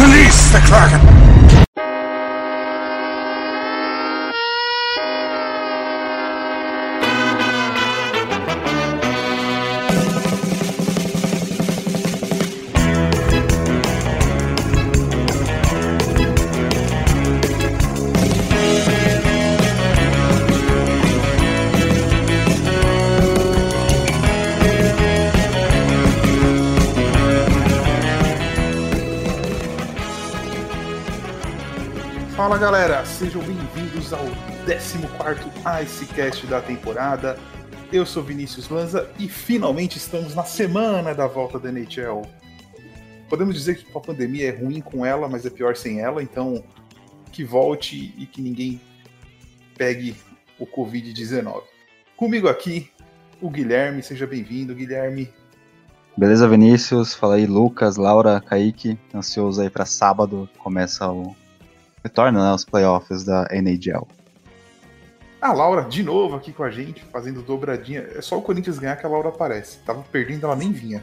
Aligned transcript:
Release 0.00 0.50
the 0.50 0.60
Kraken! 0.60 1.19
Galera, 32.60 33.02
sejam 33.06 33.40
bem-vindos 33.42 34.12
ao 34.12 34.22
14 34.66 34.98
Icecast 35.82 36.46
da 36.46 36.60
temporada. 36.60 37.38
Eu 37.90 38.04
sou 38.04 38.22
Vinícius 38.22 38.68
Lanza 38.68 39.10
e 39.18 39.26
finalmente 39.30 39.96
estamos 39.96 40.34
na 40.34 40.44
semana 40.44 41.14
da 41.14 41.26
volta 41.26 41.58
da 41.58 41.70
NHL. 41.70 42.20
Podemos 43.30 43.54
dizer 43.54 43.78
que 43.78 43.96
a 43.96 43.98
pandemia 43.98 44.50
é 44.50 44.50
ruim 44.50 44.82
com 44.82 45.06
ela, 45.06 45.26
mas 45.26 45.46
é 45.46 45.50
pior 45.50 45.74
sem 45.74 46.00
ela, 46.00 46.22
então 46.22 46.62
que 47.32 47.42
volte 47.42 48.14
e 48.18 48.26
que 48.26 48.42
ninguém 48.42 48.78
pegue 49.78 50.14
o 50.58 50.66
Covid-19. 50.66 51.62
Comigo 52.14 52.46
aqui, 52.46 52.90
o 53.40 53.48
Guilherme, 53.48 54.02
seja 54.02 54.26
bem-vindo, 54.26 54.74
Guilherme. 54.74 55.32
Beleza, 56.14 56.46
Vinícius? 56.46 57.14
Fala 57.14 57.36
aí, 57.36 57.46
Lucas, 57.46 57.96
Laura, 57.96 58.38
Kaique. 58.38 58.98
Ansioso 59.14 59.62
aí 59.62 59.70
pra 59.70 59.86
sábado, 59.86 60.46
começa 60.58 61.10
o. 61.10 61.34
Retorna, 62.02 62.42
né? 62.42 62.54
Os 62.54 62.64
playoffs 62.64 63.24
da 63.24 63.46
NHL. 63.50 64.06
A 65.40 65.52
Laura, 65.52 65.82
de 65.84 66.02
novo 66.02 66.36
aqui 66.36 66.52
com 66.52 66.62
a 66.62 66.70
gente, 66.70 67.02
fazendo 67.04 67.42
dobradinha. 67.42 68.06
É 68.14 68.20
só 68.20 68.38
o 68.38 68.42
Corinthians 68.42 68.78
ganhar 68.78 68.96
que 68.96 69.06
a 69.06 69.08
Laura 69.08 69.30
aparece. 69.30 69.78
Tava 69.78 70.02
perdendo, 70.12 70.44
ela 70.44 70.56
nem 70.56 70.70
vinha. 70.70 71.02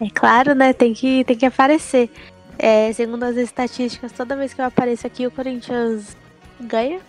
É 0.00 0.10
claro, 0.10 0.54
né? 0.54 0.72
Tem 0.72 0.92
que, 0.92 1.24
tem 1.24 1.36
que 1.36 1.46
aparecer. 1.46 2.10
É, 2.58 2.92
segundo 2.92 3.22
as 3.24 3.36
estatísticas, 3.36 4.12
toda 4.12 4.36
vez 4.36 4.52
que 4.52 4.60
eu 4.60 4.66
apareço 4.66 5.06
aqui, 5.06 5.26
o 5.26 5.30
Corinthians 5.30 6.14
ganha. 6.60 7.00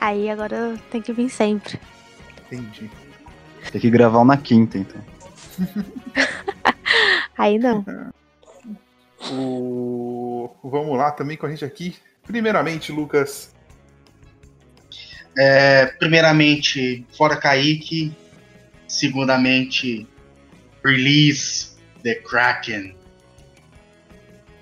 Aí 0.00 0.30
agora 0.30 0.76
tem 0.90 1.02
que 1.02 1.12
vir 1.12 1.28
sempre. 1.28 1.80
Entendi. 2.46 2.88
Tem 3.72 3.80
que 3.80 3.90
gravar 3.90 4.20
um 4.20 4.24
na 4.24 4.36
quinta, 4.36 4.78
então. 4.78 5.00
Aí 7.36 7.58
não. 7.58 7.84
O... 9.32 10.50
Vamos 10.62 10.96
lá 10.96 11.10
também 11.10 11.36
com 11.36 11.46
a 11.46 11.50
gente 11.50 11.64
aqui. 11.64 11.96
Primeiramente, 12.24 12.92
Lucas. 12.92 13.54
É, 15.36 15.86
primeiramente, 15.86 17.06
fora 17.16 17.36
Kaique. 17.36 18.14
Segundamente, 18.88 20.08
release 20.84 21.76
the 22.02 22.16
Kraken. 22.16 22.96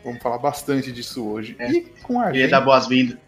Vamos 0.04 0.22
falar 0.22 0.38
bastante 0.38 0.92
disso 0.92 1.26
hoje. 1.26 1.56
É. 1.58 1.70
E 1.70 1.80
com 2.02 2.20
a 2.20 2.26
Queria 2.26 2.42
gente. 2.42 2.50
dar 2.50 2.60
boas-vindas. 2.60 3.18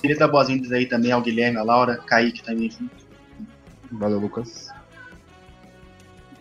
Queria 0.00 0.16
dar 0.16 0.28
boas-vindas 0.28 0.72
aí 0.72 0.86
também 0.86 1.12
ao 1.12 1.20
Guilherme, 1.20 1.58
à 1.58 1.62
Laura, 1.62 1.96
Kaique 1.98 2.42
também 2.42 2.70
junto. 2.70 3.06
Valeu, 3.92 4.18
Lucas. 4.18 4.68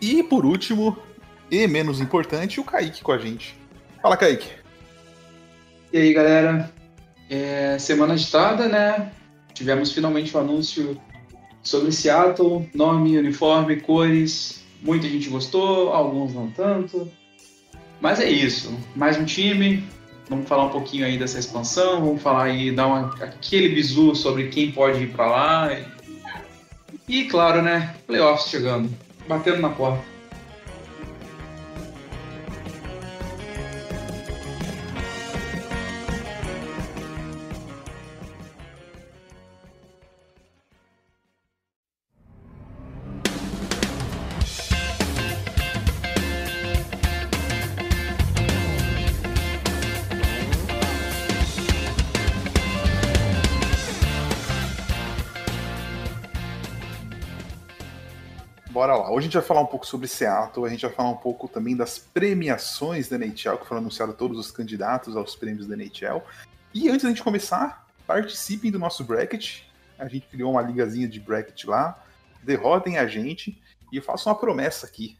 E 0.02 0.24
por 0.24 0.46
último, 0.46 0.98
e 1.52 1.68
menos 1.68 2.00
importante, 2.00 2.60
o 2.60 2.64
Kaique 2.64 3.02
com 3.04 3.12
a 3.12 3.18
gente. 3.18 3.58
Fala, 4.06 4.18
Kaique. 4.18 4.52
E 5.92 5.98
aí, 5.98 6.14
galera? 6.14 6.72
É, 7.28 7.76
semana 7.80 8.14
agitada, 8.14 8.68
né? 8.68 9.12
Tivemos 9.52 9.92
finalmente 9.92 10.38
o 10.38 10.40
anúncio 10.40 10.96
sobre 11.64 11.92
Seattle, 11.92 12.70
nome, 12.72 13.18
uniforme, 13.18 13.82
cores. 13.82 14.64
Muita 14.84 15.10
gente 15.10 15.28
gostou, 15.28 15.92
alguns 15.92 16.36
não 16.36 16.52
tanto. 16.52 17.12
Mas 18.00 18.20
é 18.20 18.30
isso. 18.30 18.78
Mais 18.96 19.18
um 19.18 19.26
time. 19.26 19.84
Vamos 20.30 20.48
falar 20.48 20.66
um 20.66 20.70
pouquinho 20.70 21.04
aí 21.04 21.18
dessa 21.18 21.40
expansão. 21.40 22.06
Vamos 22.06 22.22
falar 22.22 22.44
aí, 22.44 22.70
dar 22.70 22.86
uma, 22.86 23.12
aquele 23.24 23.70
bizu 23.70 24.14
sobre 24.14 24.50
quem 24.50 24.72
pode 24.72 25.02
ir 25.02 25.14
pra 25.14 25.26
lá. 25.26 25.80
E, 27.10 27.24
claro, 27.24 27.64
né? 27.64 27.96
Playoffs 28.06 28.52
chegando, 28.52 28.88
batendo 29.28 29.62
na 29.62 29.70
porta. 29.70 30.15
Hoje 59.16 59.28
a 59.28 59.28
gente 59.28 59.34
vai 59.36 59.44
falar 59.44 59.62
um 59.62 59.66
pouco 59.66 59.88
sobre 59.88 60.10
Seattle, 60.10 60.66
a 60.66 60.70
gente 60.70 60.82
vai 60.82 60.94
falar 60.94 61.10
um 61.10 61.16
pouco 61.16 61.48
também 61.48 61.74
das 61.74 61.98
premiações 61.98 63.08
da 63.08 63.16
NHL, 63.16 63.58
que 63.58 63.66
foram 63.66 63.80
anunciados 63.80 64.14
todos 64.18 64.38
os 64.38 64.52
candidatos 64.52 65.16
aos 65.16 65.38
prêmios 65.38 65.66
da 65.66 65.74
NHL. 65.74 66.22
E 66.74 66.90
antes 66.90 67.04
da 67.04 67.08
gente 67.08 67.24
começar, 67.24 67.88
participem 68.06 68.70
do 68.70 68.78
nosso 68.78 69.06
bracket. 69.06 69.62
A 69.98 70.06
gente 70.10 70.28
criou 70.28 70.52
uma 70.52 70.62
ligazinha 70.62 71.08
de 71.08 71.18
bracket 71.22 71.64
lá. 71.64 72.04
Derrotem 72.44 72.98
a 72.98 73.08
gente. 73.08 73.58
E 73.90 73.96
eu 73.96 74.04
faço 74.04 74.28
uma 74.28 74.36
promessa 74.36 74.86
aqui. 74.86 75.18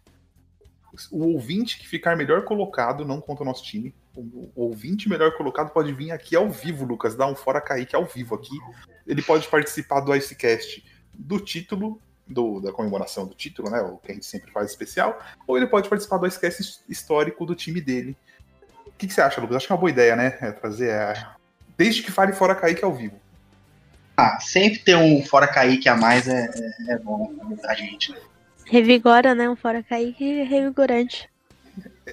O 1.10 1.28
ouvinte 1.28 1.80
que 1.80 1.88
ficar 1.88 2.18
melhor 2.18 2.44
colocado 2.44 3.06
não 3.06 3.22
conta 3.22 3.44
o 3.44 3.46
nosso 3.46 3.64
time. 3.64 3.96
O 4.14 4.50
ouvinte 4.58 5.08
melhor 5.08 5.38
colocado 5.38 5.72
pode 5.72 5.94
vir 5.94 6.12
aqui 6.12 6.36
ao 6.36 6.52
vivo, 6.52 6.84
Lucas. 6.84 7.16
Dar 7.16 7.28
um 7.28 7.36
fora 7.36 7.62
Kaique 7.62 7.96
ao 7.96 8.04
vivo 8.04 8.36
aqui. 8.36 8.60
Ele 9.08 9.22
pode 9.22 9.48
participar 9.48 10.02
do 10.02 10.14
Icecast 10.14 10.84
do 11.14 11.40
título 11.40 12.02
do, 12.28 12.60
da 12.60 12.72
comemoração 12.72 13.26
do 13.28 13.36
título, 13.36 13.70
né? 13.70 13.82
O 13.82 13.98
que 13.98 14.12
a 14.12 14.16
gente 14.16 14.26
sempre 14.26 14.52
faz 14.52 14.70
especial, 14.70 15.22
ou 15.46 15.58
ele 15.58 15.68
pode 15.68 15.88
participar 15.90 16.18
do 16.18 16.26
esquece 16.26 16.80
histórico 16.90 17.46
do 17.46 17.56
time 17.56 17.80
dele. 17.82 18.18
O 18.88 18.92
que, 18.98 19.08
que 19.08 19.14
você 19.14 19.22
acha, 19.22 19.42
Lucas? 19.42 19.58
Acho 19.58 19.68
que 19.68 19.74
é 19.74 19.76
uma 19.76 19.80
boa 19.80 19.90
ideia, 19.90 20.16
né? 20.16 20.38
É 20.42 20.52
trazer 20.52 20.92
a... 20.94 21.36
Desde 21.78 22.02
que 22.02 22.12
fale 22.12 22.34
fora 22.34 22.56
Kaique 22.56 22.84
ao 22.84 22.94
vivo. 22.94 23.20
Ah, 24.18 24.40
sempre 24.40 24.80
ter 24.80 24.96
um 24.96 25.22
fora 25.26 25.46
Kaique 25.48 25.90
a 25.90 25.96
mais 25.98 26.28
é, 26.28 26.50
é, 26.88 26.94
é 26.94 26.98
bom 26.98 27.34
pra 27.62 27.74
gente. 27.76 28.12
né? 28.14 28.18
Revigora, 28.66 29.36
né? 29.36 29.50
Um 29.50 29.56
fora 29.58 29.84
Kaique 29.84 30.44
revigorante. 30.44 31.30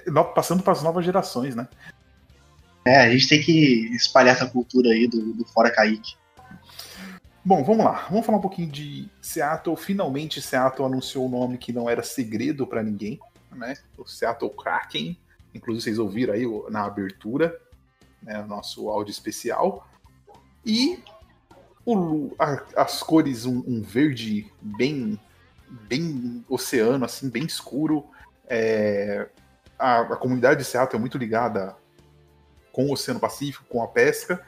No- 0.05 0.25
Passando 0.25 0.61
para 0.61 0.73
as 0.73 0.83
novas 0.83 1.05
gerações, 1.05 1.55
né? 1.55 1.67
É, 2.85 2.97
a 2.99 3.09
gente 3.09 3.29
tem 3.29 3.41
que 3.41 3.95
espalhar 3.95 4.35
essa 4.35 4.45
cultura 4.45 4.89
aí 4.89 5.07
do, 5.07 5.33
do 5.33 5.45
fora 5.45 5.71
Kaique. 5.71 6.15
Bom, 7.45 7.63
vamos 7.63 7.83
lá. 7.83 8.07
Vamos 8.09 8.25
falar 8.25 8.37
um 8.37 8.41
pouquinho 8.41 8.69
de 8.71 9.09
Seattle. 9.21 9.75
Finalmente, 9.75 10.41
Seattle 10.41 10.85
anunciou 10.85 11.25
o 11.25 11.29
nome 11.29 11.57
que 11.57 11.73
não 11.73 11.89
era 11.89 12.01
segredo 12.01 12.65
para 12.65 12.81
ninguém, 12.81 13.19
né? 13.51 13.75
O 13.97 14.05
Seattle 14.05 14.49
Kraken. 14.51 15.17
Inclusive, 15.53 15.83
vocês 15.83 15.99
ouviram 15.99 16.33
aí 16.33 16.45
na 16.69 16.85
abertura, 16.85 17.59
né? 18.21 18.39
O 18.41 18.47
nosso 18.47 18.87
áudio 18.87 19.11
especial. 19.11 19.87
E 20.65 21.03
o 21.85 22.33
a- 22.39 22.63
as 22.77 23.03
cores, 23.03 23.45
um, 23.45 23.61
um 23.67 23.81
verde 23.81 24.49
bem, 24.61 25.19
bem 25.69 26.45
oceano, 26.47 27.03
assim, 27.03 27.29
bem 27.29 27.43
escuro. 27.43 28.05
É, 28.47 29.27
a, 29.77 29.99
a 29.99 30.15
comunidade 30.15 30.59
de 30.61 30.65
Seattle 30.65 30.97
é 30.97 30.99
muito 30.99 31.17
ligada 31.17 31.75
com 32.71 32.85
o 32.85 32.93
Oceano 32.93 33.19
Pacífico, 33.19 33.65
com 33.67 33.83
a 33.83 33.87
pesca. 33.87 34.45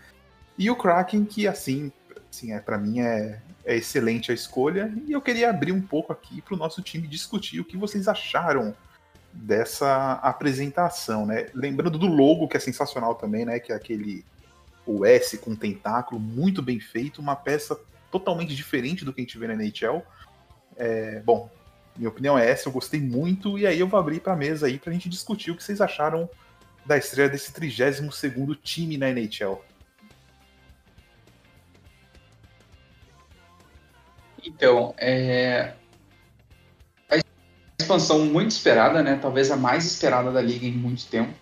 E 0.57 0.71
o 0.71 0.77
Kraken, 0.77 1.25
que 1.25 1.45
assim, 1.45 1.91
assim 2.35 2.51
é, 2.51 2.59
para 2.59 2.77
mim 2.77 2.99
é, 2.99 3.39
é 3.63 3.75
excelente 3.75 4.31
a 4.31 4.35
escolha. 4.35 4.93
E 5.07 5.13
eu 5.13 5.21
queria 5.21 5.49
abrir 5.49 5.71
um 5.71 5.81
pouco 5.81 6.11
aqui 6.11 6.41
para 6.41 6.53
o 6.53 6.57
nosso 6.57 6.81
time 6.81 7.07
discutir 7.07 7.59
o 7.59 7.65
que 7.65 7.77
vocês 7.77 8.07
acharam 8.07 8.75
dessa 9.31 10.13
apresentação, 10.13 11.25
né? 11.25 11.47
Lembrando 11.53 11.97
do 11.97 12.07
logo, 12.07 12.47
que 12.47 12.57
é 12.57 12.59
sensacional 12.59 13.15
também, 13.15 13.45
né? 13.45 13.59
Que 13.59 13.71
é 13.71 13.75
aquele 13.75 14.25
o 14.85 15.03
S 15.03 15.37
com 15.39 15.55
tentáculo, 15.55 16.21
muito 16.21 16.61
bem 16.61 16.79
feito, 16.79 17.19
uma 17.19 17.35
peça 17.35 17.79
totalmente 18.11 18.55
diferente 18.55 19.03
do 19.03 19.11
que 19.11 19.21
a 19.21 19.23
gente 19.23 19.37
vê 19.37 19.47
na 19.47 19.55
NHL. 19.55 20.03
É, 20.77 21.21
bom, 21.21 21.49
minha 21.97 22.09
opinião 22.09 22.37
é 22.37 22.47
essa, 22.47 22.69
eu 22.69 22.71
gostei 22.71 23.01
muito, 23.01 23.57
e 23.57 23.65
aí 23.65 23.79
eu 23.79 23.87
vou 23.87 23.99
abrir 23.99 24.19
para 24.19 24.33
a 24.33 24.35
mesa 24.35 24.67
aí 24.67 24.77
para 24.77 24.91
a 24.91 24.93
gente 24.93 25.09
discutir 25.09 25.49
o 25.49 25.55
que 25.55 25.63
vocês 25.63 25.81
acharam 25.81 26.29
da 26.85 26.97
estreia 26.97 27.27
desse 27.27 27.51
32º 27.51 28.55
time 28.61 28.95
na 28.95 29.09
NHL. 29.09 29.59
Então, 34.45 34.93
é... 34.97 35.73
a 37.09 37.17
expansão 37.79 38.25
muito 38.25 38.51
esperada, 38.51 39.01
né? 39.01 39.17
Talvez 39.19 39.49
a 39.49 39.57
mais 39.57 39.85
esperada 39.85 40.31
da 40.31 40.41
liga 40.41 40.65
em 40.65 40.71
muito 40.71 41.05
tempo. 41.07 41.33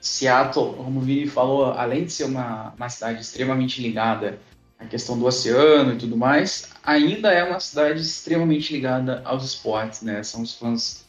Seattle, 0.00 0.74
como 0.74 1.00
o 1.00 1.02
Vini 1.02 1.26
falou, 1.26 1.66
além 1.72 2.04
de 2.04 2.12
ser 2.12 2.24
uma, 2.24 2.72
uma 2.76 2.88
cidade 2.88 3.20
extremamente 3.20 3.82
ligada 3.82 4.38
à 4.78 4.84
questão 4.86 5.18
do 5.18 5.26
oceano 5.26 5.94
e 5.94 5.98
tudo 5.98 6.16
mais, 6.16 6.70
ainda 6.82 7.32
é 7.32 7.42
uma 7.42 7.58
cidade 7.58 8.00
extremamente 8.00 8.72
ligada 8.72 9.20
aos 9.24 9.44
esportes, 9.44 10.02
né? 10.02 10.22
São 10.22 10.42
os 10.42 10.54
fãs 10.54 11.04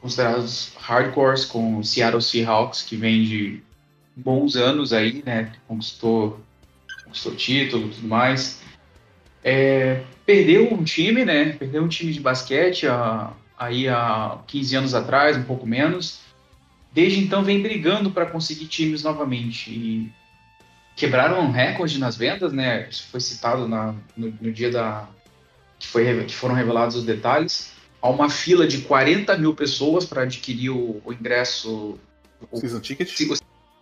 considerados 0.00 0.72
hardcores 0.76 1.44
com 1.44 1.78
o 1.78 1.84
Seattle 1.84 2.22
Seahawks, 2.22 2.82
que 2.82 2.96
vem 2.96 3.24
de 3.24 3.62
bons 4.14 4.56
anos 4.56 4.92
aí, 4.92 5.22
né? 5.24 5.52
Conquistou, 5.66 6.40
conquistou 7.04 7.34
título 7.34 7.86
e 7.86 7.90
tudo 7.90 8.08
mais. 8.08 8.59
É, 9.42 10.02
perdeu 10.26 10.72
um 10.72 10.84
time, 10.84 11.24
né? 11.24 11.52
Perdeu 11.52 11.82
um 11.82 11.88
time 11.88 12.12
de 12.12 12.20
basquete 12.20 12.86
a, 12.86 13.32
aí 13.58 13.88
há 13.88 14.38
15 14.46 14.76
anos 14.76 14.94
atrás, 14.94 15.36
um 15.36 15.44
pouco 15.44 15.66
menos. 15.66 16.20
Desde 16.92 17.20
então 17.20 17.44
vem 17.44 17.62
brigando 17.62 18.10
para 18.10 18.26
conseguir 18.26 18.66
times 18.66 19.02
novamente. 19.02 19.70
E 19.70 20.12
quebraram 20.96 21.40
um 21.40 21.50
recorde 21.50 21.98
nas 21.98 22.16
vendas, 22.16 22.52
né? 22.52 22.88
Isso 22.88 23.04
foi 23.10 23.20
citado 23.20 23.66
na, 23.66 23.94
no, 24.16 24.32
no 24.40 24.52
dia 24.52 24.70
da 24.70 25.08
que, 25.78 25.86
foi, 25.86 26.24
que 26.24 26.34
foram 26.34 26.54
revelados 26.54 26.96
os 26.96 27.04
detalhes. 27.04 27.72
Há 28.02 28.08
uma 28.08 28.28
fila 28.28 28.66
de 28.66 28.82
40 28.82 29.36
mil 29.38 29.54
pessoas 29.54 30.04
para 30.04 30.22
adquirir 30.22 30.70
o, 30.70 31.00
o 31.04 31.12
ingresso. 31.12 31.98
O 32.50 32.58
season 32.58 32.80
ticket? 32.80 33.08
O, 33.08 33.36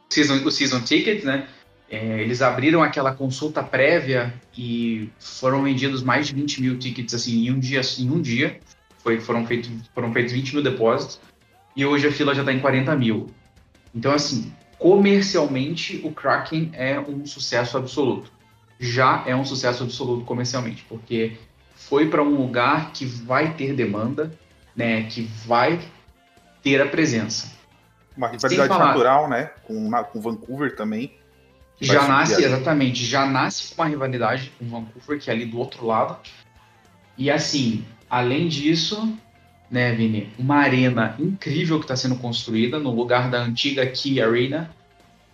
season, 0.09 0.45
o 0.45 0.51
season 0.51 0.81
ticket, 0.81 1.25
né? 1.25 1.49
É, 1.91 2.21
eles 2.21 2.43
abriram 2.43 2.83
aquela 2.83 3.15
consulta 3.15 3.63
prévia 3.63 4.35
e 4.57 5.11
foram 5.19 5.63
vendidos 5.63 6.03
mais 6.03 6.27
de 6.27 6.35
20 6.35 6.61
mil 6.61 6.79
tickets 6.79 7.15
assim 7.15 7.47
em 7.47 7.51
um 7.51 7.59
dia. 7.59 7.81
Em 7.99 8.11
um 8.11 8.21
dia. 8.21 8.61
Foi, 8.99 9.21
foram, 9.21 9.47
feito, 9.47 9.71
foram 9.95 10.13
feitos 10.13 10.33
20 10.33 10.55
mil 10.55 10.63
depósitos 10.63 11.21
e 11.75 11.87
hoje 11.87 12.09
a 12.09 12.13
fila 12.13 12.35
já 12.35 12.43
está 12.43 12.53
em 12.53 12.59
40 12.59 12.95
mil. 12.97 13.31
Então, 13.95 14.13
assim, 14.13 14.53
comercialmente 14.79 16.01
o 16.05 16.11
Kraken 16.13 16.71
é 16.75 16.99
um 16.99 17.25
sucesso 17.25 17.79
absoluto. 17.79 18.31
Já 18.79 19.25
é 19.27 19.35
um 19.35 19.45
sucesso 19.45 19.85
absoluto 19.85 20.25
comercialmente, 20.25 20.85
porque 20.89 21.37
foi 21.75 22.09
para 22.09 22.23
um 22.23 22.35
lugar 22.35 22.93
que 22.93 23.05
vai 23.05 23.55
ter 23.55 23.73
demanda, 23.73 24.33
né, 24.75 25.05
que 25.05 25.23
vai 25.47 25.81
ter 26.63 26.83
a 26.83 26.87
presença. 26.87 27.57
Uma 28.17 28.29
rivalidade 28.29 28.69
natural, 28.69 29.29
né, 29.29 29.51
com, 29.65 29.91
com 30.13 30.21
Vancouver 30.21 30.75
também. 30.77 31.18
Já 31.81 32.09
nasce, 32.09 32.43
exatamente, 32.43 33.05
já 33.05 33.25
nasce 33.25 33.75
com 33.75 33.83
uma 33.83 33.89
rivalidade 33.89 34.53
com 34.59 34.69
Vancouver, 34.69 35.21
que 35.21 35.31
é 35.31 35.33
ali 35.33 35.45
do 35.45 35.59
outro 35.59 35.87
lado. 35.87 36.19
E 37.17 37.31
assim, 37.31 37.85
além 38.11 38.49
disso, 38.49 39.17
né, 39.71 39.93
Vini, 39.93 40.33
uma 40.39 40.57
arena 40.57 41.15
incrível 41.19 41.79
que 41.79 41.85
está 41.85 41.97
sendo 41.97 42.17
construída 42.17 42.79
no 42.79 42.91
lugar 42.91 43.31
da 43.31 43.39
antiga 43.39 43.87
Key 43.87 44.21
Arena. 44.21 44.71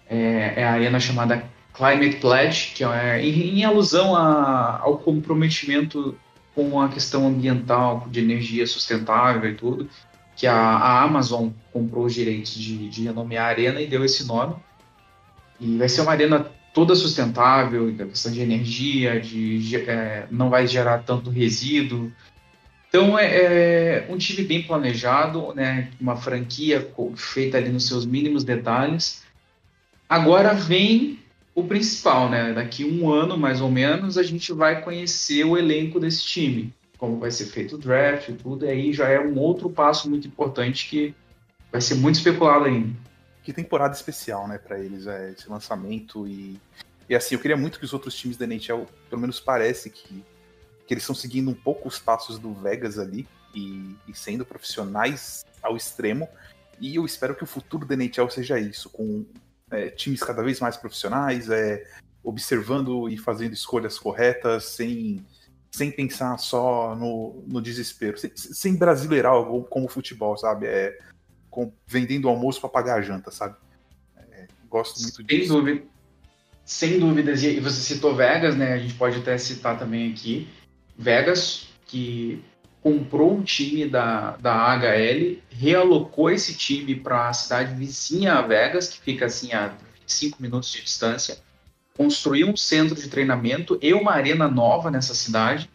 É, 0.09 0.55
é 0.57 0.65
a 0.65 0.73
arena 0.73 1.01
chamada 1.01 1.45
Climate 1.73 2.17
Pledge, 2.17 2.73
que 2.75 2.85
é 2.85 3.23
em, 3.23 3.59
em 3.59 3.65
alusão 3.65 4.15
a, 4.15 4.81
ao 4.81 4.99
comprometimento 4.99 6.17
com 6.55 6.81
a 6.81 6.89
questão 6.89 7.27
ambiental, 7.27 8.07
de 8.11 8.21
energia 8.21 8.67
sustentável 8.67 9.51
e 9.51 9.55
tudo, 9.55 9.89
que 10.37 10.47
a, 10.47 10.55
a 10.55 11.03
Amazon 11.03 11.49
comprou 11.73 12.05
os 12.05 12.15
direitos 12.15 12.55
de, 12.55 12.89
de 12.89 13.05
renomear 13.05 13.47
a 13.47 13.49
arena 13.49 13.81
e 13.81 13.87
deu 13.87 14.05
esse 14.05 14.27
nome. 14.27 14.55
E 15.61 15.77
vai 15.77 15.89
ser 15.89 16.03
uma 16.03 16.13
arena 16.13 16.47
toda 16.73 16.95
sustentável, 16.95 17.93
da 17.93 18.05
questão 18.05 18.33
de 18.33 18.41
energia, 18.41 19.21
de 19.21 19.77
é, 19.77 20.27
não 20.31 20.51
vai 20.51 20.67
gerar 20.67 20.99
tanto 20.99 21.31
resíduo. 21.31 22.13
Então 22.89 23.19
é, 23.19 23.27
é, 23.27 24.07
um 24.09 24.19
time 24.19 24.43
bem 24.43 24.63
planejado, 24.63 25.55
né, 25.55 25.91
uma 26.01 26.17
franquia 26.17 26.93
feita 27.17 27.57
ali 27.57 27.69
nos 27.71 27.87
seus 27.87 28.05
mínimos 28.05 28.45
detalhes. 28.45 29.23
Agora 30.09 30.53
vem 30.53 31.19
o 31.55 31.63
principal, 31.63 32.29
né? 32.29 32.53
Daqui 32.53 32.85
um 32.85 33.11
ano, 33.11 33.39
mais 33.39 33.61
ou 33.61 33.71
menos, 33.71 34.19
a 34.19 34.23
gente 34.23 34.53
vai 34.53 34.83
conhecer 34.83 35.45
o 35.45 35.57
elenco 35.57 36.01
desse 36.01 36.25
time, 36.25 36.75
como 36.99 37.19
vai 37.19 37.31
ser 37.31 37.47
feito 37.47 37.77
o 37.77 37.79
draft 37.79 38.29
e 38.29 38.33
tudo, 38.33 38.67
aí 38.67 38.93
já 38.93 39.09
é 39.09 39.21
um 39.21 39.39
outro 39.39 39.71
passo 39.71 40.11
muito 40.11 40.27
importante 40.27 40.89
que 40.89 41.15
vai 41.71 41.81
ser 41.81 41.95
muito 41.95 42.17
especulado 42.17 42.65
ainda. 42.65 42.91
Que 43.45 43.53
temporada 43.53 43.95
especial, 43.95 44.49
né, 44.49 44.59
para 44.59 44.81
eles, 44.81 45.07
é, 45.07 45.31
esse 45.31 45.49
lançamento 45.49 46.27
e 46.27 46.59
e 47.09 47.15
assim, 47.15 47.35
eu 47.35 47.41
queria 47.41 47.57
muito 47.57 47.79
que 47.79 47.85
os 47.85 47.93
outros 47.93 48.15
times 48.15 48.37
da 48.37 48.47
NHL, 48.47 48.87
pelo 49.09 49.21
menos 49.21 49.39
parece 49.41 49.91
que, 49.91 50.25
que 50.87 50.95
eles 50.95 51.03
estão 51.03 51.15
seguindo 51.15 51.51
um 51.51 51.55
pouco 51.55 51.89
os 51.89 51.99
passos 51.99 52.39
do 52.39 52.53
Vegas 52.55 52.99
ali 52.99 53.29
e, 53.55 53.95
e 54.09 54.15
sendo 54.15 54.45
profissionais 54.45 55.45
ao 55.63 55.77
extremo. 55.77 56.29
E 56.81 56.97
eu 56.97 57.05
espero 57.05 57.35
que 57.35 57.45
o 57.45 57.47
futuro 57.47 57.87
da 57.87 57.95
NHL 57.95 58.31
seja 58.31 58.59
isso, 58.59 58.89
com 58.89 59.25
é, 59.71 59.91
times 59.91 60.23
cada 60.23 60.43
vez 60.43 60.61
mais 60.61 60.77
profissionais, 60.77 61.51
é, 61.51 61.85
observando 62.23 63.09
e 63.09 63.19
fazendo 63.19 63.53
escolhas 63.53 63.99
corretas, 63.99 64.65
sem, 64.65 65.25
sem 65.71 65.91
pensar 65.91 66.39
só 66.39 66.97
no, 66.97 67.45
no 67.47 67.61
desespero, 67.61 68.19
sem, 68.19 68.35
sem 68.35 68.75
brasileirar 68.77 69.35
como 69.69 69.89
futebol, 69.89 70.37
sabe? 70.39 70.67
É, 70.67 70.99
com, 71.55 71.73
vendendo 71.87 72.29
almoço 72.29 72.61
para 72.61 72.69
pagar 72.69 72.99
a 72.99 73.01
janta, 73.01 73.31
sabe? 73.31 73.55
É, 74.33 74.49
gosto 74.69 75.01
muito 75.01 75.15
sem 75.15 75.25
disso. 75.25 75.55
Dúvida, 75.55 75.85
sem 76.65 76.99
dúvidas, 76.99 77.45
e 77.45 77.61
você 77.61 77.81
citou 77.81 78.17
Vegas, 78.17 78.57
né? 78.57 78.73
A 78.73 78.79
gente 78.79 78.95
pode 78.95 79.19
até 79.19 79.39
citar 79.39 79.79
também 79.79 80.11
aqui. 80.11 80.49
Vegas, 80.99 81.69
que 81.87 82.43
comprou 82.83 83.37
um 83.37 83.43
time 83.43 83.87
da, 83.87 84.37
da 84.39 84.77
HL, 84.77 85.39
realocou 85.49 86.29
esse 86.29 86.55
time 86.57 86.97
para 86.97 87.29
a 87.29 87.33
cidade 87.33 87.73
vizinha 87.77 88.35
a 88.35 88.43
Vegas, 88.43 88.89
que 88.89 89.01
fica 89.01 89.27
assim 89.27 89.53
a 89.53 89.77
5 90.05 90.43
minutos 90.43 90.73
de 90.73 90.83
distância, 90.83 91.39
construiu 91.97 92.49
um 92.49 92.57
centro 92.57 92.97
de 92.97 93.09
treinamento 93.09 93.79
e 93.81 93.95
uma 93.95 94.11
arena 94.11 94.49
nova 94.49 94.91
nessa 94.91 95.15
cidade 95.15 95.71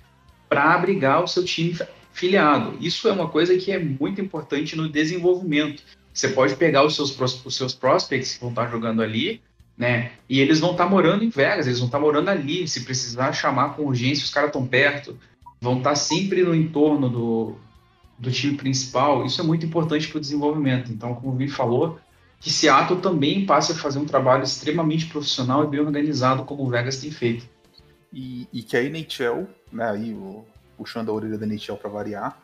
para 0.49 0.73
abrigar 0.73 1.23
o 1.23 1.27
seu 1.27 1.45
time 1.45 1.73
filiado. 2.19 2.77
Isso 2.79 3.07
é 3.07 3.11
uma 3.11 3.29
coisa 3.29 3.57
que 3.57 3.71
é 3.71 3.79
muito 3.79 4.21
importante 4.21 4.75
no 4.75 4.89
desenvolvimento. 4.89 5.83
Você 6.13 6.29
pode 6.29 6.55
pegar 6.55 6.85
os 6.85 6.95
seus, 6.95 7.17
os 7.19 7.55
seus 7.55 7.73
prospects 7.73 8.33
que 8.33 8.41
vão 8.41 8.49
estar 8.49 8.69
jogando 8.69 9.01
ali, 9.01 9.41
né? 9.77 10.11
E 10.27 10.39
eles 10.39 10.59
vão 10.59 10.71
estar 10.71 10.87
morando 10.87 11.23
em 11.23 11.29
Vegas, 11.29 11.65
eles 11.65 11.79
vão 11.79 11.87
estar 11.87 11.99
morando 11.99 12.29
ali. 12.29 12.67
Se 12.67 12.83
precisar 12.83 13.31
chamar 13.31 13.75
com 13.75 13.83
urgência, 13.83 14.25
os 14.25 14.31
caras 14.31 14.49
estão 14.49 14.65
perto 14.65 15.17
vão 15.61 15.77
estar 15.77 15.95
sempre 15.95 16.43
no 16.43 16.55
entorno 16.55 17.09
do, 17.09 17.55
do 18.17 18.31
time 18.31 18.55
principal. 18.55 19.25
Isso 19.25 19.41
é 19.41 19.43
muito 19.43 19.65
importante 19.65 20.07
para 20.07 20.17
o 20.17 20.21
desenvolvimento. 20.21 20.91
Então, 20.91 21.13
como 21.15 21.33
o 21.33 21.35
Vini 21.35 21.49
falou, 21.49 21.99
que 22.39 22.49
Seattle 22.49 23.01
também 23.01 23.45
passe 23.45 23.73
a 23.73 23.75
fazer 23.75 23.99
um 23.99 24.05
trabalho 24.05 24.43
extremamente 24.43 25.05
profissional 25.07 25.63
e 25.63 25.67
bem 25.67 25.79
organizado, 25.79 26.43
como 26.43 26.63
o 26.63 26.69
Vegas 26.69 26.97
tem 26.97 27.11
feito. 27.11 27.47
E, 28.11 28.47
e 28.51 28.63
que 28.63 28.75
a 28.75 28.83
NHL, 28.83 29.47
né, 29.71 29.89
aí, 29.89 30.13
o, 30.13 30.45
puxando 30.79 31.09
a 31.09 31.13
orelha 31.13 31.37
da 31.37 31.45
NHL 31.45 31.75
para 31.75 31.89
variar, 31.89 32.41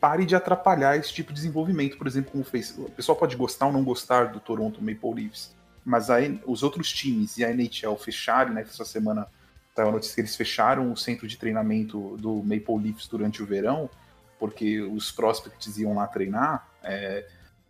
pare 0.00 0.26
de 0.26 0.36
atrapalhar 0.36 0.96
esse 0.96 1.12
tipo 1.12 1.32
de 1.32 1.36
desenvolvimento, 1.36 1.96
por 1.96 2.06
exemplo, 2.06 2.32
como 2.32 2.44
fez. 2.44 2.76
O 2.76 2.90
pessoal 2.90 3.16
pode 3.16 3.36
gostar 3.36 3.66
ou 3.66 3.72
não 3.72 3.84
gostar 3.84 4.32
do 4.32 4.40
Toronto 4.40 4.82
Maple 4.82 5.22
Leafs, 5.22 5.54
mas 5.84 6.10
aí, 6.10 6.40
os 6.44 6.62
outros 6.62 6.92
times 6.92 7.38
e 7.38 7.44
a 7.44 7.50
NHL 7.50 7.96
fecharem, 7.96 8.52
né, 8.52 8.62
essa 8.62 8.84
semana 8.84 9.28
Saiu 9.76 9.90
a 9.90 9.92
notícia 9.92 10.14
que 10.14 10.20
eles 10.22 10.34
fecharam 10.34 10.90
o 10.90 10.96
centro 10.96 11.28
de 11.28 11.36
treinamento 11.36 12.16
do 12.16 12.36
Maple 12.42 12.82
Leafs 12.82 13.06
durante 13.06 13.42
o 13.42 13.46
verão, 13.46 13.90
porque 14.38 14.80
os 14.80 15.12
prospects 15.12 15.76
iam 15.76 15.94
lá 15.94 16.06
treinar. 16.06 16.66
É, 16.82 17.26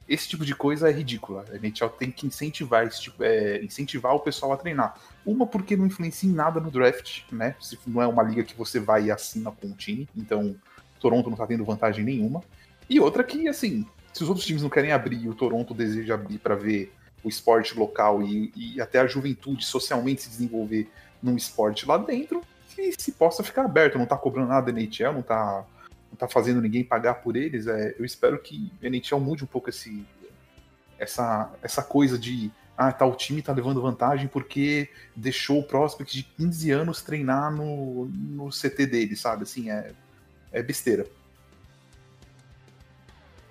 esse 0.09 0.29
tipo 0.29 0.45
de 0.45 0.55
coisa 0.55 0.89
é 0.89 0.93
ridícula. 0.93 1.45
A 1.51 1.57
NHL 1.57 1.89
tem 1.91 2.11
que 2.11 2.27
incentivar, 2.27 2.87
esse 2.87 3.03
tipo, 3.03 3.23
é, 3.25 3.63
incentivar 3.63 4.15
o 4.15 4.21
pessoal 4.21 4.53
a 4.53 4.57
treinar. 4.57 4.97
Uma, 5.25 5.47
porque 5.47 5.77
não 5.77 5.87
influencia 5.87 6.29
em 6.29 6.33
nada 6.33 6.61
no 6.61 6.71
draft, 6.71 7.23
né? 7.33 7.57
Se 7.61 7.79
não 7.87 8.01
é 8.01 8.07
uma 8.07 8.23
liga 8.23 8.45
que 8.45 8.57
você 8.57 8.79
vai 8.79 9.05
e 9.05 9.11
assina 9.11 9.51
com 9.51 9.69
o 9.69 9.75
time. 9.75 10.09
Então, 10.17 10.55
Toronto 11.01 11.29
não 11.29 11.37
tá 11.37 11.47
tendo 11.47 11.65
vantagem 11.65 12.05
nenhuma. 12.05 12.43
E 12.89 13.01
outra 13.01 13.25
que, 13.25 13.49
assim, 13.49 13.85
se 14.13 14.23
os 14.23 14.29
outros 14.29 14.47
times 14.47 14.63
não 14.63 14.71
querem 14.71 14.93
abrir 14.93 15.23
e 15.23 15.29
o 15.29 15.35
Toronto 15.35 15.75
deseja 15.75 16.15
abrir 16.15 16.39
para 16.39 16.55
ver 16.55 16.93
o 17.25 17.29
esporte 17.29 17.77
local 17.77 18.23
e, 18.23 18.53
e 18.55 18.81
até 18.81 19.01
a 19.01 19.07
juventude 19.07 19.65
socialmente 19.65 20.23
se 20.23 20.31
desenvolver 20.31 20.89
num 21.23 21.37
esporte 21.37 21.87
lá 21.87 21.99
dentro 21.99 22.41
que 22.77 22.93
se 22.97 23.13
possa 23.13 23.43
ficar 23.43 23.65
aberto, 23.65 23.99
não 23.99 24.07
tá 24.07 24.17
cobrando 24.17 24.49
nada 24.49 24.71
da 24.71 24.81
NHL, 24.81 25.13
não 25.13 25.23
tá, 25.23 25.65
tá 26.17 26.29
fazendo 26.29 26.61
ninguém 26.61 26.85
pagar 26.85 27.15
por 27.15 27.37
eles. 27.37 27.67
É, 27.67 27.95
eu 27.99 28.05
espero 28.05 28.39
que 28.39 28.73
a 28.83 28.87
NHL 28.87 29.21
mude 29.21 29.45
um 29.45 29.47
pouco 29.47 29.71
esse, 29.71 30.05
essa, 30.99 31.53
essa 31.63 31.83
coisa 31.83 32.19
de 32.19 32.51
ah, 32.77 32.93
tá, 32.93 33.11
time 33.13 33.41
tá 33.41 33.53
levando 33.53 33.81
vantagem 33.81 34.29
porque 34.29 34.89
deixou 35.15 35.61
o 35.61 35.63
prospect 35.63 36.15
de 36.15 36.23
15 36.23 36.71
anos 36.71 37.03
treinar 37.03 37.51
no, 37.51 38.07
no 38.07 38.51
CT 38.51 38.87
dele, 38.87 39.17
sabe? 39.17 39.45
Assim, 39.45 39.71
é, 39.71 39.93
é 40.53 40.63
besteira. 40.63 41.07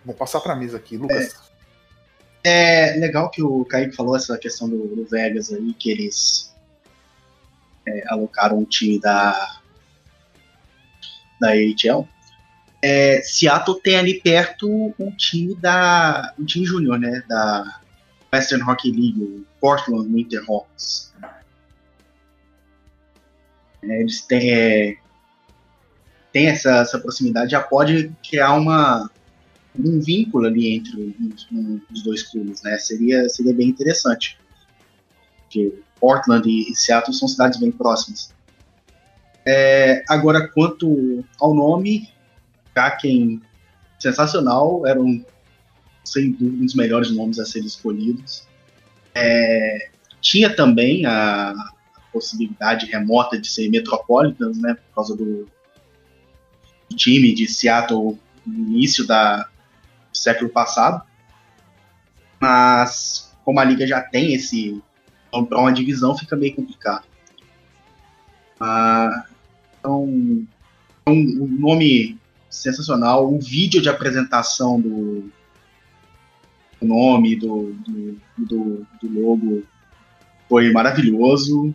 Vou 0.05 0.13
passar 0.13 0.39
pra 0.41 0.55
mesa 0.55 0.77
aqui, 0.77 0.95
Lucas. 0.95 1.36
É, 2.43 2.95
é 2.95 3.00
legal 3.00 3.31
que 3.31 3.41
o 3.41 3.65
Kaique 3.65 3.95
falou 3.95 4.15
essa 4.15 4.38
questão 4.38 4.69
do, 4.69 4.95
do 4.95 5.05
Vegas 5.05 5.51
aí, 5.51 5.74
que 5.74 5.89
eles 5.89 6.55
é, 7.88 8.03
alocaram 8.07 8.60
um 8.60 8.65
time 8.65 9.00
da, 9.00 9.60
da 11.41 11.50
AHL. 11.50 12.07
É, 12.88 13.20
Seattle 13.24 13.82
tem 13.82 13.98
ali 13.98 14.22
perto 14.22 14.94
um 15.00 15.10
time 15.18 15.56
da 15.56 16.36
um 16.38 16.46
time 16.46 16.68
júnior, 16.68 17.00
né, 17.00 17.24
da 17.27 17.80
Western 18.32 18.63
Hockey 18.63 18.92
League, 18.92 19.20
o 19.20 19.44
Portland 19.60 20.08
Winterhawks. 20.13 21.12
É, 23.82 24.01
eles 24.01 24.22
têm, 24.22 24.51
é, 24.51 24.98
essa, 26.32 26.82
essa 26.82 27.00
proximidade, 27.00 27.50
já 27.50 27.60
pode 27.60 28.12
criar 28.30 28.54
uma, 28.54 29.10
um 29.75 30.00
vínculo 30.00 30.46
ali 30.46 30.75
entre 30.75 31.15
os, 31.20 31.48
os 31.92 32.04
dois 32.04 32.22
clubes, 32.22 32.62
né? 32.62 32.77
Seria, 32.77 33.27
seria 33.30 33.56
bem 33.56 33.70
interessante. 33.70 34.38
Porque 35.39 35.74
Portland 36.00 36.48
e 36.48 36.75
Seattle 36.75 37.15
são 37.15 37.27
cidades 37.27 37.60
bem 37.60 37.72
próximas. 37.72 38.32
É, 39.44 40.04
agora, 40.08 40.48
quanto 40.48 41.25
ao 41.39 41.56
nome, 41.56 42.13
Kraken 42.75 43.41
sensacional, 43.98 44.86
era 44.86 45.01
um, 45.01 45.24
sem 46.03 46.32
dúvida 46.32 46.62
um 46.62 46.65
dos 46.65 46.75
melhores 46.75 47.15
nomes 47.15 47.39
a 47.39 47.46
serem 47.46 47.65
escolhidos. 47.65 48.46
É, 49.15 49.89
tinha 50.20 50.53
também 50.53 51.05
a, 51.05 51.55
possibilidade 52.12 52.86
remota 52.86 53.38
de 53.38 53.50
ser 53.50 53.70
Metropolitans, 53.70 54.58
né, 54.58 54.75
por 54.75 54.96
causa 54.96 55.17
do, 55.17 55.50
do 56.89 56.96
time 56.96 57.34
de 57.34 57.46
Seattle 57.46 58.17
no 58.46 58.67
início 58.70 59.05
da, 59.05 59.44
do 59.44 60.17
século 60.17 60.50
passado. 60.50 61.03
Mas, 62.39 63.36
como 63.44 63.60
a 63.60 63.65
liga 63.65 63.86
já 63.86 64.00
tem 64.01 64.34
esse 64.34 64.82
para 65.29 65.60
uma 65.60 65.74
divisão, 65.74 66.17
fica 66.17 66.38
meio 66.38 66.55
complicado. 66.55 67.05
Ah, 68.62 69.25
então, 69.77 70.03
um, 70.05 70.48
um 71.08 71.48
nome 71.60 72.17
sensacional. 72.55 73.33
O 73.33 73.39
vídeo 73.39 73.81
de 73.81 73.89
apresentação 73.89 74.79
do, 74.79 75.29
do 76.81 76.88
nome, 76.88 77.35
do, 77.35 77.74
do, 77.74 78.17
do, 78.38 78.88
do, 79.01 79.21
logo 79.21 79.63
foi 80.50 80.71
maravilhoso. 80.71 81.74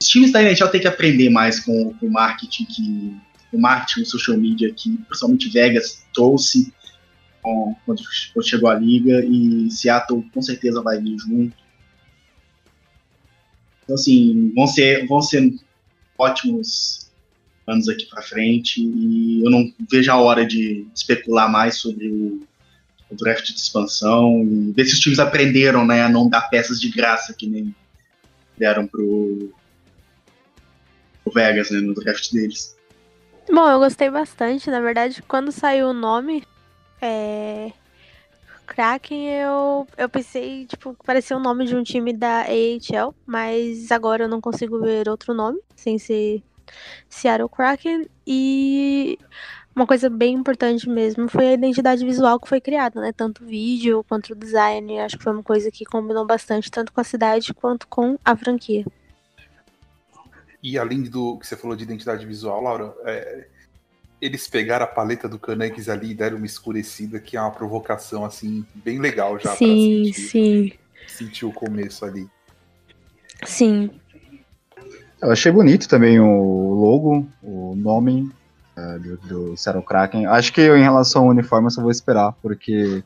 Os 0.00 0.08
times 0.08 0.32
da 0.32 0.42
NHL 0.42 0.68
têm 0.68 0.80
que 0.80 0.88
aprender 0.88 1.30
mais 1.30 1.60
com 1.60 1.94
o 2.00 2.10
marketing 2.10 2.64
que 2.64 3.16
o 3.52 3.58
marketing, 3.58 4.02
o 4.02 4.06
social 4.06 4.36
media 4.36 4.72
que 4.72 4.96
principalmente 5.08 5.48
Vegas 5.48 6.06
trouxe 6.14 6.72
com, 7.42 7.74
quando, 7.84 8.02
quando 8.32 8.46
chegou 8.46 8.70
a 8.70 8.74
liga 8.74 9.24
e 9.24 9.68
Seattle 9.70 10.24
com 10.32 10.40
certeza 10.40 10.80
vai 10.82 11.00
vir 11.00 11.18
junto. 11.18 11.56
Então 13.82 13.94
assim, 13.96 14.52
vão 14.54 14.66
ser, 14.66 15.06
vão 15.06 15.20
ser 15.20 15.52
ótimos 16.16 17.09
anos 17.66 17.88
aqui 17.88 18.06
para 18.06 18.22
frente 18.22 18.80
e 18.80 19.44
eu 19.44 19.50
não 19.50 19.72
vejo 19.90 20.10
a 20.10 20.16
hora 20.16 20.44
de 20.44 20.86
especular 20.94 21.50
mais 21.50 21.76
sobre 21.76 22.08
o, 22.08 22.42
o 23.10 23.16
draft 23.16 23.46
de 23.46 23.58
expansão 23.58 24.42
e 24.42 24.72
ver 24.72 24.84
se 24.84 24.94
os 24.94 25.00
times 25.00 25.18
aprenderam 25.18 25.86
né, 25.86 26.02
a 26.02 26.08
não 26.08 26.28
dar 26.28 26.42
peças 26.42 26.80
de 26.80 26.90
graça 26.90 27.34
que 27.34 27.46
nem 27.46 27.74
deram 28.58 28.86
pro, 28.86 29.52
pro 31.24 31.32
Vegas 31.32 31.70
né, 31.70 31.80
no 31.80 31.94
draft 31.94 32.32
deles. 32.32 32.76
Bom, 33.50 33.68
eu 33.68 33.78
gostei 33.78 34.10
bastante. 34.10 34.70
Na 34.70 34.80
verdade, 34.80 35.22
quando 35.22 35.50
saiu 35.50 35.88
o 35.88 35.94
nome, 35.94 36.44
é... 37.00 37.72
Kraken, 38.66 39.28
eu, 39.28 39.86
eu 39.98 40.08
pensei, 40.08 40.64
tipo, 40.66 40.96
parecia 41.04 41.36
o 41.36 41.40
nome 41.40 41.66
de 41.66 41.74
um 41.74 41.82
time 41.82 42.12
da 42.12 42.42
AHL, 42.42 43.12
mas 43.26 43.90
agora 43.90 44.24
eu 44.24 44.28
não 44.28 44.40
consigo 44.40 44.80
ver 44.80 45.08
outro 45.08 45.34
nome, 45.34 45.58
sem 45.74 45.98
ser 45.98 46.40
Seattle 47.08 47.48
Kraken. 47.48 48.06
E 48.26 49.18
uma 49.74 49.86
coisa 49.86 50.10
bem 50.10 50.34
importante 50.34 50.88
mesmo 50.88 51.28
foi 51.28 51.48
a 51.48 51.52
identidade 51.52 52.04
visual 52.04 52.38
que 52.38 52.48
foi 52.48 52.60
criada, 52.60 53.00
né? 53.00 53.12
Tanto 53.12 53.44
o 53.44 53.46
vídeo 53.46 54.04
quanto 54.08 54.32
o 54.32 54.36
design. 54.36 55.00
Acho 55.00 55.16
que 55.16 55.24
foi 55.24 55.32
uma 55.32 55.42
coisa 55.42 55.70
que 55.70 55.84
combinou 55.84 56.26
bastante, 56.26 56.70
tanto 56.70 56.92
com 56.92 57.00
a 57.00 57.04
cidade 57.04 57.54
quanto 57.54 57.86
com 57.86 58.18
a 58.24 58.36
franquia. 58.36 58.84
E 60.62 60.76
além 60.76 61.02
do 61.02 61.38
que 61.38 61.46
você 61.46 61.56
falou 61.56 61.74
de 61.74 61.84
identidade 61.84 62.26
visual, 62.26 62.60
Laura, 62.60 62.94
é, 63.04 63.46
eles 64.20 64.46
pegaram 64.46 64.84
a 64.84 64.88
paleta 64.88 65.28
do 65.28 65.38
Canucks 65.38 65.88
ali 65.88 66.10
e 66.10 66.14
deram 66.14 66.36
uma 66.36 66.46
escurecida, 66.46 67.18
que 67.18 67.36
é 67.36 67.40
uma 67.40 67.50
provocação, 67.50 68.24
assim, 68.24 68.66
bem 68.74 68.98
legal 68.98 69.38
já 69.38 69.56
sim, 69.56 70.12
sentir, 70.12 70.28
sim. 70.28 70.72
sentir 71.06 71.46
o 71.46 71.52
começo 71.52 72.04
ali. 72.04 72.28
Sim. 73.46 73.90
Eu 75.22 75.30
achei 75.30 75.52
bonito 75.52 75.86
também 75.86 76.18
o 76.18 76.74
logo, 76.74 77.26
o 77.42 77.74
nome 77.76 78.30
uh, 78.76 78.98
do, 78.98 79.16
do 79.18 79.56
Seattle 79.56 79.84
Kraken. 79.84 80.26
Acho 80.26 80.52
que 80.52 80.62
eu, 80.62 80.76
em 80.76 80.82
relação 80.82 81.24
ao 81.24 81.28
uniforme, 81.28 81.66
eu 81.66 81.70
só 81.70 81.82
vou 81.82 81.90
esperar, 81.90 82.32
porque 82.40 83.02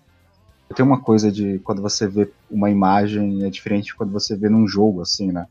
tem 0.74 0.84
uma 0.84 1.00
coisa 1.00 1.30
de 1.30 1.58
quando 1.60 1.82
você 1.82 2.06
vê 2.06 2.30
uma 2.50 2.70
imagem, 2.70 3.44
é 3.44 3.50
diferente 3.50 3.86
de 3.86 3.94
quando 3.94 4.12
você 4.12 4.36
vê 4.36 4.48
num 4.48 4.66
jogo, 4.66 5.02
assim, 5.02 5.32
né? 5.32 5.46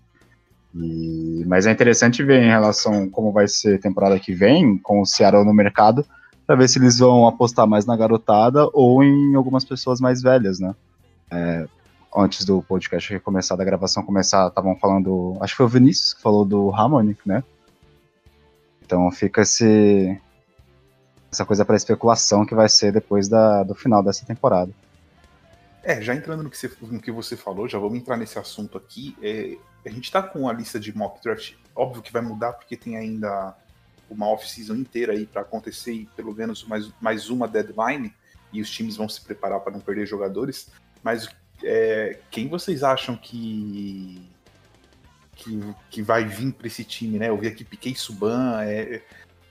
E, 0.74 1.44
mas 1.46 1.66
é 1.66 1.72
interessante 1.72 2.24
ver 2.24 2.42
em 2.42 2.50
relação 2.50 3.10
como 3.10 3.32
vai 3.32 3.48
ser 3.48 3.76
a 3.76 3.82
temporada 3.82 4.18
que 4.20 4.34
vem, 4.34 4.78
com 4.78 5.02
o 5.02 5.06
Seattle 5.06 5.46
no 5.46 5.54
mercado, 5.54 6.06
para 6.48 6.56
ver 6.56 6.68
se 6.68 6.80
eles 6.80 6.98
vão 7.00 7.28
apostar 7.28 7.68
mais 7.68 7.86
na 7.86 7.96
garotada 7.96 8.68
ou 8.74 9.04
em 9.04 9.36
algumas 9.36 9.64
pessoas 9.64 10.00
mais 10.00 10.22
velhas, 10.22 10.60
né? 10.60 10.74
É, 11.30 11.68
antes 12.16 12.46
do 12.46 12.62
podcast 12.62 13.20
começar, 13.20 13.56
da 13.56 13.64
gravação 13.64 14.04
começar, 14.04 14.48
estavam 14.48 14.76
falando, 14.78 15.38
acho 15.42 15.54
que 15.54 15.58
foi 15.58 15.66
o 15.66 15.70
Vinícius 15.70 16.14
que 16.14 16.22
falou 16.22 16.46
do 16.46 16.72
Harmonic, 16.72 17.20
né? 17.28 17.44
Então 18.82 19.10
fica 19.12 19.42
esse, 19.42 20.20
essa 21.32 21.46
coisa 21.46 21.66
para 21.66 21.76
especulação 21.76 22.46
que 22.46 22.54
vai 22.54 22.70
ser 22.70 22.92
depois 22.92 23.28
da, 23.28 23.64
do 23.64 23.74
final 23.74 24.04
dessa 24.04 24.26
temporada. 24.26 24.72
É, 25.84 26.02
já 26.02 26.16
entrando 26.16 26.44
no 26.44 26.50
que, 26.50 26.58
você, 26.58 26.72
no 26.82 27.02
que 27.02 27.12
você 27.12 27.36
falou, 27.36 27.68
já 27.68 27.78
vamos 27.78 27.98
entrar 27.98 28.16
nesse 28.16 28.40
assunto 28.40 28.78
aqui. 28.78 29.18
É, 29.22 29.58
a 29.86 29.90
gente 29.90 30.12
tá 30.12 30.24
com 30.24 30.48
a 30.48 30.54
lista 30.54 30.80
de 30.80 30.96
mock 30.96 31.22
draft, 31.22 31.56
óbvio 31.76 32.02
que 32.02 32.14
vai 32.14 32.22
mudar 32.22 32.54
porque 32.54 32.78
tem 32.78 32.96
ainda 32.96 33.56
uma 34.10 34.28
off-season 34.28 34.76
inteira 34.76 35.14
aí 35.14 35.26
para 35.26 35.42
acontecer 35.42 35.92
e 35.92 36.06
pelo 36.16 36.34
menos 36.34 36.64
mais, 36.66 36.90
mais 37.02 37.30
uma 37.30 37.48
deadline 37.48 38.14
e 38.54 38.62
os 38.62 38.70
times 38.70 38.96
vão 38.96 39.10
se 39.10 39.20
preparar 39.20 39.60
para 39.60 39.74
não 39.74 39.80
perder 39.80 40.06
jogadores. 40.06 40.70
Mas 41.04 41.28
é, 41.64 42.20
quem 42.30 42.48
vocês 42.48 42.84
acham 42.84 43.16
que, 43.16 44.22
que, 45.36 45.76
que 45.90 46.02
vai 46.02 46.26
vir 46.26 46.54
para 46.54 46.68
esse 46.68 46.84
time, 46.84 47.18
né? 47.18 47.30
Eu 47.30 47.38
vi 47.38 47.48
aqui 47.48 47.64
Piquet 47.64 47.96
Suban, 47.96 48.62
é, 48.64 49.02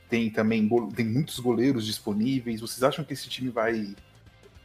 tem 0.09 0.31
também 0.31 0.69
tem 0.95 1.07
muitos 1.07 1.38
goleiros 1.38 1.87
disponíveis. 1.87 2.61
Vocês 2.61 2.83
acham 2.83 3.04
que 3.04 3.14
esse 3.14 3.28
time 3.28 3.49
vai 3.49 3.95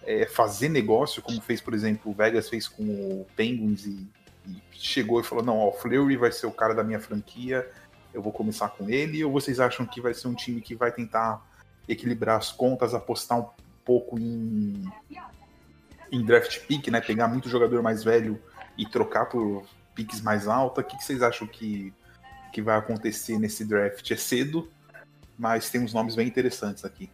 é, 0.03 0.25
fazer 0.25 0.69
negócio, 0.69 1.21
como 1.21 1.39
fez, 1.41 1.61
por 1.61 1.73
exemplo, 1.73 2.11
o 2.11 2.13
Vegas 2.13 2.49
fez 2.49 2.67
com 2.67 2.83
o 2.83 3.27
Penguins 3.35 3.85
e, 3.85 4.07
e 4.45 4.61
chegou 4.73 5.21
e 5.21 5.23
falou: 5.23 5.43
não, 5.43 5.57
ó, 5.57 5.69
o 5.69 5.73
Fleury 5.73 6.17
vai 6.17 6.31
ser 6.31 6.47
o 6.47 6.51
cara 6.51 6.73
da 6.73 6.83
minha 6.83 6.99
franquia, 6.99 7.69
eu 8.13 8.21
vou 8.21 8.33
começar 8.33 8.69
com 8.69 8.89
ele? 8.89 9.23
Ou 9.23 9.31
vocês 9.31 9.59
acham 9.59 9.85
que 9.85 10.01
vai 10.01 10.13
ser 10.13 10.27
um 10.27 10.33
time 10.33 10.59
que 10.59 10.75
vai 10.75 10.91
tentar 10.91 11.45
equilibrar 11.87 12.37
as 12.37 12.51
contas, 12.51 12.93
apostar 12.93 13.39
um 13.39 13.49
pouco 13.85 14.19
em, 14.19 14.83
em 16.11 16.23
draft 16.23 16.59
pick, 16.67 16.87
né? 16.87 17.01
Pegar 17.01 17.27
muito 17.27 17.49
jogador 17.49 17.81
mais 17.81 18.03
velho 18.03 18.41
e 18.77 18.85
trocar 18.85 19.25
por 19.25 19.65
picks 19.95 20.21
mais 20.21 20.47
alta? 20.47 20.81
O 20.81 20.83
que, 20.83 20.97
que 20.97 21.03
vocês 21.03 21.21
acham 21.21 21.47
que, 21.47 21.93
que 22.51 22.61
vai 22.61 22.77
acontecer 22.77 23.39
nesse 23.39 23.65
draft? 23.65 24.09
É 24.11 24.15
cedo, 24.15 24.69
mas 25.37 25.69
tem 25.69 25.81
uns 25.81 25.93
nomes 25.93 26.15
bem 26.15 26.27
interessantes 26.27 26.85
aqui. 26.85 27.09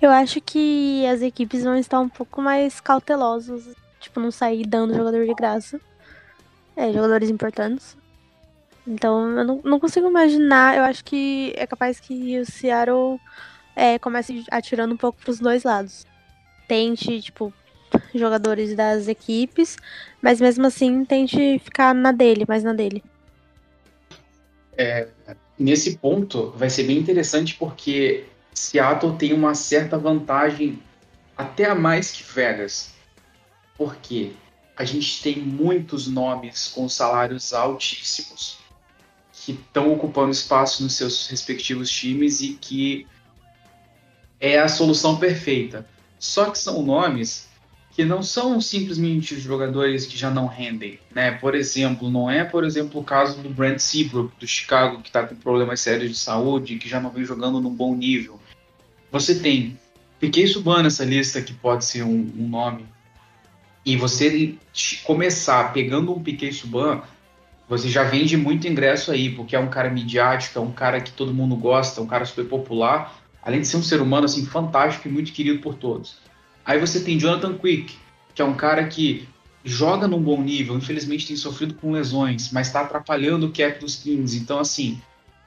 Eu 0.00 0.10
acho 0.10 0.40
que 0.40 1.06
as 1.06 1.22
equipes 1.22 1.62
vão 1.62 1.76
estar 1.76 2.00
um 2.00 2.08
pouco 2.08 2.42
mais 2.42 2.80
cautelosos, 2.80 3.68
tipo, 4.00 4.18
não 4.18 4.32
sair 4.32 4.66
dando 4.66 4.94
jogador 4.94 5.24
de 5.24 5.34
graça. 5.34 5.80
É, 6.76 6.92
jogadores 6.92 7.30
importantes. 7.30 7.96
Então, 8.86 9.38
eu 9.38 9.44
não, 9.44 9.60
não 9.62 9.78
consigo 9.78 10.08
imaginar. 10.08 10.76
Eu 10.76 10.82
acho 10.84 11.04
que 11.04 11.52
é 11.56 11.66
capaz 11.66 12.00
que 12.00 12.38
o 12.40 12.46
Seattle 12.46 13.20
é, 13.76 13.98
comece 13.98 14.44
atirando 14.50 14.94
um 14.94 14.96
pouco 14.96 15.20
pros 15.20 15.38
dois 15.38 15.62
lados. 15.62 16.06
Tente, 16.66 17.20
tipo, 17.20 17.52
jogadores 18.14 18.74
das 18.74 19.08
equipes, 19.08 19.76
mas 20.20 20.40
mesmo 20.40 20.66
assim 20.66 21.04
tente 21.04 21.58
ficar 21.58 21.94
na 21.94 22.12
dele, 22.12 22.44
mais 22.46 22.62
na 22.62 22.72
dele. 22.72 23.02
É, 24.76 25.08
nesse 25.58 25.98
ponto, 25.98 26.50
vai 26.56 26.70
ser 26.70 26.84
bem 26.84 26.98
interessante 26.98 27.54
porque 27.54 28.24
Seattle 28.54 29.16
tem 29.16 29.32
uma 29.32 29.54
certa 29.54 29.98
vantagem 29.98 30.82
até 31.36 31.64
a 31.64 31.74
mais 31.74 32.10
que 32.12 32.22
Vegas. 32.22 32.92
Porque 33.76 34.32
a 34.76 34.84
gente 34.84 35.22
tem 35.22 35.38
muitos 35.38 36.06
nomes 36.06 36.68
com 36.68 36.88
salários 36.88 37.52
altíssimos 37.52 38.58
que 39.32 39.52
estão 39.52 39.92
ocupando 39.92 40.30
espaço 40.30 40.82
nos 40.82 40.94
seus 40.94 41.26
respectivos 41.26 41.90
times 41.90 42.40
e 42.40 42.54
que 42.54 43.06
é 44.38 44.58
a 44.58 44.68
solução 44.68 45.18
perfeita. 45.18 45.86
Só 46.18 46.50
que 46.50 46.58
são 46.58 46.82
nomes 46.82 47.48
que 47.94 48.04
não 48.04 48.22
são 48.22 48.60
simplesmente 48.60 49.38
jogadores 49.38 50.06
que 50.06 50.16
já 50.16 50.30
não 50.30 50.46
rendem, 50.46 50.98
né? 51.14 51.32
Por 51.32 51.54
exemplo, 51.54 52.10
não 52.10 52.30
é, 52.30 52.42
por 52.42 52.64
exemplo, 52.64 53.00
o 53.00 53.04
caso 53.04 53.40
do 53.42 53.50
Brent 53.50 53.78
Seabrook 53.78 54.32
do 54.40 54.46
Chicago 54.46 55.02
que 55.02 55.08
está 55.08 55.26
com 55.26 55.34
problemas 55.36 55.80
sérios 55.80 56.10
de 56.10 56.16
saúde, 56.16 56.78
que 56.78 56.88
já 56.88 57.00
não 57.00 57.10
vem 57.10 57.24
jogando 57.24 57.60
num 57.60 57.74
bom 57.74 57.94
nível. 57.94 58.40
Você 59.10 59.34
tem 59.34 59.78
Piquet 60.18 60.46
Subban 60.46 60.82
nessa 60.82 61.04
lista, 61.04 61.42
que 61.42 61.52
pode 61.52 61.84
ser 61.84 62.02
um, 62.02 62.32
um 62.38 62.48
nome 62.48 62.86
e 63.84 63.96
você 63.96 64.54
começar 65.04 65.72
pegando 65.72 66.12
um 66.12 66.22
Piquet 66.22 66.52
Suban, 66.52 67.02
você 67.68 67.88
já 67.88 68.04
vende 68.04 68.36
muito 68.36 68.68
ingresso 68.68 69.10
aí, 69.10 69.30
porque 69.30 69.56
é 69.56 69.58
um 69.58 69.68
cara 69.68 69.90
midiático, 69.90 70.58
é 70.58 70.62
um 70.62 70.70
cara 70.70 71.00
que 71.00 71.10
todo 71.10 71.34
mundo 71.34 71.56
gosta, 71.56 72.00
é 72.00 72.04
um 72.04 72.06
cara 72.06 72.24
super 72.24 72.46
popular, 72.46 73.20
além 73.42 73.60
de 73.60 73.66
ser 73.66 73.76
um 73.76 73.82
ser 73.82 74.00
humano 74.00 74.26
assim 74.26 74.46
fantástico 74.46 75.08
e 75.08 75.10
muito 75.10 75.32
querido 75.32 75.60
por 75.60 75.74
todos. 75.74 76.16
Aí 76.64 76.78
você 76.78 77.00
tem 77.00 77.18
Jonathan 77.18 77.56
Quick, 77.58 77.96
que 78.34 78.42
é 78.42 78.44
um 78.44 78.54
cara 78.54 78.86
que 78.86 79.28
joga 79.64 80.08
num 80.08 80.20
bom 80.20 80.42
nível, 80.42 80.76
infelizmente 80.76 81.26
tem 81.26 81.36
sofrido 81.36 81.74
com 81.74 81.92
lesões, 81.92 82.50
mas 82.50 82.66
está 82.66 82.80
atrapalhando 82.80 83.46
o 83.46 83.52
cap 83.52 83.78
dos 83.78 83.96
Kings. 83.96 84.36
Então, 84.36 84.58
assim, 84.58 85.00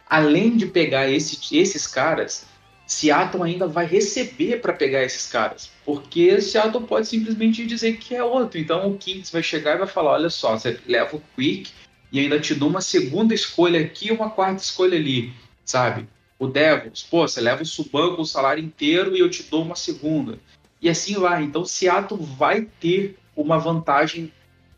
além 0.09 0.55
de 0.55 0.65
pegar 0.65 1.09
esse, 1.09 1.37
esses 1.57 1.87
caras, 1.87 2.45
Seattle 2.87 3.43
ainda 3.43 3.67
vai 3.67 3.85
receber 3.85 4.61
para 4.61 4.71
pegar 4.71 5.03
esses 5.03 5.27
caras, 5.29 5.71
porque 5.83 6.39
Seattle 6.39 6.85
pode 6.85 7.07
simplesmente 7.07 7.65
dizer 7.65 7.97
que 7.97 8.15
é 8.15 8.23
outro. 8.23 8.59
Então 8.59 8.91
o 8.91 8.97
Kings 8.97 9.31
vai 9.31 9.41
chegar 9.41 9.75
e 9.75 9.79
vai 9.79 9.87
falar: 9.87 10.11
olha 10.11 10.29
só, 10.29 10.57
você 10.57 10.79
leva 10.85 11.17
o 11.17 11.23
Quick 11.35 11.71
e 12.11 12.19
ainda 12.19 12.39
te 12.39 12.53
dou 12.53 12.69
uma 12.69 12.81
segunda 12.81 13.33
escolha 13.33 13.79
aqui 13.79 14.09
e 14.09 14.11
uma 14.11 14.29
quarta 14.29 14.61
escolha 14.61 14.97
ali, 14.97 15.33
sabe? 15.63 16.07
O 16.37 16.47
Devils, 16.47 17.01
pô, 17.01 17.27
você 17.27 17.41
leva 17.41 17.63
o 17.63 17.65
Suban 17.65 18.15
com 18.15 18.21
o 18.21 18.25
salário 18.25 18.63
inteiro 18.63 19.15
e 19.15 19.19
eu 19.19 19.29
te 19.29 19.43
dou 19.43 19.63
uma 19.63 19.75
segunda. 19.75 20.37
E 20.85 20.89
assim 20.89 21.15
vai. 21.15 21.41
Então 21.41 21.65
Seattle 21.65 22.23
vai 22.23 22.67
ter 22.79 23.17
uma 23.35 23.57
vantagem 23.57 24.31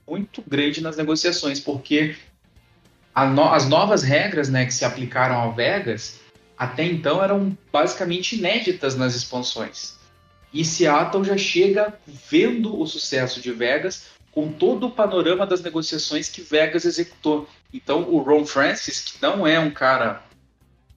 muito 0.08 0.42
grande 0.48 0.80
nas 0.80 0.96
negociações, 0.96 1.60
porque 1.60 2.16
no, 3.36 3.44
as 3.44 3.68
novas 3.68 4.04
regras 4.04 4.48
né, 4.48 4.66
que 4.66 4.74
se 4.74 4.86
aplicaram 4.86 5.36
ao 5.36 5.54
Vegas 5.54 6.22
até 6.58 6.86
então 6.86 7.22
eram 7.22 7.58
basicamente 7.74 8.38
inéditas 8.38 8.96
nas 8.96 9.16
expansões. 9.16 9.98
E 10.54 10.64
Seattle 10.64 11.26
já 11.26 11.38
chega 11.38 12.00
vendo 12.08 12.80
o 12.80 12.88
sucesso 12.88 13.42
de 13.42 13.52
Vegas 13.52 14.06
com 14.32 14.50
todo 14.50 14.88
o 14.88 14.92
panorama 14.92 15.46
das 15.46 15.62
negociações 15.62 16.30
que 16.30 16.40
Vegas 16.40 16.86
executou. 16.86 17.50
Então, 17.74 18.04
o 18.04 18.20
Ron 18.20 18.46
Francis, 18.46 19.02
que 19.02 19.22
não 19.22 19.46
é 19.46 19.60
um 19.60 19.72
cara 19.72 20.24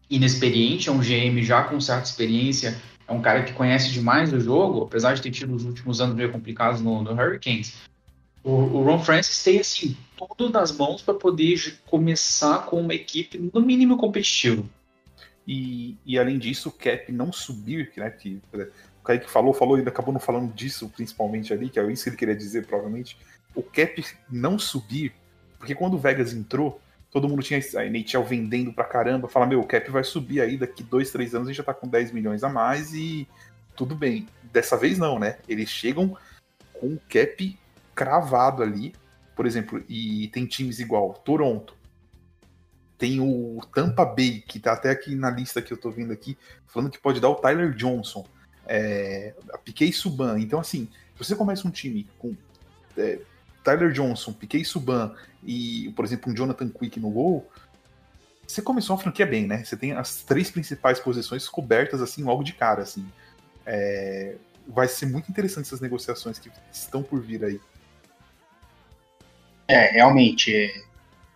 inexperiente, 0.09 0.89
é 0.89 0.93
um 0.93 1.01
GM 1.01 1.43
já 1.43 1.65
com 1.65 1.81
certa 1.81 2.05
experiência, 2.05 2.81
é 3.11 3.13
um 3.13 3.21
cara 3.21 3.43
que 3.43 3.53
conhece 3.53 3.91
demais 3.91 4.33
o 4.33 4.39
jogo, 4.39 4.85
apesar 4.85 5.15
de 5.15 5.21
ter 5.21 5.33
tido 5.33 5.53
os 5.53 5.65
últimos 5.65 6.01
anos 6.01 6.15
meio 6.15 6.31
complicados 6.31 6.81
no, 6.81 7.03
no 7.03 7.11
Hurricanes. 7.11 7.75
O, 8.45 8.53
o, 8.53 8.85
Ron 8.85 9.01
Francis 9.01 9.43
tem 9.43 9.59
assim 9.59 9.97
tudo 10.17 10.49
nas 10.49 10.71
mãos 10.71 11.03
para 11.03 11.15
poder 11.15 11.77
começar 11.87 12.67
com 12.67 12.81
uma 12.81 12.95
equipe 12.95 13.51
no 13.53 13.61
mínimo 13.61 13.99
competitiva. 13.99 14.65
E, 15.45 15.97
e 16.07 16.21
além 16.21 16.39
disso, 16.39 16.69
o 16.69 16.73
cap 16.73 17.11
não 17.11 17.33
subir, 17.33 17.91
né? 17.97 18.11
Que 18.11 18.41
o 18.53 19.05
Kaique 19.05 19.29
falou, 19.29 19.53
falou 19.53 19.77
e 19.77 19.83
acabou 19.83 20.13
não 20.13 20.21
falando 20.21 20.53
disso 20.55 20.89
principalmente 20.89 21.53
ali, 21.53 21.69
que 21.69 21.81
é 21.81 21.93
isso 21.93 22.05
que 22.05 22.11
ele 22.11 22.17
queria 22.17 22.37
dizer, 22.37 22.65
provavelmente. 22.65 23.17
O 23.57 23.63
cap 23.63 24.05
não 24.31 24.57
subir, 24.57 25.13
porque 25.59 25.75
quando 25.75 25.95
o 25.95 25.99
Vegas 25.99 26.33
entrou, 26.33 26.81
todo 27.11 27.29
mundo 27.29 27.43
tinha 27.43 27.61
a 27.77 27.85
NHL 27.85 28.25
vendendo 28.25 28.73
pra 28.73 28.85
caramba, 28.85 29.29
fala, 29.29 29.47
meu, 29.47 29.61
o 29.61 29.67
cap 29.67 29.91
vai 29.91 30.05
subir 30.05 30.41
aí, 30.41 30.57
daqui 30.57 30.83
dois, 30.83 31.11
três 31.11 31.35
anos 31.35 31.49
a 31.49 31.51
gente 31.51 31.59
já 31.59 31.65
tá 31.65 31.75
com 31.75 31.89
10 31.89 32.13
milhões 32.13 32.45
a 32.45 32.49
mais 32.49 32.95
e 32.95 33.27
tudo 33.77 33.95
bem. 33.95 34.29
Dessa 34.53 34.77
vez 34.77 34.99
não, 34.99 35.19
né? 35.19 35.39
Eles 35.49 35.69
chegam 35.69 36.17
com 36.73 36.95
o 36.95 37.01
cap 37.09 37.59
cravado 37.95 38.63
ali, 38.63 38.95
por 39.35 39.47
exemplo, 39.47 39.83
e 39.89 40.29
tem 40.29 40.47
times 40.47 40.79
igual 40.79 41.15
Toronto, 41.25 41.75
tem 42.97 43.19
o 43.19 43.61
Tampa 43.75 44.05
Bay, 44.05 44.43
que 44.47 44.61
tá 44.61 44.73
até 44.73 44.91
aqui 44.91 45.15
na 45.15 45.31
lista 45.31 45.63
que 45.63 45.73
eu 45.73 45.77
tô 45.77 45.91
vendo 45.91 46.13
aqui, 46.13 46.37
falando 46.67 46.91
que 46.91 46.99
pode 46.99 47.19
dar 47.19 47.31
o 47.31 47.35
Tyler 47.35 47.75
Johnson, 47.75 48.27
é, 48.67 49.35
a 49.53 49.59
Piquet 49.59 49.91
Suban. 49.93 50.39
Então, 50.39 50.61
assim, 50.61 50.87
você 51.17 51.35
começa 51.35 51.67
um 51.67 51.71
time 51.71 52.07
com 52.19 52.37
é, 52.97 53.19
Tyler 53.63 53.93
Johnson, 53.93 54.33
Piquet 54.33 54.65
Suban 54.65 55.15
e, 55.45 55.93
por 55.97 56.05
exemplo, 56.05 56.33
um 56.33 56.35
Jonathan 56.35 56.69
Quick 56.69 56.99
no 56.99 57.11
gol, 57.11 57.51
você 58.47 58.61
começou 58.61 58.97
a 58.97 58.99
franquia 58.99 59.27
bem, 59.27 59.47
né? 59.47 59.63
Você 59.65 59.77
tem 59.77 59.93
as 59.93 60.23
três 60.23 60.51
principais 60.51 60.99
posições 60.99 61.49
cobertas, 61.49 62.03
assim, 62.03 62.25
logo 62.25 62.43
de 62.43 62.53
cara, 62.53 62.83
assim. 62.83 63.07
É, 63.65 64.37
vai 64.67 64.89
ser 64.89 65.07
muito 65.07 65.31
interessante 65.31 65.67
essas 65.67 65.81
negociações 65.81 66.39
que 66.39 66.51
estão 66.73 67.03
por 67.03 67.21
vir 67.21 67.45
aí. 67.45 67.61
É, 69.69 69.93
realmente, 69.93 70.55
é, 70.55 70.83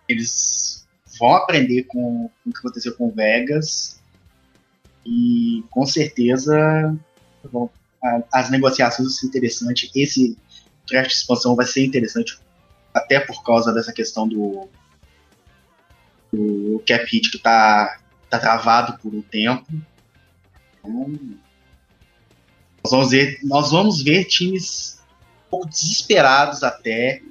eles 0.09 0.85
vão 1.17 1.35
aprender 1.35 1.83
com, 1.83 2.29
o 2.45 2.51
que 2.51 2.57
aconteceu 2.57 2.93
com 2.95 3.09
Vegas 3.09 4.01
e 5.05 5.63
com 5.69 5.85
certeza 5.85 6.97
vão, 7.43 7.69
as 8.31 8.49
negociações 8.49 9.07
vão 9.07 9.15
ser 9.15 9.27
interessantes. 9.27 9.89
Esse 9.95 10.37
draft 10.87 11.09
de 11.09 11.15
expansão 11.15 11.55
vai 11.55 11.65
ser 11.65 11.85
interessante 11.85 12.39
até 12.93 13.19
por 13.19 13.43
causa 13.43 13.73
dessa 13.73 13.91
questão 13.91 14.27
do, 14.27 14.69
do 16.31 16.81
cap 16.87 17.05
hit 17.05 17.29
que 17.29 17.37
está 17.37 17.99
tá 18.29 18.39
travado 18.39 18.97
por 18.99 19.13
um 19.13 19.21
tempo. 19.21 19.65
Então, 20.79 21.13
nós 22.83 22.91
vamos 22.91 23.11
ver, 23.11 23.39
nós 23.43 23.71
vamos 23.71 24.01
ver 24.01 24.25
times 24.25 24.99
um 25.47 25.49
pouco 25.49 25.67
desesperados 25.67 26.63
até 26.63 27.21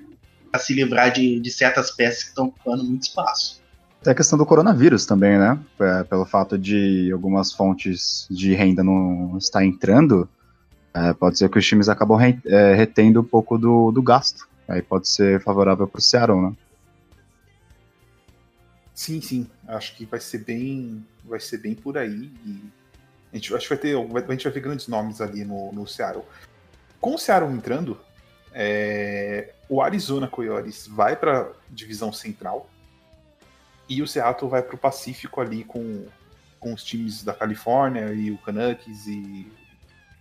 para 0.50 0.60
se 0.60 0.74
livrar 0.74 1.12
de, 1.12 1.40
de 1.40 1.50
certas 1.50 1.90
peças 1.90 2.24
que 2.24 2.28
estão 2.30 2.46
ocupando 2.46 2.84
muito 2.84 3.04
espaço. 3.04 3.62
Tem 4.02 4.12
a 4.12 4.14
questão 4.14 4.38
do 4.38 4.44
coronavírus 4.44 5.06
também, 5.06 5.38
né? 5.38 5.58
É, 5.80 6.04
pelo 6.04 6.26
fato 6.26 6.58
de 6.58 7.10
algumas 7.10 7.52
fontes 7.52 8.26
de 8.30 8.54
renda 8.54 8.84
não 8.84 9.38
estar 9.38 9.64
entrando, 9.64 10.28
é, 10.94 11.12
pode 11.12 11.36
ser 11.36 11.50
que 11.50 11.58
os 11.58 11.66
times 11.66 11.88
acabam 11.88 12.16
re, 12.16 12.38
é, 12.46 12.72
retendo 12.74 13.20
um 13.20 13.24
pouco 13.24 13.58
do, 13.58 13.90
do 13.90 14.00
gasto. 14.00 14.48
Aí 14.68 14.80
pode 14.80 15.08
ser 15.08 15.42
favorável 15.42 15.88
para 15.88 15.98
o 15.98 16.02
Seattle, 16.02 16.40
né? 16.40 16.52
Sim, 18.94 19.20
sim. 19.20 19.50
Acho 19.66 19.96
que 19.96 20.06
vai 20.06 20.20
ser 20.20 20.38
bem, 20.38 21.04
vai 21.24 21.40
ser 21.40 21.58
bem 21.58 21.74
por 21.74 21.98
aí. 21.98 22.30
A 23.32 23.36
gente, 23.36 23.52
acho 23.54 23.68
que 23.68 23.74
vai 23.74 23.78
ter, 23.78 23.96
a 23.96 24.32
gente 24.32 24.44
vai 24.44 24.52
ver 24.52 24.60
grandes 24.60 24.86
nomes 24.86 25.20
ali 25.20 25.44
no, 25.44 25.72
no 25.72 25.86
Seattle. 25.86 26.24
Com 27.00 27.16
o 27.16 27.18
Seattle 27.18 27.52
entrando, 27.52 27.98
é, 28.52 29.52
o 29.68 29.82
Arizona 29.82 30.28
Coyotes 30.28 30.86
vai 30.86 31.16
para 31.16 31.50
divisão 31.68 32.12
central 32.12 32.70
e 33.88 34.00
o 34.00 34.06
Seattle 34.06 34.48
vai 34.48 34.62
para 34.62 34.76
o 34.76 34.78
Pacífico 34.78 35.40
ali 35.40 35.64
com, 35.64 36.06
com 36.60 36.72
os 36.72 36.84
times 36.84 37.24
da 37.24 37.34
Califórnia 37.34 38.12
e 38.12 38.30
o 38.30 38.38
Canucks 38.38 39.08
e, 39.08 39.52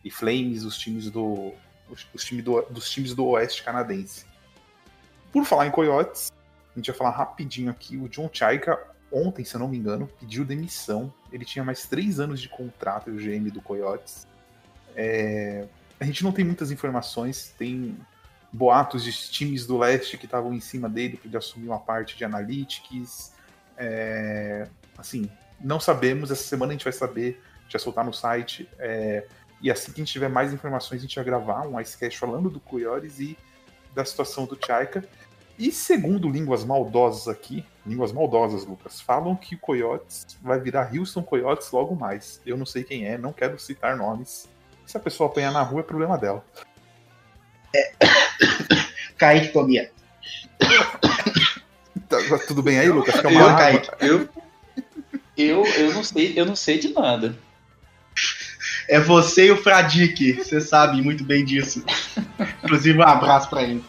e 0.04 0.12
Flames, 0.12 0.63
os 0.63 0.78
times 0.78 1.10
do 1.10 1.54
os, 2.13 2.24
times 2.24 2.44
do, 2.44 2.62
dos 2.63 2.89
times 2.89 3.13
do 3.13 3.26
Oeste 3.26 3.63
canadense. 3.63 4.26
Por 5.32 5.46
falar 5.46 5.68
em 5.68 5.72
Coyotes, 5.72 6.32
a 6.74 6.80
gente 6.80 6.89
vai 6.92 6.98
falar 6.98 7.12
rapidinho 7.12 7.70
aqui. 7.70 7.98
O 7.98 8.10
John 8.10 8.30
Chaika, 8.32 8.80
ontem, 9.12 9.46
se 9.46 9.56
eu 9.56 9.60
não 9.60 9.68
me 9.68 9.78
engano, 9.78 10.10
pediu 10.20 10.44
demissão. 10.44 11.13
Ele 11.32 11.46
tinha 11.46 11.63
mais 11.63 11.86
três 11.86 12.20
anos 12.20 12.42
de 12.42 12.50
contrato, 12.50 13.10
o 13.10 13.16
GM 13.16 13.50
do 13.52 13.62
Coyotes. 13.62 14.28
É, 14.96 15.68
a 16.00 16.06
gente 16.06 16.24
não 16.24 16.32
tem 16.32 16.44
muitas 16.44 16.72
informações, 16.72 17.54
tem 17.58 17.98
boatos 18.52 19.04
de 19.04 19.12
times 19.12 19.66
do 19.66 19.78
leste 19.78 20.18
que 20.18 20.26
estavam 20.26 20.54
em 20.54 20.60
cima 20.60 20.88
dele 20.88 21.18
para 21.18 21.28
ele 21.28 21.38
assumir 21.38 21.68
uma 21.68 21.80
parte 21.80 22.16
de 22.16 22.24
analytics. 22.24 23.34
É, 23.78 24.68
assim, 24.98 25.30
não 25.60 25.80
sabemos, 25.80 26.30
essa 26.30 26.44
semana 26.44 26.72
a 26.72 26.74
gente 26.74 26.84
vai 26.84 26.94
saber, 26.94 27.42
já 27.68 27.80
soltar 27.80 28.06
no 28.06 28.13
site. 28.13 28.70
É, 28.78 29.28
e 29.63 29.71
assim 29.71 29.93
que 29.93 30.02
a 30.02 30.04
gente 30.04 30.12
tiver 30.12 30.28
mais 30.28 30.54
informações, 30.54 30.99
a 30.99 31.02
gente 31.04 31.15
vai 31.15 31.23
gravar 31.23 31.65
um 31.65 31.80
Icecast 31.80 32.19
falando 32.19 32.49
do 32.49 32.60
Coyotes 32.60 33.21
e 33.21 33.38
da 33.95 34.04
situação 34.04 34.45
do 34.45 34.60
Chaika. 34.63 35.08
E 35.58 35.71
segundo 35.71 36.30
línguas 36.30 36.65
maldosas 36.65 37.30
aqui, 37.30 37.63
línguas 37.86 38.12
maldosas, 38.12 38.65
Lucas, 38.65 38.99
falam 38.99 39.38
que 39.38 39.56
o 39.56 39.60
Coyotes 39.60 40.38
vai 40.41 40.60
virar 40.60 40.91
Houston 40.93 41.23
Coyotes 41.23 41.71
logo 41.71 41.95
mais. 41.95 42.41
Eu 42.45 42.58
não 42.58 42.65
sei 42.65 42.84
quem 42.84 43.08
é, 43.08 43.17
não 43.17 43.32
quero 43.32 43.58
citar 43.58 43.95
nomes. 43.95 44.49
Se 44.86 44.97
a 44.97 44.99
pessoa 44.99 45.30
apanhar 45.30 45.54
na 45.54 45.62
rua, 45.62 45.80
é 45.80 45.84
problema 45.84 46.17
dela. 46.17 46.43
É. 47.73 47.93
Kaique 49.17 49.54
Tobias. 49.54 49.89
Tá, 52.10 52.17
tá, 52.28 52.39
tudo 52.47 52.62
bem 52.62 52.80
aí, 52.80 52.89
Lucas? 52.89 53.15
Fica 53.15 53.32
eu, 53.32 53.45
Kaique, 53.45 53.89
eu, 54.02 54.30
eu, 55.38 55.65
eu, 55.65 55.93
não 55.93 56.04
sei, 56.04 56.34
eu 56.38 56.45
não 56.45 56.56
sei 56.56 56.80
de 56.80 56.93
nada. 56.93 57.34
É 58.88 59.00
você 59.00 59.48
e 59.48 59.52
o 59.52 59.58
Fradique, 59.58 60.34
você 60.34 60.60
sabe 60.60 61.02
muito 61.02 61.24
bem 61.24 61.46
disso. 61.46 61.84
Inclusive, 62.63 63.00
um 63.00 63.04
abraço 63.04 63.50
para 63.50 63.63
ele. 63.63 63.84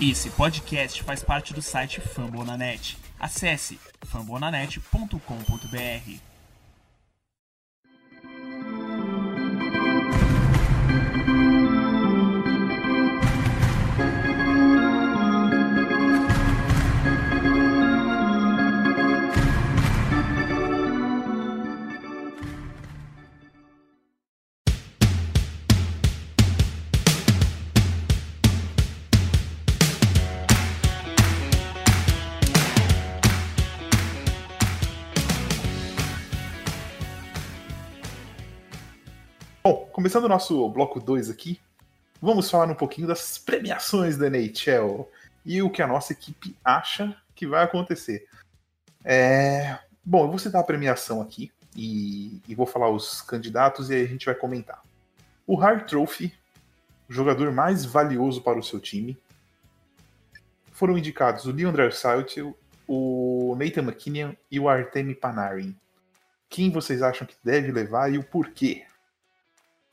Esse 0.00 0.30
podcast 0.30 1.02
faz 1.02 1.24
parte 1.24 1.52
do 1.52 1.60
site 1.60 2.00
Fambonanet. 2.00 2.96
Acesse 3.18 3.80
fambonanet.com.br. 4.06 6.27
começando 39.98 40.26
o 40.26 40.28
nosso 40.28 40.68
bloco 40.68 41.00
2 41.00 41.28
aqui, 41.28 41.60
vamos 42.22 42.48
falar 42.48 42.70
um 42.70 42.74
pouquinho 42.76 43.08
das 43.08 43.36
premiações 43.36 44.16
da 44.16 44.28
NHL 44.28 45.10
e 45.44 45.60
o 45.60 45.68
que 45.68 45.82
a 45.82 45.88
nossa 45.88 46.12
equipe 46.12 46.56
acha 46.64 47.20
que 47.34 47.48
vai 47.48 47.64
acontecer. 47.64 48.24
É... 49.04 49.76
Bom, 50.04 50.22
eu 50.22 50.28
vou 50.28 50.38
citar 50.38 50.60
a 50.60 50.64
premiação 50.64 51.20
aqui 51.20 51.50
e, 51.74 52.40
e 52.46 52.54
vou 52.54 52.64
falar 52.64 52.88
os 52.88 53.22
candidatos 53.22 53.90
e 53.90 53.94
aí 53.94 54.04
a 54.04 54.06
gente 54.06 54.24
vai 54.24 54.36
comentar. 54.36 54.80
O 55.44 55.60
Hart 55.60 55.88
Trophy, 55.88 56.32
o 57.10 57.12
jogador 57.12 57.50
mais 57.50 57.84
valioso 57.84 58.40
para 58.40 58.56
o 58.56 58.62
seu 58.62 58.78
time, 58.78 59.18
foram 60.70 60.96
indicados 60.96 61.44
o 61.44 61.50
Leon 61.50 61.72
Draisaitl, 61.72 62.50
o 62.86 63.56
Nathan 63.58 63.82
McKinnon 63.82 64.32
e 64.48 64.60
o 64.60 64.68
Artemi 64.68 65.16
Panarin. 65.16 65.76
Quem 66.48 66.70
vocês 66.70 67.02
acham 67.02 67.26
que 67.26 67.34
deve 67.42 67.72
levar 67.72 68.12
e 68.12 68.16
o 68.16 68.22
porquê? 68.22 68.86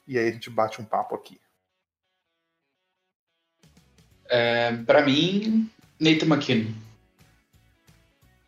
E 0.07 0.17
aí 0.17 0.29
a 0.29 0.31
gente 0.31 0.49
bate 0.49 0.81
um 0.81 0.85
papo 0.85 1.15
aqui. 1.15 1.39
É, 4.27 4.75
para 4.77 5.03
mim, 5.05 5.69
Nathan 5.99 6.25
McKinnon. 6.25 6.71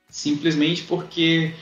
Simplesmente 0.09 0.83
porque 0.83 1.53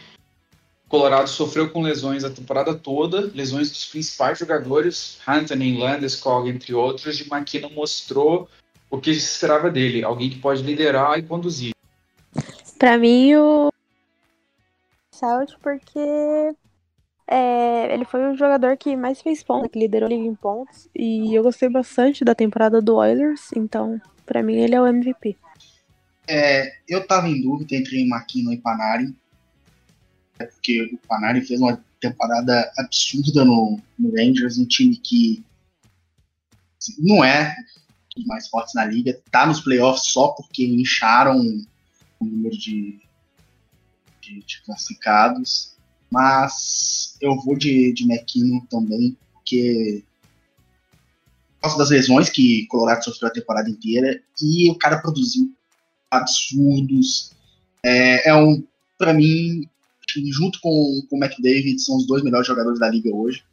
Colorado 0.87 1.27
sofreu 1.27 1.69
com 1.69 1.81
lesões 1.81 2.23
a 2.23 2.29
temporada 2.29 2.73
toda, 2.73 3.31
lesões 3.33 3.69
dos 3.69 3.85
principais 3.85 4.39
jogadores, 4.39 5.19
Anthony, 5.27 5.77
Landeskog, 5.77 6.49
entre 6.49 6.73
outros, 6.73 7.19
e 7.19 7.23
McKinnon 7.23 7.71
mostrou 7.71 8.47
o 8.89 8.99
que 8.99 9.13
se 9.13 9.19
esperava 9.19 9.69
dele, 9.69 10.03
alguém 10.03 10.29
que 10.29 10.39
pode 10.39 10.61
liderar 10.61 11.17
e 11.17 11.23
conduzir. 11.23 11.73
Pra 12.77 12.97
mim, 12.97 13.35
o 13.35 13.69
Salt, 15.11 15.53
porque 15.61 16.53
é, 17.27 17.93
ele 17.93 18.05
foi 18.05 18.31
o 18.31 18.35
jogador 18.35 18.77
que 18.77 18.95
mais 18.95 19.21
fez 19.21 19.43
pontos, 19.43 19.71
que 19.71 19.79
liderou 19.79 20.07
a 20.07 20.09
liga 20.09 20.23
em 20.23 20.35
pontos, 20.35 20.87
e 20.95 21.33
eu 21.33 21.43
gostei 21.43 21.69
bastante 21.69 22.23
da 22.23 22.35
temporada 22.35 22.81
do 22.81 22.95
Oilers, 22.95 23.51
então, 23.55 23.99
pra 24.25 24.43
mim, 24.43 24.55
ele 24.55 24.75
é 24.75 24.81
o 24.81 24.87
MVP. 24.87 25.35
É, 26.27 26.71
eu 26.87 27.05
tava 27.05 27.27
em 27.27 27.41
dúvida 27.41 27.75
entre 27.75 28.01
McKinnon 28.01 28.53
e 28.53 28.57
Panarin, 28.57 29.15
porque 30.37 30.83
o 30.93 30.97
Panarin 31.07 31.41
fez 31.41 31.59
uma 31.59 31.83
temporada 31.99 32.71
absurda 32.77 33.45
no, 33.45 33.79
no 33.97 34.11
Rangers, 34.15 34.57
um 34.57 34.65
time 34.65 34.95
que 34.97 35.43
não 36.99 37.23
é 37.23 37.55
dos 38.15 38.25
mais 38.25 38.47
fortes 38.47 38.73
na 38.73 38.85
liga, 38.85 39.19
tá 39.31 39.45
nos 39.45 39.61
playoffs 39.61 40.11
só 40.11 40.29
porque 40.29 40.65
incharam 40.65 41.39
o 42.19 42.25
número 42.25 42.57
de, 42.57 42.99
de, 44.21 44.39
de 44.41 44.61
classificados, 44.63 45.74
mas 46.11 47.15
eu 47.21 47.35
vou 47.41 47.57
de, 47.57 47.93
de 47.93 48.03
McKinnon 48.03 48.59
também, 48.69 49.17
porque 49.33 50.03
por 51.61 51.77
das 51.77 51.89
lesões 51.89 52.29
que 52.29 52.67
Colorado 52.67 53.03
sofreu 53.03 53.29
a 53.29 53.33
temporada 53.33 53.69
inteira 53.69 54.21
e 54.41 54.69
o 54.69 54.75
cara 54.75 54.99
produziu 54.99 55.51
absurdos. 56.11 57.31
É, 57.83 58.29
é 58.29 58.35
um, 58.35 58.63
para 58.97 59.13
mim, 59.13 59.67
junto 60.31 60.59
com, 60.61 61.01
com 61.09 61.17
o 61.17 61.23
McDavid, 61.23 61.79
são 61.81 61.97
os 61.97 62.05
dois 62.05 62.23
melhores 62.23 62.47
jogadores 62.47 62.79
da 62.79 62.89
liga 62.89 63.13
hoje. 63.13 63.43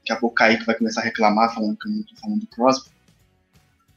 Daqui 0.00 0.12
a 0.12 0.16
pouco 0.16 0.34
o 0.34 0.36
Kaique 0.36 0.66
vai 0.66 0.74
começar 0.74 1.00
a 1.00 1.04
reclamar 1.04 1.54
falando 1.54 1.76
que 1.78 1.88
eu 1.88 1.92
não 1.92 2.02
tô 2.02 2.14
falando 2.16 2.40
do 2.40 2.46
Crosby. 2.48 2.90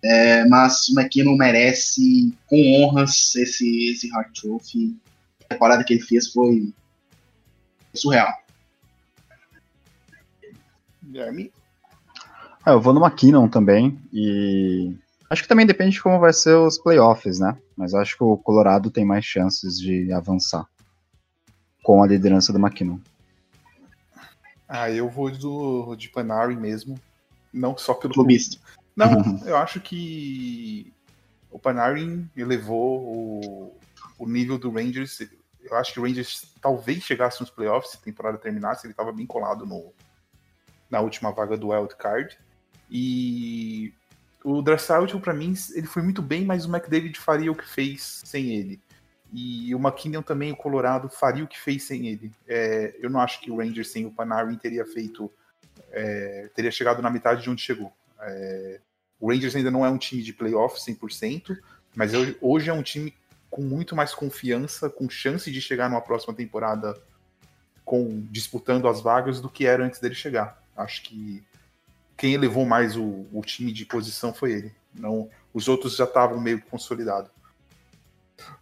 É, 0.03 0.45
mas 0.45 0.87
o 0.89 0.99
McKinnon 0.99 1.35
merece 1.35 2.33
com 2.45 2.81
honras 2.81 3.35
esse, 3.35 3.89
esse 3.91 4.09
Hard 4.09 4.31
Trophy. 4.33 4.95
A 5.49 5.53
temporada 5.53 5.83
que 5.83 5.93
ele 5.93 6.01
fez 6.01 6.31
foi 6.31 6.73
surreal. 7.93 8.31
Guilherme? 11.03 11.51
É, 12.65 12.71
eu 12.71 12.81
vou 12.81 12.93
no 12.93 13.05
McKinnon 13.05 13.47
também. 13.47 13.97
E 14.11 14.93
acho 15.29 15.41
que 15.41 15.47
também 15.47 15.65
depende 15.65 15.91
de 15.91 16.03
como 16.03 16.19
vai 16.19 16.33
ser 16.33 16.55
os 16.55 16.77
playoffs, 16.77 17.39
né? 17.39 17.57
Mas 17.77 17.93
acho 17.93 18.17
que 18.17 18.23
o 18.23 18.37
Colorado 18.37 18.91
tem 18.91 19.05
mais 19.05 19.23
chances 19.23 19.79
de 19.79 20.11
avançar 20.11 20.67
com 21.81 22.03
a 22.03 22.07
liderança 22.07 22.51
do 22.51 22.59
McKinnon. 22.59 22.99
Ah, 24.67 24.91
eu 24.91 25.09
vou 25.09 25.31
do, 25.31 25.95
de 25.95 26.09
Panarin 26.09 26.57
mesmo. 26.57 26.99
Não 27.53 27.77
só 27.77 27.93
pelo. 27.93 28.13
Clubista. 28.13 28.59
Não, 28.93 29.39
eu 29.47 29.55
acho 29.55 29.79
que 29.79 30.91
o 31.49 31.57
Panarin 31.57 32.29
elevou 32.35 32.99
o, 33.01 33.77
o 34.19 34.27
nível 34.27 34.57
do 34.57 34.69
Rangers. 34.69 35.21
Eu 35.69 35.77
acho 35.77 35.93
que 35.93 35.99
o 35.99 36.03
Rangers 36.03 36.53
talvez 36.61 37.03
chegasse 37.03 37.41
nos 37.41 37.49
playoffs 37.49 37.91
se 37.91 37.97
a 37.97 38.01
temporada 38.01 38.37
terminasse. 38.37 38.85
Ele 38.85 38.93
estava 38.93 39.11
bem 39.11 39.25
colado 39.25 39.65
no, 39.65 39.93
na 40.89 40.99
última 40.99 41.31
vaga 41.31 41.57
do 41.57 41.69
Wild 41.69 41.95
Card. 41.95 42.37
E 42.89 43.93
o 44.43 44.61
Draisaitl, 44.61 45.19
para 45.19 45.33
mim, 45.33 45.53
ele 45.73 45.87
foi 45.87 46.01
muito 46.01 46.21
bem, 46.21 46.45
mas 46.45 46.65
o 46.65 46.69
McDavid 46.69 47.17
faria 47.19 47.51
o 47.51 47.55
que 47.55 47.67
fez 47.67 48.21
sem 48.23 48.55
ele. 48.55 48.79
E 49.33 49.75
o 49.75 49.77
McKinnon 49.77 50.21
também, 50.21 50.53
o 50.53 50.55
Colorado, 50.55 51.09
faria 51.09 51.43
o 51.43 51.47
que 51.47 51.59
fez 51.59 51.83
sem 51.83 52.07
ele. 52.07 52.31
É, 52.47 52.95
eu 52.99 53.09
não 53.09 53.19
acho 53.19 53.41
que 53.41 53.51
o 53.51 53.57
Rangers 53.57 53.89
sem 53.89 54.05
o 54.05 54.11
Panarin 54.11 54.55
teria 54.55 54.85
feito. 54.85 55.31
É, 55.91 56.49
teria 56.55 56.71
chegado 56.71 57.01
na 57.01 57.09
metade 57.09 57.43
de 57.43 57.49
onde 57.49 57.61
chegou. 57.61 57.91
É, 58.21 58.79
o 59.19 59.29
Rangers 59.31 59.55
ainda 59.55 59.71
não 59.71 59.85
é 59.85 59.89
um 59.89 59.97
time 59.97 60.21
de 60.21 60.31
playoff 60.31 60.79
100%, 60.79 61.57
mas 61.95 62.11
hoje 62.41 62.69
é 62.69 62.73
um 62.73 62.83
time 62.83 63.13
com 63.49 63.61
muito 63.61 63.95
mais 63.95 64.13
confiança, 64.13 64.89
com 64.89 65.09
chance 65.09 65.51
de 65.51 65.61
chegar 65.61 65.89
numa 65.89 66.01
próxima 66.01 66.33
temporada 66.33 66.95
com 67.83 68.21
disputando 68.29 68.87
as 68.87 68.99
vagas 68.99 69.39
do 69.39 69.49
que 69.49 69.65
era 69.65 69.85
antes 69.85 69.99
dele 69.99 70.13
chegar. 70.13 70.61
Acho 70.75 71.03
que 71.03 71.41
quem 72.17 72.33
elevou 72.33 72.65
mais 72.65 72.97
o, 72.97 73.25
o 73.31 73.41
time 73.45 73.71
de 73.71 73.85
posição 73.85 74.33
foi 74.33 74.51
ele. 74.51 74.75
Não, 74.93 75.29
os 75.53 75.67
outros 75.67 75.95
já 75.95 76.03
estavam 76.03 76.39
meio 76.39 76.61
consolidados. 76.63 77.31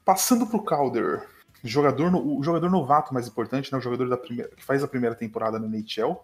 Passando 0.04 0.46
para 0.46 0.58
o 0.58 0.64
Calder, 0.64 1.28
jogador 1.64 2.12
no, 2.12 2.38
o 2.38 2.44
jogador 2.44 2.70
novato 2.70 3.14
mais 3.14 3.28
importante, 3.28 3.72
né, 3.72 3.78
o 3.78 3.82
jogador 3.82 4.08
da 4.08 4.18
primeira, 4.18 4.50
que 4.56 4.64
faz 4.64 4.84
a 4.84 4.88
primeira 4.88 5.16
temporada 5.16 5.58
na 5.58 5.68
NHL. 5.68 6.24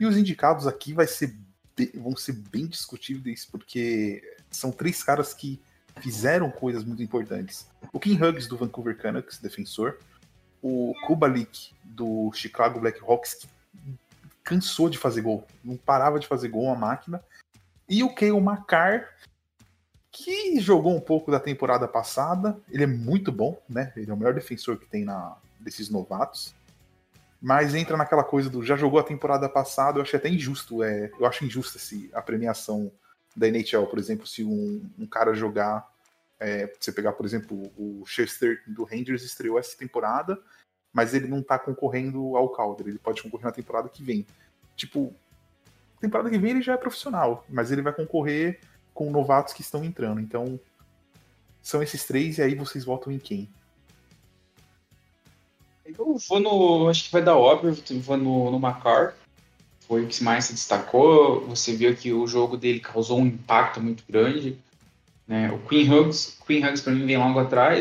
E 0.00 0.06
os 0.06 0.16
indicados 0.16 0.66
aqui 0.66 0.94
vai 0.94 1.06
ser, 1.06 1.36
vão 1.94 2.16
ser 2.16 2.32
bem 2.32 2.66
discutíveis, 2.66 3.44
porque 3.44 4.22
são 4.50 4.70
três 4.70 5.02
caras 5.02 5.34
que 5.34 5.60
fizeram 5.98 6.50
coisas 6.50 6.84
muito 6.84 7.02
importantes. 7.02 7.68
O 7.92 8.00
Kim 8.00 8.20
Hughes, 8.20 8.46
do 8.46 8.56
Vancouver 8.56 8.96
Canucks, 8.96 9.38
defensor. 9.38 9.98
O 10.62 10.94
Kubalik, 11.06 11.72
do 11.84 12.32
Chicago 12.32 12.80
Blackhawks, 12.80 13.34
que 13.34 13.48
cansou 14.42 14.88
de 14.88 14.98
fazer 14.98 15.22
gol. 15.22 15.46
Não 15.62 15.76
parava 15.76 16.18
de 16.18 16.26
fazer 16.26 16.48
gol, 16.48 16.70
a 16.70 16.76
máquina. 16.76 17.22
E 17.88 18.02
o 18.02 18.14
Kale 18.14 18.40
Makar, 18.40 19.08
que 20.10 20.60
jogou 20.60 20.94
um 20.96 21.00
pouco 21.00 21.30
da 21.30 21.38
temporada 21.38 21.86
passada. 21.86 22.58
Ele 22.70 22.84
é 22.84 22.86
muito 22.86 23.30
bom, 23.30 23.60
né? 23.68 23.92
Ele 23.96 24.10
é 24.10 24.14
o 24.14 24.16
melhor 24.16 24.34
defensor 24.34 24.76
que 24.78 24.86
tem 24.86 25.04
na, 25.04 25.36
desses 25.60 25.88
novatos. 25.88 26.54
Mas 27.40 27.74
entra 27.74 27.96
naquela 27.96 28.24
coisa 28.24 28.50
do 28.50 28.64
já 28.64 28.76
jogou 28.76 28.98
a 28.98 29.04
temporada 29.04 29.48
passada, 29.48 29.98
eu 29.98 30.02
acho 30.02 30.16
até 30.16 30.28
injusto. 30.28 30.82
É, 30.82 31.10
eu 31.18 31.24
acho 31.24 31.44
injusta 31.44 31.78
se 31.78 32.10
a 32.12 32.20
premiação 32.20 32.90
da 33.38 33.48
NHL, 33.48 33.86
por 33.86 33.98
exemplo, 33.98 34.26
se 34.26 34.44
um, 34.44 34.82
um 34.98 35.06
cara 35.06 35.34
jogar. 35.34 35.88
É, 36.40 36.72
você 36.78 36.92
pegar, 36.92 37.12
por 37.14 37.26
exemplo, 37.26 37.72
o 37.76 38.04
Chester 38.06 38.62
do 38.66 38.84
Rangers 38.84 39.24
estreou 39.24 39.58
essa 39.58 39.76
temporada, 39.76 40.40
mas 40.92 41.12
ele 41.12 41.26
não 41.26 41.42
tá 41.42 41.58
concorrendo 41.58 42.36
ao 42.36 42.48
Calder, 42.50 42.86
ele 42.86 42.98
pode 42.98 43.22
concorrer 43.22 43.46
na 43.46 43.52
temporada 43.52 43.88
que 43.88 44.04
vem. 44.04 44.24
Tipo, 44.76 45.12
temporada 46.00 46.30
que 46.30 46.38
vem 46.38 46.52
ele 46.52 46.62
já 46.62 46.74
é 46.74 46.76
profissional, 46.76 47.44
mas 47.48 47.72
ele 47.72 47.82
vai 47.82 47.92
concorrer 47.92 48.60
com 48.94 49.10
novatos 49.10 49.52
que 49.52 49.62
estão 49.62 49.84
entrando. 49.84 50.20
Então, 50.20 50.60
são 51.60 51.82
esses 51.82 52.04
três, 52.04 52.38
e 52.38 52.42
aí 52.42 52.54
vocês 52.54 52.84
votam 52.84 53.12
em 53.12 53.18
quem? 53.18 53.48
Eu 55.84 56.16
vou 56.28 56.40
no. 56.40 56.88
Acho 56.88 57.04
que 57.04 57.12
vai 57.12 57.22
dar 57.22 57.36
óbvio, 57.36 57.74
vou 58.00 58.16
no, 58.16 58.50
no 58.50 58.60
Macar. 58.60 59.14
Foi 59.88 60.04
o 60.04 60.06
que 60.06 60.22
mais 60.22 60.44
se 60.44 60.52
destacou. 60.52 61.46
Você 61.46 61.74
viu 61.74 61.96
que 61.96 62.12
o 62.12 62.26
jogo 62.26 62.58
dele 62.58 62.78
causou 62.78 63.18
um 63.18 63.26
impacto 63.26 63.80
muito 63.80 64.04
grande. 64.06 64.58
Né? 65.26 65.50
O 65.50 65.58
Queen 65.66 65.90
Hugs, 65.90 66.36
Queen 66.46 66.62
Hugs 66.62 66.82
para 66.82 66.92
mim 66.92 67.06
vem 67.06 67.16
logo 67.16 67.38
atrás. 67.38 67.80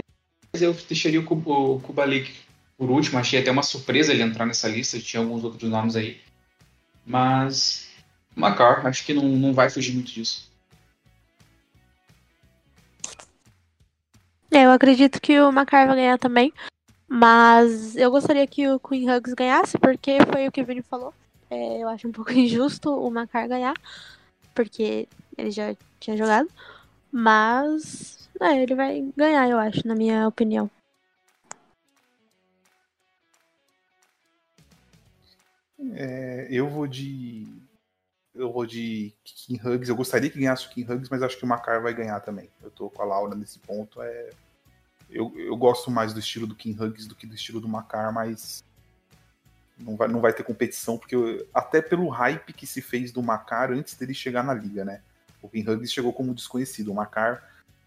Eu 0.53 0.73
deixaria 0.73 1.19
o, 1.19 1.23
o 1.23 1.79
Kubalik 1.81 2.33
por 2.77 2.89
último. 2.89 3.19
Achei 3.19 3.41
até 3.41 3.51
uma 3.51 3.61
surpresa 3.61 4.13
ele 4.13 4.23
entrar 4.23 4.45
nessa 4.45 4.69
lista. 4.69 4.97
Tinha 4.99 5.21
alguns 5.21 5.43
outros 5.43 5.69
nomes 5.69 5.97
aí. 5.97 6.21
Mas. 7.05 7.85
Macar, 8.33 8.85
acho 8.85 9.03
que 9.03 9.13
não, 9.13 9.23
não 9.23 9.53
vai 9.53 9.69
fugir 9.69 9.93
muito 9.93 10.11
disso. 10.11 10.49
É, 14.51 14.63
eu 14.63 14.71
acredito 14.71 15.19
que 15.19 15.39
o 15.41 15.51
Macar 15.51 15.87
vai 15.87 15.95
ganhar 15.95 16.17
também. 16.17 16.53
Mas 17.07 17.95
eu 17.95 18.11
gostaria 18.11 18.45
que 18.45 18.67
o 18.69 18.79
Queen 18.79 19.09
Hugs 19.09 19.33
ganhasse, 19.33 19.77
porque 19.77 20.19
foi 20.31 20.47
o 20.47 20.51
que 20.51 20.61
o 20.61 20.65
Vini 20.65 20.81
falou. 20.81 21.13
É, 21.49 21.81
eu 21.81 21.87
acho 21.89 22.07
um 22.07 22.11
pouco 22.11 22.31
injusto 22.33 22.89
o 22.89 23.09
Macar 23.09 23.47
ganhar, 23.47 23.75
porque 24.53 25.07
ele 25.37 25.51
já 25.51 25.75
tinha 25.99 26.17
jogado. 26.17 26.49
Mas 27.11 28.29
é, 28.39 28.61
ele 28.61 28.75
vai 28.75 29.01
ganhar, 29.15 29.49
eu 29.49 29.57
acho, 29.57 29.87
na 29.87 29.95
minha 29.95 30.27
opinião. 30.27 30.69
É, 35.93 36.47
eu 36.49 36.69
vou 36.69 36.87
de. 36.87 37.47
Eu 38.35 38.51
vou 38.51 38.65
de 38.65 39.13
King 39.23 39.67
Hugs. 39.67 39.89
Eu 39.89 39.95
gostaria 39.95 40.29
que 40.29 40.37
ganhasse 40.39 40.67
o 40.67 40.69
King 40.69 40.91
Hugs, 40.91 41.09
mas 41.09 41.23
acho 41.23 41.37
que 41.37 41.43
o 41.43 41.47
Macar 41.47 41.81
vai 41.81 41.93
ganhar 41.93 42.19
também. 42.19 42.49
Eu 42.61 42.69
tô 42.69 42.89
com 42.89 43.01
a 43.01 43.05
Laura 43.05 43.35
nesse 43.35 43.57
ponto. 43.59 44.01
É, 44.01 44.29
eu, 45.09 45.33
eu 45.39 45.55
gosto 45.55 45.89
mais 45.89 46.13
do 46.13 46.19
estilo 46.19 46.45
do 46.45 46.55
King 46.55 46.81
Hugs 46.81 47.07
do 47.07 47.15
que 47.15 47.25
do 47.25 47.33
estilo 47.33 47.59
do 47.59 47.67
Macar, 47.67 48.13
mas 48.13 48.63
não 49.79 49.95
vai, 49.95 50.07
não 50.07 50.19
vai 50.19 50.33
ter 50.33 50.43
competição, 50.43 50.97
porque 50.97 51.15
eu- 51.15 51.47
até 51.53 51.81
pelo 51.81 52.07
hype 52.09 52.53
que 52.53 52.65
se 52.65 52.81
fez 52.81 53.11
do 53.11 53.21
Macar 53.21 53.71
antes 53.71 53.95
dele 53.95 54.13
chegar 54.13 54.43
na 54.43 54.53
liga, 54.53 54.83
né? 54.83 55.01
O 55.41 55.49
King 55.49 55.69
Hugs 55.69 55.91
chegou 55.91 56.11
como 56.11 56.33
desconhecido. 56.33 56.91
O 56.91 56.95
Macar, 56.95 57.43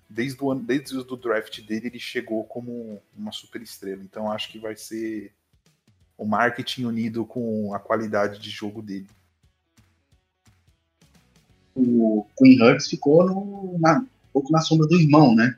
desde 0.09 0.42
o, 0.42 0.55
desde 0.55 0.96
o 0.96 1.16
draft 1.16 1.61
dele, 1.62 1.88
ele 1.88 1.98
chegou 1.98 2.44
como 2.44 3.03
uma 3.16 3.33
super 3.33 3.61
estrela. 3.61 4.03
Então 4.03 4.31
acho 4.31 4.50
que 4.50 4.59
vai 4.59 4.76
ser 4.76 5.33
o 6.16 6.24
marketing 6.24 6.85
unido 6.85 7.24
com 7.24 7.74
a 7.74 7.79
qualidade 7.79 8.38
de 8.38 8.50
jogo 8.50 8.83
dele. 8.83 9.09
O 11.74 12.26
Queen 12.37 12.62
Hugs 12.62 12.88
ficou 12.88 13.24
no, 13.24 13.79
na, 13.79 14.00
um 14.00 14.07
pouco 14.33 14.53
na 14.53 14.61
sombra 14.61 14.87
do 14.87 15.00
irmão, 15.00 15.35
né? 15.35 15.57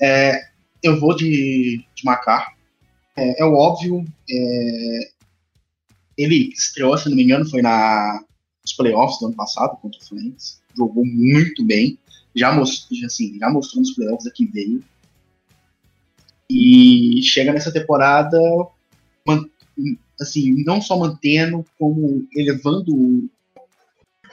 É, 0.00 0.48
eu 0.82 0.98
vou 0.98 1.14
de, 1.14 1.84
de 1.94 2.04
Macar. 2.04 2.51
É, 3.16 3.42
é 3.42 3.44
o 3.44 3.54
óbvio. 3.54 4.04
é, 4.30 5.10
ele 6.16 6.50
estreou, 6.52 6.96
se 6.96 7.08
não 7.08 7.16
me 7.16 7.22
engano, 7.22 7.48
foi 7.48 7.62
na, 7.62 8.22
nos 8.62 8.72
playoffs 8.74 9.18
do 9.18 9.26
ano 9.26 9.34
passado 9.34 9.76
contra 9.80 10.00
o 10.00 10.04
Flames. 10.04 10.60
Jogou 10.76 11.04
muito 11.04 11.64
bem. 11.64 11.98
Já 12.34 12.52
mostrou, 12.52 12.98
assim, 13.04 13.38
já 13.38 13.50
mostrou 13.50 13.80
nos 13.80 13.94
playoffs 13.94 14.26
aqui 14.26 14.46
veio. 14.46 14.82
E 16.50 17.22
chega 17.22 17.52
nessa 17.52 17.72
temporada 17.72 18.38
assim, 20.20 20.62
não 20.64 20.80
só 20.80 20.96
mantendo, 20.96 21.64
como 21.78 22.26
elevando 22.34 22.94
o 22.94 23.28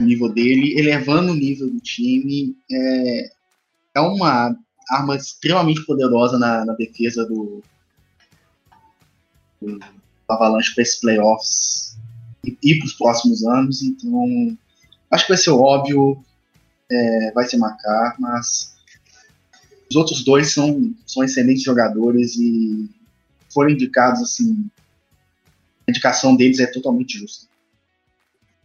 nível 0.00 0.28
dele, 0.28 0.78
elevando 0.78 1.32
o 1.32 1.36
nível 1.36 1.68
do 1.68 1.80
time. 1.80 2.56
É, 2.70 3.30
é 3.96 4.00
uma 4.00 4.56
arma 4.88 5.16
extremamente 5.16 5.84
poderosa 5.84 6.38
na, 6.38 6.64
na 6.64 6.74
defesa 6.74 7.26
do, 7.26 7.62
do 9.60 9.78
Avalanche 10.28 10.74
para 10.74 10.82
esses 10.82 11.00
playoffs 11.00 11.96
e, 12.44 12.56
e 12.62 12.78
para 12.78 12.86
os 12.86 12.94
próximos 12.94 13.44
anos. 13.44 13.82
Então, 13.82 14.56
acho 15.10 15.24
que 15.24 15.32
vai 15.32 15.38
ser 15.38 15.50
óbvio, 15.50 16.22
é, 16.90 17.32
vai 17.32 17.44
ser 17.44 17.56
Macar, 17.56 18.16
mas 18.18 18.74
os 19.88 19.96
outros 19.96 20.24
dois 20.24 20.52
são, 20.52 20.94
são 21.06 21.24
excelentes 21.24 21.62
jogadores 21.62 22.36
e 22.36 22.88
foram 23.52 23.70
indicados 23.70 24.22
assim 24.22 24.70
a 25.86 25.90
indicação 25.90 26.36
deles 26.36 26.60
é 26.60 26.66
totalmente 26.66 27.18
justa. 27.18 27.46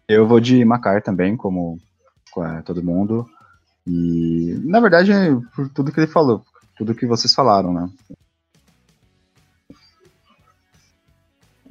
Eu 0.08 0.28
vou 0.28 0.40
de 0.40 0.64
Macar 0.64 1.02
também, 1.02 1.36
como 1.36 1.80
é, 2.38 2.62
todo 2.62 2.84
mundo. 2.84 3.28
E, 3.88 4.60
na 4.64 4.80
verdade, 4.80 5.12
é 5.12 5.36
por 5.56 5.68
tudo 5.70 5.92
que 5.92 6.00
ele 6.00 6.08
falou, 6.08 6.46
tudo 6.78 6.94
que 6.94 7.06
vocês 7.06 7.34
falaram, 7.34 7.74
né? 7.74 7.90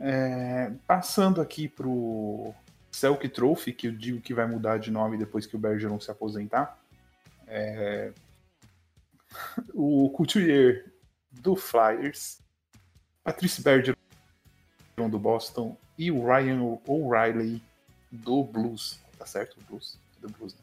É, 0.07 0.71
passando 0.87 1.41
aqui 1.41 1.67
pro 1.67 2.53
Selk 2.93 3.27
Trophy, 3.31 3.73
que 3.73 3.89
eu 3.89 3.93
digo 3.93 4.21
que 4.21 4.35
vai 4.35 4.47
mudar 4.47 4.77
de 4.77 4.91
nome 4.91 5.17
depois 5.17 5.47
que 5.47 5.57
o 5.57 5.59
Bergeron 5.59 5.99
se 5.99 6.11
aposentar. 6.11 6.79
É, 7.47 8.13
o 9.73 10.11
Couturier 10.11 10.93
do 11.31 11.57
Flyers, 11.57 12.39
Patrice 13.23 13.63
Bergeron 13.63 13.97
do 15.11 15.19
Boston 15.19 15.75
e 15.97 16.11
o 16.11 16.23
Ryan 16.23 16.79
O'Reilly 16.87 17.63
do 18.13 18.45
Blues. 18.45 19.01
Tá 19.19 19.25
certo? 19.25 19.57
Blues. 19.67 19.99
Do 20.21 20.29
Blues, 20.29 20.55
né? 20.55 20.61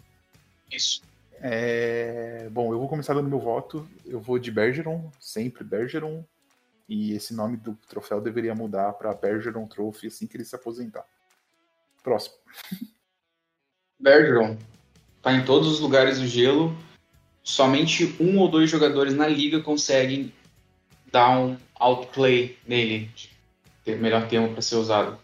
Isso. 0.72 1.02
É, 1.40 2.48
bom, 2.52 2.72
eu 2.72 2.78
vou 2.78 2.88
começar 2.88 3.16
dando 3.16 3.28
meu 3.28 3.40
voto. 3.40 3.90
Eu 4.06 4.22
vou 4.22 4.38
de 4.38 4.52
Bergeron, 4.52 5.12
sempre 5.20 5.64
Bergeron. 5.64 6.24
E 6.94 7.14
esse 7.14 7.34
nome 7.34 7.56
do 7.56 7.74
troféu 7.88 8.20
deveria 8.20 8.54
mudar 8.54 8.92
para 8.92 9.14
Bergeron 9.14 9.66
Trophy 9.66 10.08
assim 10.08 10.28
que 10.28 10.36
ele 10.36 10.44
se 10.44 10.54
aposentar. 10.54 11.06
Próximo. 12.04 12.36
Bergeron 13.98 14.58
tá 15.22 15.32
em 15.32 15.46
todos 15.46 15.70
os 15.70 15.80
lugares 15.80 16.20
do 16.20 16.28
gelo. 16.28 16.76
Somente 17.42 18.14
um 18.20 18.38
ou 18.40 18.50
dois 18.50 18.70
jogadores 18.70 19.14
na 19.14 19.26
liga 19.26 19.62
conseguem 19.62 20.34
dar 21.10 21.40
um 21.40 21.56
outplay 21.76 22.60
nele. 22.68 23.10
Ter 23.86 23.98
melhor 23.98 24.28
termo 24.28 24.52
para 24.52 24.62
ser 24.62 24.76
usado. 24.76 25.18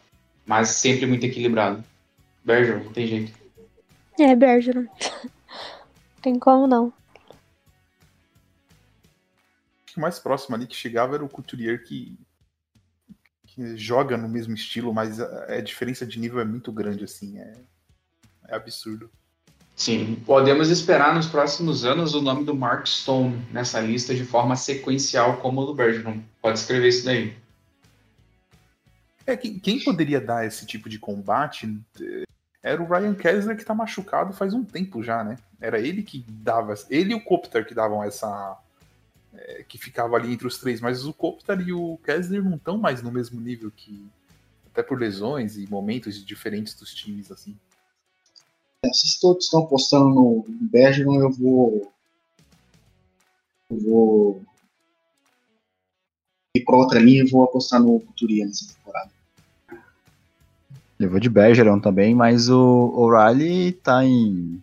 Mas 0.46 0.70
sempre 0.70 1.06
muito 1.06 1.26
equilibrado. 1.26 1.84
Bergeron, 2.46 2.86
não 2.86 2.94
tem 2.94 3.08
jeito. 3.08 3.38
É, 4.18 4.34
Bergeron. 4.34 4.88
Tem 6.22 6.40
como 6.40 6.66
não. 6.66 6.94
Que 9.98 10.00
o 10.00 10.02
mais 10.04 10.20
próximo 10.20 10.56
ali 10.56 10.68
que 10.68 10.76
chegava 10.76 11.16
era 11.16 11.26
o 11.26 11.28
Couturier 11.28 11.84
que, 11.84 12.16
que 13.48 13.76
joga 13.76 14.16
no 14.16 14.30
mesmo 14.30 14.54
estilo, 14.54 14.94
mas 14.94 15.20
a, 15.20 15.56
a 15.56 15.60
diferença 15.60 16.06
de 16.06 16.20
nível 16.20 16.40
é 16.40 16.46
muito 16.46 16.72
grande, 16.72 17.04
assim. 17.04 17.40
É, 17.40 17.54
é 18.48 18.56
absurdo. 18.56 19.10
Sim, 19.76 20.22
podemos 20.24 20.70
esperar 20.70 21.16
nos 21.16 21.26
próximos 21.26 21.84
anos 21.84 22.14
o 22.14 22.22
nome 22.22 22.46
do 22.46 22.54
Mark 22.54 22.86
Stone 22.86 23.44
nessa 23.52 23.80
lista 23.80 24.14
de 24.14 24.24
forma 24.24 24.56
sequencial 24.56 25.38
como 25.38 25.62
o 25.62 25.66
do 25.66 25.74
Bergeron. 25.74 26.22
Pode 26.44 26.60
escrever 26.60 26.90
isso 26.90 27.04
daí. 27.04 27.36
É, 29.26 29.36
quem, 29.36 29.58
quem 29.58 29.84
poderia 29.84 30.22
dar 30.22 30.46
esse 30.46 30.64
tipo 30.64 30.88
de 30.88 31.00
combate 31.00 31.76
eh, 32.00 32.24
era 32.62 32.80
o 32.80 32.88
Ryan 32.88 33.16
Kessler 33.16 33.58
que 33.58 33.66
tá 33.66 33.74
machucado 33.74 34.32
faz 34.32 34.54
um 34.54 34.64
tempo 34.64 35.02
já, 35.02 35.24
né? 35.24 35.38
Era 35.60 35.80
ele 35.80 36.04
que 36.04 36.24
dava, 36.30 36.76
ele 36.88 37.14
e 37.14 37.16
o 37.16 37.24
Koptar 37.24 37.66
que 37.66 37.74
davam 37.74 38.04
essa 38.04 38.60
eh, 39.34 39.64
que 39.68 39.78
ficava 39.78 40.16
ali 40.16 40.32
entre 40.32 40.48
os 40.48 40.58
três, 40.58 40.82
mas 40.82 41.06
o 41.06 41.14
Koptar 41.14 41.60
e 41.62 41.74
o 41.74 41.98
Kessler 42.04 42.44
não 42.44 42.56
estão 42.56 42.78
mais 42.78 43.02
no 43.02 43.12
mesmo 43.12 43.40
nível 43.40 43.72
que 43.72 44.08
até 44.72 44.84
por 44.84 45.00
lesões 45.00 45.58
e 45.58 45.68
momentos 45.70 46.24
diferentes 46.24 46.76
dos 46.76 46.94
times 46.94 47.32
assim. 47.32 47.58
É, 48.86 48.94
se 48.94 49.20
todos 49.20 49.46
estão 49.46 49.62
apostando 49.62 50.10
no 50.10 50.46
Bergeron, 50.48 51.20
eu 51.20 51.32
vou. 51.32 51.92
Eu 53.70 53.80
vou. 53.80 54.42
ir 56.56 56.64
para 56.64 56.78
outra 56.78 57.00
linha 57.00 57.24
e 57.24 57.30
vou 57.30 57.44
apostar 57.44 57.82
no 57.82 58.00
Couturier 58.00 58.46
nessa 58.46 58.74
temporada. 58.74 59.12
Eu 61.00 61.10
vou 61.10 61.20
de 61.20 61.30
Bergeron 61.30 61.80
também, 61.80 62.16
mas 62.16 62.50
o 62.50 62.94
O'Reilly 62.96 63.74
tá 63.74 64.04
em 64.06 64.62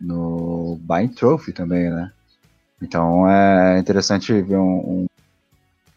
no 0.00 0.78
Buying 0.82 1.08
Trophy 1.08 1.52
também, 1.52 1.90
né? 1.90 2.12
Então 2.80 3.28
é 3.28 3.78
interessante 3.78 4.32
ver 4.40 4.56
um, 4.56 4.78
um, 4.78 5.06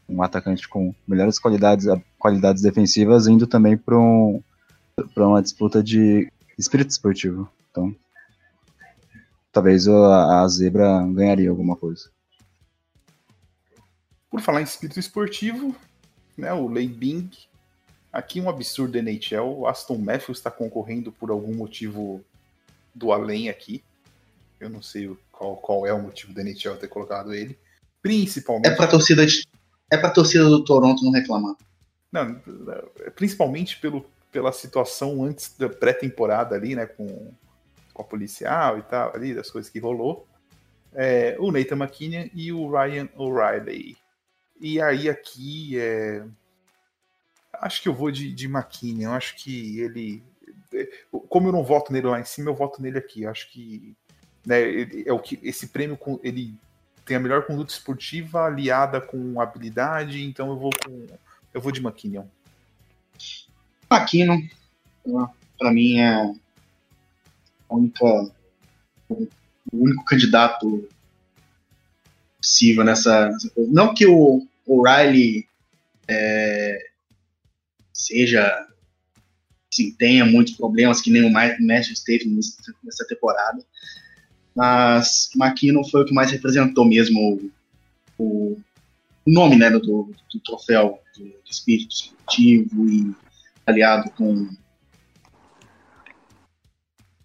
um 0.10 0.24
atacante 0.24 0.68
com 0.68 0.94
melhores 1.08 1.40
qualidades, 1.40 1.86
qualidades 2.20 2.62
defensivas 2.62 3.28
indo 3.28 3.48
também 3.48 3.78
para 3.78 3.98
um, 3.98 4.42
uma 5.16 5.42
disputa 5.42 5.82
de 5.82 6.32
espírito 6.58 6.92
esportivo. 6.92 7.50
Então, 7.72 7.96
talvez 9.52 9.88
a, 9.88 10.42
a 10.42 10.48
zebra 10.48 11.06
ganharia 11.08 11.50
alguma 11.50 11.76
coisa. 11.76 12.10
Por 14.30 14.42
falar 14.42 14.62
em 14.62 14.66
espírito 14.66 15.00
esportivo, 15.00 15.76
né, 16.38 16.52
o 16.54 16.68
Lei 16.68 16.88
Bing, 16.88 17.30
aqui 18.12 18.42
um 18.42 18.50
absurdo 18.50 18.98
NHL, 18.98 19.60
o 19.60 19.68
Aston 19.68 19.98
Matthews 19.98 20.40
está 20.40 20.52
concorrendo 20.52 21.12
por 21.12 21.30
algum 21.30 21.56
motivo 21.56 22.24
do 22.94 23.12
além 23.12 23.50
aqui. 23.50 23.84
Eu 24.64 24.70
não 24.70 24.82
sei 24.82 25.16
qual, 25.32 25.58
qual 25.58 25.86
é 25.86 25.94
o 25.94 26.02
motivo 26.02 26.34
da 26.34 26.42
NHL 26.42 26.78
ter 26.78 26.88
colocado 26.88 27.34
ele. 27.34 27.58
Principalmente. 28.02 28.68
É 28.68 28.76
pra 28.76 28.88
torcida, 28.88 29.26
de, 29.26 29.48
é 29.92 29.98
pra 29.98 30.10
torcida 30.10 30.46
do 30.46 30.64
Toronto 30.64 31.04
não 31.04 31.12
reclamar. 31.12 31.56
Não, 32.12 32.40
principalmente 33.16 33.80
pelo, 33.80 34.06
pela 34.32 34.52
situação 34.52 35.24
antes 35.24 35.56
da 35.58 35.70
pré-temporada 35.70 36.56
ali, 36.56 36.76
né, 36.76 36.86
com, 36.86 37.34
com 37.94 38.02
a 38.02 38.06
policial 38.06 38.78
e 38.78 38.84
tal, 38.84 39.16
ali, 39.16 39.34
das 39.34 39.50
coisas 39.50 39.72
que 39.72 39.80
rolou. 39.80 40.28
É, 40.94 41.36
o 41.40 41.52
Nathan 41.52 41.76
McKinnon 41.76 42.30
e 42.34 42.52
o 42.52 42.70
Ryan 42.70 43.10
O'Reilly. 43.16 43.98
E 44.60 44.80
aí 44.82 45.10
aqui 45.10 45.80
é. 45.80 46.24
Acho 47.54 47.82
que 47.82 47.90
eu 47.90 47.94
vou 47.94 48.12
de, 48.12 48.32
de 48.32 48.46
McKinnon. 48.46 49.12
Acho 49.12 49.36
que 49.36 49.80
ele. 49.80 50.24
Como 51.30 51.48
eu 51.48 51.52
não 51.52 51.64
voto 51.64 51.92
nele 51.92 52.08
lá 52.08 52.20
em 52.20 52.26
cima, 52.26 52.50
eu 52.50 52.56
voto 52.56 52.82
nele 52.82 52.98
aqui. 52.98 53.26
Acho 53.26 53.52
que 53.52 53.96
né, 54.46 54.58
é 55.06 55.14
o 55.14 55.20
que 55.20 55.40
esse 55.44 55.68
prêmio 55.68 55.98
ele 56.24 56.54
tem 57.06 57.18
a 57.18 57.20
melhor 57.20 57.46
conduta 57.46 57.74
esportiva 57.74 58.46
aliada 58.46 59.02
com 59.02 59.40
habilidade, 59.42 60.24
então 60.24 60.50
eu 60.50 60.58
vou 60.58 60.72
com 60.86 61.08
eu 61.54 61.62
vou 61.62 61.72
de 61.72 61.80
McKinnon. 61.80 62.26
McKinnon, 63.92 64.42
para 65.60 65.72
mim 65.72 66.00
é 66.00 66.34
única 67.70 68.06
o 69.10 69.28
único 69.72 70.04
candidato 70.06 70.88
possível 72.38 72.84
nessa. 72.84 73.32
Não 73.56 73.94
que 73.94 74.06
o 74.06 74.48
O'Reilly 74.66 75.48
é, 76.08 76.90
seja 77.94 78.68
sim, 79.72 79.92
tenha 79.94 80.26
muitos 80.26 80.56
problemas 80.56 81.02
que 81.02 81.10
nem 81.10 81.24
o 81.24 81.32
Matthews 81.32 82.04
teve 82.04 82.26
nessa 82.84 83.08
temporada. 83.08 83.64
Mas 84.56 85.30
McKinnon 85.36 85.84
foi 85.84 86.02
o 86.02 86.06
que 86.06 86.14
mais 86.14 86.32
representou 86.32 86.86
mesmo 86.86 87.52
o, 88.18 88.58
o 89.26 89.32
nome 89.32 89.56
né, 89.56 89.70
do, 89.70 89.80
do 89.80 90.40
troféu 90.46 91.00
de, 91.16 91.24
de 91.24 91.52
espírito 91.52 91.94
esportivo 91.94 92.88
e 92.88 93.16
aliado 93.66 94.10
com, 94.12 94.50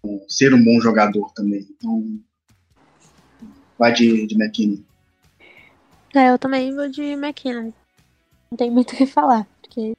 com, 0.01 0.25
ser 0.27 0.53
um 0.53 0.63
bom 0.63 0.79
jogador 0.81 1.31
também. 1.33 1.67
Então, 1.71 2.19
vai 3.77 3.93
de, 3.93 4.25
de 4.25 4.35
McKinnon. 4.35 4.81
É, 6.15 6.29
eu 6.29 6.39
também 6.39 6.73
vou 6.73 6.89
de 6.89 7.03
McKinnon. 7.03 7.71
Não 8.49 8.57
tem 8.57 8.71
muito 8.71 8.93
o 8.93 8.97
que 8.97 9.05
falar, 9.05 9.47
porque 9.61 9.95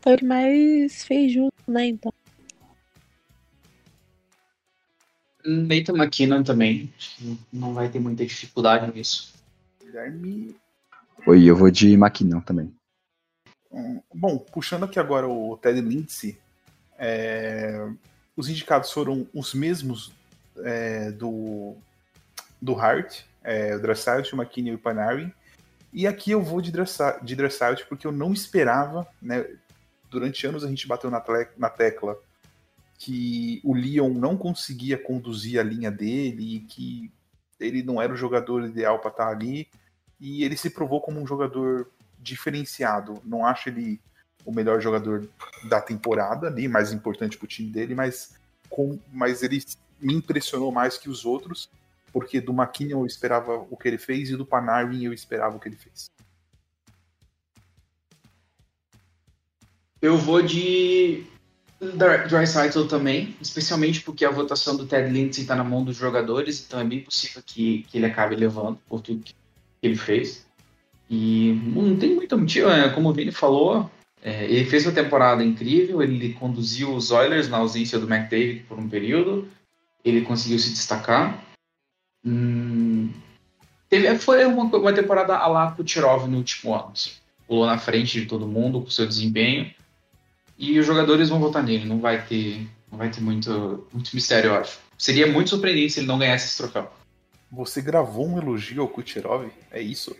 foi 0.00 0.14
o 0.14 0.18
que 0.18 0.24
mais 0.24 1.04
fez 1.04 1.32
junto, 1.32 1.54
né? 1.66 1.86
Então. 1.86 2.12
Nathan 5.48 5.96
McKinnon 5.96 6.42
também. 6.42 6.92
Não 7.50 7.72
vai 7.72 7.88
ter 7.88 7.98
muita 7.98 8.24
dificuldade 8.26 8.92
nisso. 8.94 9.32
Guilherme. 9.82 10.54
Oi, 11.26 11.44
eu 11.44 11.56
vou 11.56 11.70
de 11.70 11.94
McKinnon 11.94 12.40
também. 12.40 12.72
Hum, 13.72 14.00
bom, 14.14 14.38
puxando 14.38 14.84
aqui 14.84 14.98
agora 14.98 15.26
o 15.26 15.56
Ted 15.56 15.80
Lindsay, 15.80 16.38
é, 16.98 17.88
os 18.36 18.48
indicados 18.48 18.92
foram 18.92 19.26
os 19.34 19.54
mesmos 19.54 20.12
é, 20.58 21.10
do, 21.12 21.74
do 22.60 22.74
Hart, 22.78 23.22
é, 23.42 23.74
o 23.74 23.80
Dressage, 23.80 24.34
o 24.34 24.36
McKinney 24.36 24.72
e 24.72 24.74
o 24.74 24.78
Panarin. 24.78 25.32
E 25.92 26.06
aqui 26.06 26.30
eu 26.30 26.42
vou 26.42 26.60
de, 26.60 26.70
dressa, 26.70 27.18
de 27.22 27.34
Dressage 27.34 27.86
porque 27.88 28.06
eu 28.06 28.12
não 28.12 28.32
esperava, 28.32 29.08
né? 29.20 29.46
Durante 30.10 30.46
anos 30.46 30.64
a 30.64 30.68
gente 30.68 30.86
bateu 30.86 31.10
na, 31.10 31.22
na 31.56 31.70
tecla 31.70 32.18
que 32.98 33.60
o 33.62 33.72
Leon 33.72 34.10
não 34.10 34.36
conseguia 34.36 34.98
conduzir 34.98 35.60
a 35.60 35.62
linha 35.62 35.90
dele 35.90 36.56
e 36.56 36.60
que 36.60 37.10
ele 37.60 37.82
não 37.82 38.02
era 38.02 38.12
o 38.12 38.16
jogador 38.16 38.64
ideal 38.64 38.98
para 38.98 39.10
estar 39.10 39.28
ali. 39.28 39.68
E 40.20 40.42
ele 40.42 40.56
se 40.56 40.68
provou 40.68 41.00
como 41.00 41.20
um 41.20 41.26
jogador 41.26 41.88
diferenciado. 42.18 43.22
Não 43.24 43.46
acho 43.46 43.68
ele 43.68 44.00
o 44.44 44.52
melhor 44.52 44.80
jogador 44.80 45.28
da 45.68 45.80
temporada, 45.80 46.50
nem 46.50 46.66
mais 46.66 46.92
importante 46.92 47.36
para 47.36 47.44
o 47.44 47.48
time 47.48 47.70
dele, 47.70 47.94
mas, 47.94 48.34
com, 48.68 48.98
mas 49.12 49.42
ele 49.42 49.62
me 50.00 50.14
impressionou 50.14 50.72
mais 50.72 50.96
que 50.96 51.08
os 51.08 51.24
outros, 51.24 51.70
porque 52.12 52.40
do 52.40 52.52
McKinnon 52.52 53.00
eu 53.00 53.06
esperava 53.06 53.54
o 53.70 53.76
que 53.76 53.86
ele 53.86 53.98
fez 53.98 54.30
e 54.30 54.36
do 54.36 54.46
Panarin 54.46 55.04
eu 55.04 55.12
esperava 55.12 55.56
o 55.56 55.60
que 55.60 55.68
ele 55.68 55.76
fez. 55.76 56.10
Eu 60.00 60.16
vou 60.16 60.40
de 60.40 61.26
Dreisaitl 61.80 62.86
também, 62.86 63.36
especialmente 63.40 64.00
porque 64.00 64.24
a 64.24 64.30
votação 64.30 64.76
do 64.76 64.84
Ted 64.84 65.10
Lindsay 65.10 65.42
está 65.42 65.54
na 65.54 65.62
mão 65.62 65.84
dos 65.84 65.96
jogadores, 65.96 66.64
então 66.66 66.80
é 66.80 66.84
bem 66.84 67.00
possível 67.00 67.40
que, 67.44 67.86
que 67.88 67.98
ele 67.98 68.06
acabe 68.06 68.34
levando 68.34 68.78
por 68.88 69.00
tudo 69.00 69.22
que 69.24 69.34
ele 69.80 69.96
fez. 69.96 70.44
E 71.08 71.52
não 71.66 71.96
tem 71.96 72.14
muito 72.16 72.36
motivo, 72.36 72.68
né? 72.68 72.88
como 72.88 73.08
o 73.08 73.12
Vini 73.12 73.30
falou, 73.30 73.88
é, 74.20 74.44
ele 74.44 74.64
fez 74.64 74.84
uma 74.86 74.92
temporada 74.92 75.44
incrível, 75.44 76.02
ele 76.02 76.32
conduziu 76.34 76.92
os 76.92 77.12
Oilers 77.12 77.48
na 77.48 77.58
ausência 77.58 77.98
do 77.98 78.12
McDavid 78.12 78.64
por 78.68 78.78
um 78.78 78.88
período, 78.88 79.48
ele 80.04 80.22
conseguiu 80.22 80.58
se 80.58 80.70
destacar. 80.70 81.42
Hum, 82.24 83.10
teve, 83.88 84.18
foi 84.18 84.44
uma, 84.46 84.64
uma 84.64 84.92
temporada 84.92 85.36
a 85.36 85.46
lá 85.46 85.70
Kucherov 85.70 86.26
no 86.26 86.38
último 86.38 86.74
ano, 86.74 86.90
assim. 86.92 87.12
pulou 87.46 87.66
na 87.66 87.78
frente 87.78 88.20
de 88.20 88.26
todo 88.26 88.48
mundo 88.48 88.80
com 88.80 88.90
seu 88.90 89.06
desempenho 89.06 89.72
e 90.58 90.78
os 90.78 90.84
jogadores 90.84 91.28
vão 91.28 91.38
votar 91.38 91.62
nele. 91.62 91.84
Não 91.84 92.00
vai 92.00 92.24
ter, 92.26 92.66
não 92.90 92.98
vai 92.98 93.10
ter 93.10 93.20
muito, 93.20 93.86
muito 93.92 94.10
mistério, 94.14 94.50
eu 94.50 94.56
acho. 94.56 94.78
Seria 94.98 95.26
muito 95.26 95.50
surpreendente 95.50 95.92
se 95.92 96.00
ele 96.00 96.08
não 96.08 96.18
ganhasse 96.18 96.46
esse 96.46 96.56
troféu. 96.56 96.92
Você 97.52 97.80
gravou 97.80 98.28
um 98.28 98.38
elogio 98.38 98.82
ao 98.82 98.88
Kucherov? 98.88 99.48
É 99.70 99.80
isso? 99.80 100.14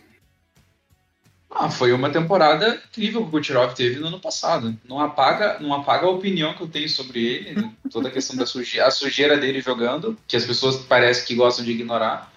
Ah, 1.51 1.71
foi 1.71 1.93
uma 1.93 2.11
temporada 2.11 2.81
incrível 2.89 3.23
que 3.23 3.29
o 3.29 3.31
Kucherov 3.31 3.75
teve 3.75 3.99
no 3.99 4.07
ano 4.07 4.21
passado. 4.21 4.79
Não 4.85 5.01
apaga, 5.01 5.59
não 5.59 5.75
apaga 5.75 6.07
a 6.07 6.11
opinião 6.11 6.55
que 6.55 6.63
eu 6.63 6.69
tenho 6.69 6.89
sobre 6.89 7.27
ele, 7.27 7.55
né? 7.61 7.75
toda 7.91 8.09
a 8.09 8.11
questão 8.11 8.37
da 8.37 8.47
sujeira, 8.47 8.87
a 8.87 8.91
sujeira 8.91 9.37
dele 9.37 9.61
jogando, 9.61 10.17
que 10.27 10.37
as 10.37 10.45
pessoas 10.45 10.77
parecem 10.77 11.27
que 11.27 11.35
gostam 11.35 11.65
de 11.65 11.73
ignorar. 11.73 12.33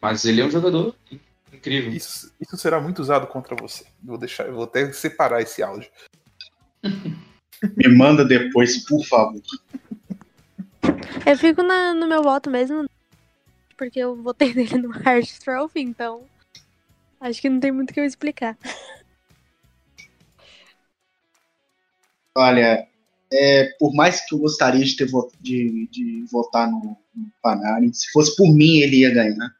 Mas 0.00 0.24
ele 0.24 0.40
é 0.40 0.44
um 0.44 0.50
jogador 0.50 0.94
incrível. 1.52 1.92
Isso, 1.92 2.32
isso 2.40 2.56
será 2.56 2.80
muito 2.80 3.00
usado 3.00 3.26
contra 3.28 3.56
você. 3.56 3.84
Vou 4.02 4.18
deixar, 4.18 4.50
vou 4.50 4.64
até 4.64 4.92
separar 4.92 5.40
esse 5.40 5.62
áudio. 5.62 5.88
Me 7.76 7.88
manda 7.88 8.24
depois, 8.24 8.84
por 8.84 9.04
favor. 9.04 9.42
Eu 11.26 11.36
fico 11.38 11.62
na, 11.62 11.94
no 11.94 12.06
meu 12.06 12.22
voto 12.22 12.50
mesmo, 12.50 12.88
porque 13.76 13.98
eu 13.98 14.16
votei 14.22 14.52
nele 14.54 14.78
no 14.78 14.90
Hard 14.90 15.26
Trophy, 15.42 15.80
então 15.80 16.24
acho 17.20 17.40
que 17.40 17.48
não 17.48 17.60
tem 17.60 17.72
muito 17.72 17.90
o 17.90 17.94
que 17.94 18.00
eu 18.00 18.04
explicar. 18.04 18.56
Olha, 22.36 22.86
é, 23.32 23.64
por 23.78 23.94
mais 23.94 24.24
que 24.24 24.34
eu 24.34 24.38
gostaria 24.38 24.84
de, 24.84 24.96
ter, 24.96 25.08
de, 25.40 25.88
de 25.90 26.24
votar 26.30 26.70
no, 26.70 26.96
no 27.14 27.32
Panarin, 27.42 27.92
se 27.92 28.10
fosse 28.12 28.36
por 28.36 28.52
mim 28.52 28.78
ele 28.78 29.00
ia 29.00 29.12
ganhar. 29.12 29.50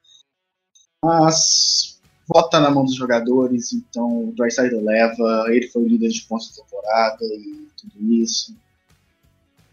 Mas 1.03 2.01
vota 2.29 2.61
na 2.61 2.71
mão 2.71 2.85
dos 2.85 2.95
jogadores, 2.95 3.73
então 3.73 4.29
o 4.29 4.33
Drysdale 4.33 4.81
leva, 4.81 5.47
ele 5.49 5.69
foi 5.69 5.83
o 5.83 5.89
líder 5.89 6.09
de 6.09 6.23
pontos 6.23 6.51
da 6.51 6.63
temporada 6.63 7.25
e 7.25 7.66
tudo 7.77 8.13
isso. 8.13 8.57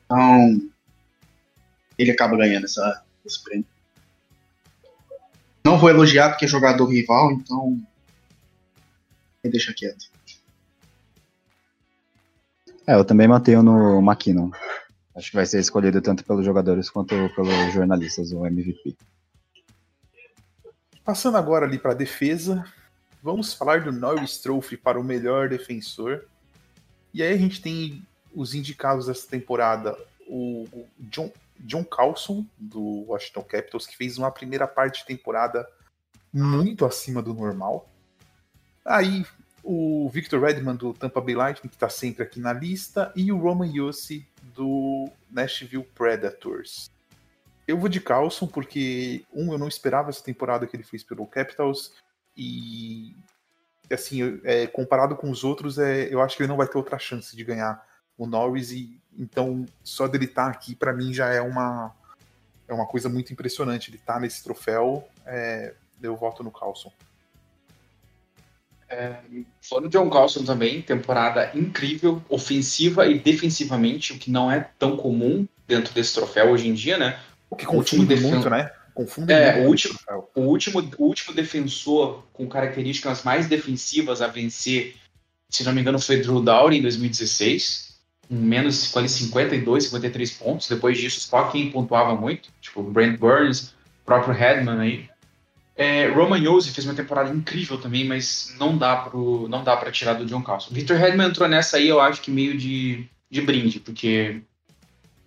Então, 0.06 0.62
ele 1.98 2.12
acaba 2.12 2.38
ganhando 2.38 2.66
essa, 2.66 3.04
esse 3.26 3.44
prêmio. 3.44 3.66
Não 5.64 5.78
vou 5.78 5.90
elogiar 5.90 6.30
porque 6.30 6.46
é 6.46 6.48
jogador 6.48 6.86
rival, 6.86 7.32
então 7.32 7.82
me 9.44 9.50
deixa 9.50 9.74
quieto. 9.74 10.12
É, 12.86 12.96
eu 12.96 13.06
também 13.06 13.28
mantenho 13.28 13.64
no 13.64 14.00
McKinnon. 14.00 14.52
Acho 15.16 15.30
que 15.30 15.36
vai 15.36 15.46
ser 15.46 15.60
escolhido 15.60 16.02
tanto 16.02 16.26
pelos 16.26 16.46
jogadores 16.46 16.90
quanto 16.90 17.16
pelos 17.34 17.74
jornalistas, 17.74 18.32
o 18.32 18.46
MVP. 18.46 18.96
Passando 21.04 21.38
agora 21.38 21.66
ali 21.66 21.78
para 21.78 21.92
a 21.92 21.96
defesa, 21.96 22.66
vamos 23.22 23.54
falar 23.54 23.84
do 23.84 23.92
Norris 23.92 24.40
Trophy 24.40 24.76
para 24.76 25.00
o 25.00 25.04
melhor 25.04 25.48
defensor. 25.48 26.26
E 27.14 27.22
aí 27.22 27.34
a 27.34 27.38
gente 27.38 27.62
tem 27.62 28.06
os 28.34 28.56
indicados 28.56 29.06
dessa 29.06 29.28
temporada, 29.28 29.98
o 30.28 30.68
John, 31.00 31.32
John 31.60 31.84
Carlson, 31.84 32.46
do 32.58 33.06
Washington 33.08 33.44
Capitals, 33.44 33.86
que 33.86 33.96
fez 33.96 34.18
uma 34.18 34.32
primeira 34.32 34.68
parte 34.68 35.02
de 35.02 35.06
temporada 35.06 35.68
muito 36.34 36.86
acima 36.86 37.22
do 37.22 37.34
normal. 37.34 37.88
Aí 38.84 39.26
o 39.64 40.10
Victor 40.10 40.42
Redman, 40.42 40.76
do 40.76 40.94
Tampa 40.94 41.22
Bay 41.22 41.36
Lightning, 41.36 41.70
que 41.70 41.76
está 41.76 41.90
sempre 41.90 42.24
aqui 42.24 42.40
na 42.40 42.52
lista, 42.52 43.14
e 43.16 43.32
o 43.32 43.38
Roman 43.38 43.72
Yossi, 43.72 44.28
do 44.54 45.10
Nashville 45.32 45.88
Predators. 45.96 46.92
Eu 47.66 47.78
vou 47.78 47.88
de 47.88 48.02
Carlson 48.02 48.46
porque, 48.46 49.24
um, 49.34 49.54
eu 49.54 49.58
não 49.58 49.70
esperava 49.70 50.10
essa 50.10 50.24
temporada 50.24 50.68
que 50.68 50.76
ele 50.76 50.84
fez 50.84 51.02
pelo 51.02 51.26
Capitals 51.26 51.94
e, 52.36 53.16
assim, 53.92 54.40
é, 54.44 54.68
comparado 54.68 55.16
com 55.16 55.30
os 55.30 55.44
outros, 55.44 55.78
é, 55.78 56.08
eu 56.14 56.22
acho 56.22 56.36
que 56.36 56.44
ele 56.44 56.50
não 56.50 56.58
vai 56.58 56.68
ter 56.68 56.78
outra 56.78 56.98
chance 56.98 57.36
de 57.36 57.44
ganhar 57.44 57.86
o 58.18 58.26
Norris 58.26 58.72
e, 58.72 59.00
então, 59.18 59.66
só 59.84 60.08
dele 60.08 60.26
estar 60.26 60.46
tá 60.46 60.52
aqui, 60.52 60.76
para 60.76 60.94
mim, 60.94 61.14
já 61.14 61.30
é 61.30 61.42
uma, 61.42 61.94
é 62.68 62.74
uma 62.74 62.86
coisa 62.86 63.10
muito 63.10 63.32
impressionante. 63.34 63.90
Ele 63.90 64.00
tá 64.00 64.20
nesse 64.20 64.44
troféu, 64.44 65.08
é, 65.26 65.74
eu 66.02 66.16
voto 66.16 66.44
no 66.44 66.52
Carlson. 66.52 66.92
É, 68.90 69.16
no 69.72 69.90
John 69.90 70.10
Carlson 70.10 70.44
também, 70.44 70.82
temporada 70.82 71.52
incrível, 71.56 72.22
ofensiva 72.30 73.08
e 73.08 73.18
defensivamente, 73.18 74.14
o 74.14 74.20
que 74.20 74.30
não 74.30 74.52
é 74.52 74.70
tão 74.78 74.96
comum 74.96 75.48
dentro 75.68 75.94
desse 75.94 76.14
troféu 76.14 76.52
hoje 76.52 76.68
em 76.68 76.74
dia, 76.74 76.98
né? 76.98 77.20
O 77.50 77.56
que 77.56 77.66
confunde 77.66 78.16
muito, 78.18 78.50
né? 78.50 78.72
Confunde 78.94 79.34
é, 79.34 79.66
o 79.66 79.68
último, 79.68 79.98
o, 80.36 80.42
último, 80.42 80.92
o 80.98 81.06
último 81.06 81.34
defensor 81.34 82.24
com 82.32 82.48
características 82.48 83.24
mais 83.24 83.48
defensivas 83.48 84.22
a 84.22 84.28
vencer, 84.28 84.96
se 85.50 85.64
não 85.64 85.74
me 85.74 85.82
engano, 85.82 86.00
foi 86.00 86.18
Drew 86.18 86.42
Dowry 86.42 86.78
em 86.78 86.82
2016, 86.82 87.98
com 88.28 88.36
menos 88.36 88.92
52, 88.94 89.86
53 89.86 90.32
pontos. 90.32 90.68
Depois 90.68 90.98
disso, 90.98 91.22
só 91.22 91.48
quem 91.48 91.72
pontuava 91.72 92.16
muito, 92.16 92.50
tipo 92.62 92.84
Brent 92.84 93.18
Burns, 93.18 93.74
próprio 94.06 94.34
Hedman 94.34 94.80
aí. 94.80 95.10
É, 95.76 96.08
Roman 96.10 96.38
Yossi 96.38 96.70
fez 96.70 96.86
uma 96.86 96.94
temporada 96.94 97.34
incrível 97.34 97.80
também, 97.80 98.06
mas 98.06 98.54
não 98.60 98.78
dá 98.78 98.96
pro, 98.98 99.48
não 99.48 99.64
dá 99.64 99.76
para 99.76 99.92
tirar 99.92 100.14
do 100.14 100.26
John 100.26 100.44
Carlson. 100.44 100.72
Victor 100.72 101.02
Hedman 101.02 101.30
entrou 101.30 101.50
nessa 101.50 101.78
aí, 101.78 101.88
eu 101.88 102.00
acho 102.00 102.22
que 102.22 102.30
meio 102.30 102.56
de, 102.56 103.08
de 103.30 103.42
brinde, 103.42 103.80
porque 103.80 104.42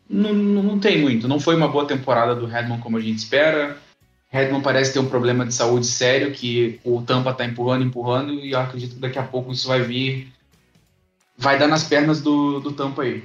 não, 0.08 0.62
não 0.62 0.78
tem 0.78 1.00
muito. 1.00 1.28
Não 1.28 1.40
foi 1.40 1.56
uma 1.56 1.68
boa 1.68 1.86
temporada 1.86 2.34
do 2.34 2.46
Redmond 2.46 2.82
como 2.82 2.96
a 2.96 3.00
gente 3.00 3.18
espera. 3.18 3.76
Redmond 4.28 4.62
parece 4.62 4.92
ter 4.92 4.98
um 4.98 5.08
problema 5.08 5.46
de 5.46 5.54
saúde 5.54 5.86
sério 5.86 6.32
que 6.32 6.80
o 6.84 7.02
Tampa 7.02 7.30
está 7.30 7.44
empurrando, 7.44 7.84
empurrando, 7.84 8.32
e 8.34 8.52
eu 8.52 8.60
acredito 8.60 8.94
que 8.94 9.00
daqui 9.00 9.18
a 9.18 9.22
pouco 9.22 9.52
isso 9.52 9.68
vai 9.68 9.82
vir 9.82 10.32
vai 11.36 11.58
dar 11.58 11.68
nas 11.68 11.84
pernas 11.84 12.20
do, 12.20 12.60
do 12.60 12.72
Tampa 12.72 13.02
aí. 13.02 13.22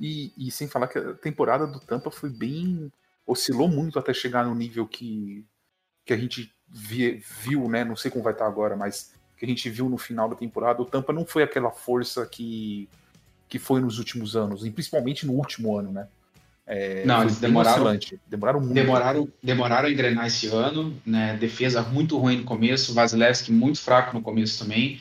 E, 0.00 0.32
e 0.36 0.50
sem 0.50 0.66
falar 0.66 0.88
que 0.88 0.98
a 0.98 1.14
temporada 1.14 1.66
do 1.66 1.78
Tampa 1.78 2.10
foi 2.10 2.30
bem. 2.30 2.90
oscilou 3.26 3.68
muito 3.68 3.98
até 3.98 4.12
chegar 4.12 4.44
no 4.44 4.54
nível 4.54 4.86
que, 4.86 5.44
que 6.04 6.12
a 6.12 6.16
gente 6.16 6.52
vi, 6.66 7.22
viu, 7.42 7.68
né? 7.68 7.84
Não 7.84 7.96
sei 7.96 8.10
como 8.10 8.24
vai 8.24 8.32
estar 8.32 8.46
agora, 8.46 8.76
mas 8.76 9.12
que 9.36 9.44
a 9.44 9.48
gente 9.48 9.68
viu 9.70 9.88
no 9.88 9.98
final 9.98 10.28
da 10.28 10.36
temporada. 10.36 10.82
O 10.82 10.86
Tampa 10.86 11.12
não 11.12 11.24
foi 11.24 11.42
aquela 11.42 11.70
força 11.70 12.26
que, 12.26 12.88
que 13.50 13.58
foi 13.58 13.80
nos 13.80 13.98
últimos 13.98 14.36
anos, 14.36 14.64
e 14.64 14.70
principalmente 14.70 15.26
no 15.26 15.34
último 15.34 15.76
ano, 15.76 15.90
né? 15.90 16.06
É, 16.64 17.04
Não, 17.04 17.22
eles 17.22 17.40
demoraram-. 17.40 17.98
Demoraram 18.28 18.60
muito. 18.60 18.74
Demoraram, 18.74 19.28
demoraram 19.42 19.88
a 19.88 19.90
engrenar 19.90 20.26
esse 20.28 20.46
ano, 20.46 20.96
né? 21.04 21.36
Defesa 21.36 21.82
muito 21.82 22.16
ruim 22.16 22.38
no 22.38 22.44
começo, 22.44 22.94
Vasilevski 22.94 23.50
muito 23.50 23.80
fraco 23.80 24.16
no 24.16 24.22
começo 24.22 24.62
também. 24.62 25.00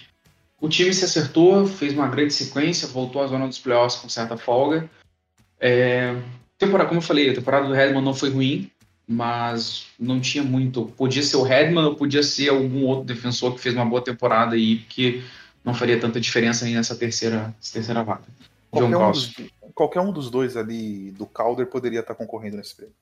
O 0.59 0.67
time 0.67 0.91
se 0.91 1.05
acertou, 1.05 1.67
fez 1.67 1.93
uma 1.93 2.07
grande 2.07 2.33
sequência, 2.33 2.87
voltou 2.87 3.21
à 3.21 3.27
zona 3.27 3.47
dos 3.47 3.59
playoffs 3.59 4.01
com 4.01 4.09
certa 4.09 4.35
folga. 4.35 4.89
É, 5.59 6.15
temporada, 6.57 6.89
como 6.89 6.99
eu 6.99 7.05
falei, 7.05 7.29
a 7.29 7.35
temporada 7.35 7.67
do 7.67 7.73
Redman 7.73 8.01
não 8.01 8.15
foi 8.15 8.31
ruim, 8.31 8.71
mas 9.07 9.85
não 9.99 10.19
tinha 10.19 10.43
muito. 10.43 10.85
Podia 10.97 11.21
ser 11.21 11.37
o 11.37 11.43
Redman 11.43 11.85
ou 11.85 11.95
podia 11.95 12.23
ser 12.23 12.49
algum 12.49 12.83
outro 12.85 13.05
defensor 13.05 13.53
que 13.53 13.61
fez 13.61 13.75
uma 13.75 13.85
boa 13.85 14.01
temporada 14.01 14.55
aí, 14.55 14.77
que 14.89 15.23
não 15.69 15.75
faria 15.75 15.99
tanta 15.99 16.19
diferença 16.19 16.65
aí 16.65 16.73
nessa 16.73 16.95
terceira, 16.95 17.53
nessa 17.57 17.73
terceira 17.73 18.03
vaga. 18.03 18.23
Qualquer 18.71 18.97
um, 18.97 19.11
dos, 19.11 19.33
qualquer 19.73 19.99
um 20.01 20.11
dos 20.11 20.29
dois 20.29 20.57
ali 20.57 21.11
do 21.11 21.25
Calder 21.25 21.67
poderia 21.67 22.01
estar 22.01 22.15
concorrendo 22.15 22.57
nesse 22.57 22.75
prêmio. 22.75 22.93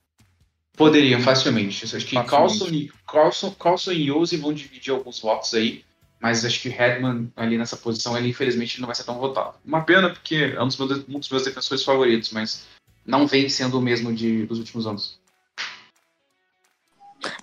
Poderiam, 0.75 1.19
facilmente. 1.21 1.83
Eu 1.91 1.97
acho 1.97 2.05
que 2.05 2.13
Facilmente. 2.15 2.29
Carlson, 2.29 2.67
e- 2.67 2.91
Carlson, 3.07 3.51
Carlson 3.51 3.91
e 3.91 4.09
Yose 4.09 4.37
vão 4.37 4.53
dividir 4.53 4.93
alguns 4.93 5.19
votos 5.19 5.53
aí, 5.53 5.83
mas 6.19 6.45
acho 6.45 6.61
que 6.61 6.69
Redman 6.69 7.31
ali 7.35 7.57
nessa 7.57 7.75
posição, 7.75 8.17
ele 8.17 8.29
infelizmente 8.29 8.79
não 8.79 8.85
vai 8.85 8.95
ser 8.95 9.03
tão 9.03 9.17
votado. 9.17 9.55
Uma 9.65 9.81
pena, 9.81 10.09
porque 10.09 10.53
é 10.55 10.61
um 10.61 10.67
dos 10.67 10.77
meus, 10.77 10.91
um 11.09 11.19
dos 11.19 11.29
meus 11.29 11.43
defensores 11.43 11.83
favoritos, 11.83 12.31
mas 12.31 12.65
não 13.05 13.25
vem 13.25 13.49
sendo 13.49 13.79
o 13.79 13.81
mesmo 13.81 14.13
de, 14.13 14.45
dos 14.45 14.59
últimos 14.59 14.85
anos. 14.85 15.19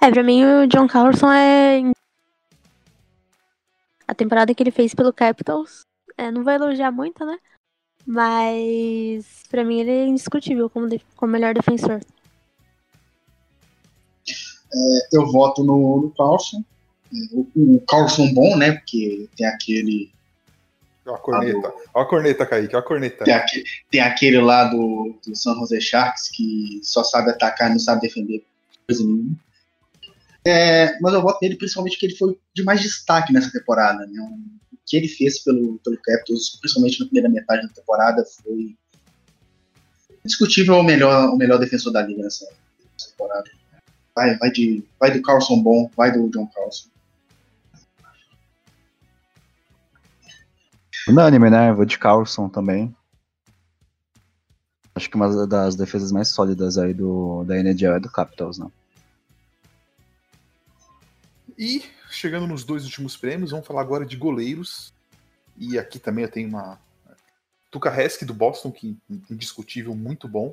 É, 0.01 0.11
pra 0.11 0.23
mim 0.23 0.45
o 0.45 0.67
John 0.69 0.87
Carlson 0.87 1.33
é. 1.33 1.83
A 4.15 4.17
temporada 4.17 4.55
que 4.55 4.63
ele 4.63 4.71
fez 4.71 4.95
pelo 4.95 5.13
Capitals. 5.13 5.81
É, 6.17 6.31
não 6.31 6.45
vou 6.45 6.53
elogiar 6.53 6.93
muito, 6.93 7.25
né? 7.27 7.37
Mas 8.07 9.43
pra 9.51 9.65
mim 9.65 9.81
ele 9.81 9.91
é 9.91 10.07
indiscutível 10.07 10.71
como, 10.71 10.89
de- 10.89 11.03
como 11.17 11.33
melhor 11.33 11.53
defensor. 11.53 12.01
Eu 15.13 15.27
voto 15.33 15.65
no, 15.65 16.03
no 16.03 16.11
Carlson. 16.13 16.63
O, 17.33 17.49
o 17.57 17.81
Carlson 17.89 18.33
bom, 18.33 18.57
né? 18.57 18.75
Porque 18.75 19.29
tem 19.37 19.47
aquele. 19.49 20.13
Ó 21.05 21.15
a 21.17 21.19
corneta. 21.19 21.75
Ó 21.93 22.01
a 22.01 22.07
corneta, 22.07 22.47
Kaique. 22.47 22.77
Ó 22.77 22.79
a 22.79 22.83
corneta. 22.83 23.25
Tem, 23.25 23.35
aque- 23.35 23.65
tem 23.91 24.01
aquele 24.01 24.41
lá 24.41 24.65
do, 24.65 25.13
do 25.27 25.35
San 25.35 25.55
Jose 25.57 25.81
Sharks 25.81 26.29
que 26.29 26.79
só 26.85 27.03
sabe 27.03 27.31
atacar 27.31 27.69
e 27.69 27.73
não 27.73 27.81
sabe 27.81 28.03
defender 28.03 28.45
coisa 28.87 29.03
nenhuma. 29.03 29.35
É, 30.47 31.01
mas 31.01 31.15
eu 31.15 31.23
voto 31.23 31.39
nele 31.41 31.57
principalmente 31.57 31.95
porque 31.95 32.07
ele 32.07 32.17
foi 32.17 32.39
de 32.55 32.63
mais 32.63 32.83
destaque 32.83 33.33
nessa 33.33 33.51
temporada. 33.51 34.07
Né? 34.07 34.21
O 34.21 34.77
que 34.87 34.97
ele 34.97 35.09
fez 35.09 35.43
pelo, 35.43 35.79
pelo 35.79 35.99
Capitals, 36.03 36.59
principalmente 36.61 37.01
na 37.01 37.07
primeira 37.07 37.29
metade 37.29 37.67
da 37.67 37.73
temporada, 37.73 38.25
foi 38.43 38.77
discutível 40.25 40.77
o 40.77 40.83
melhor, 40.83 41.31
o 41.31 41.37
melhor 41.37 41.59
defensor 41.59 41.93
da 41.93 42.03
liga 42.03 42.23
nessa, 42.23 42.47
nessa 42.93 43.11
temporada. 43.11 43.51
Vai, 44.15 44.37
vai, 44.39 44.51
de, 44.51 44.85
vai 45.01 45.11
do 45.11 45.23
Carlson 45.23 45.63
bom, 45.63 45.91
vai 45.97 46.13
do 46.13 46.29
John 46.29 46.47
Carlson. 46.49 46.89
Unânime, 51.09 51.51
né? 51.51 51.73
Vou 51.73 51.85
de 51.85 51.99
Carlson 51.99 52.49
também. 52.49 52.95
Acho 54.95 55.11
que 55.11 55.17
uma 55.17 55.47
das 55.47 55.75
defesas 55.75 56.13
mais 56.13 56.29
sólidas 56.29 56.79
aí 56.79 56.95
do, 56.95 57.45
da 57.45 57.57
NHL 57.59 57.95
é 57.95 58.01
do 58.01 58.11
Capitals, 58.11 58.59
né? 58.59 58.69
E 61.59 61.85
chegando 62.11 62.47
nos 62.47 62.65
dois 62.65 62.85
últimos 62.85 63.17
prêmios, 63.17 63.51
vamos 63.51 63.67
falar 63.67 63.81
agora 63.81 64.05
de 64.05 64.17
goleiros. 64.17 64.93
E 65.57 65.79
aqui 65.79 65.99
também 65.99 66.25
eu 66.25 66.31
tenho 66.31 66.49
uma. 66.49 66.79
Tuka 67.71 67.91
Hesky 67.91 68.25
do 68.25 68.35
Boston, 68.35 68.71
que 68.71 68.97
indiscutível, 69.31 69.95
muito 69.95 70.29
bom. 70.29 70.53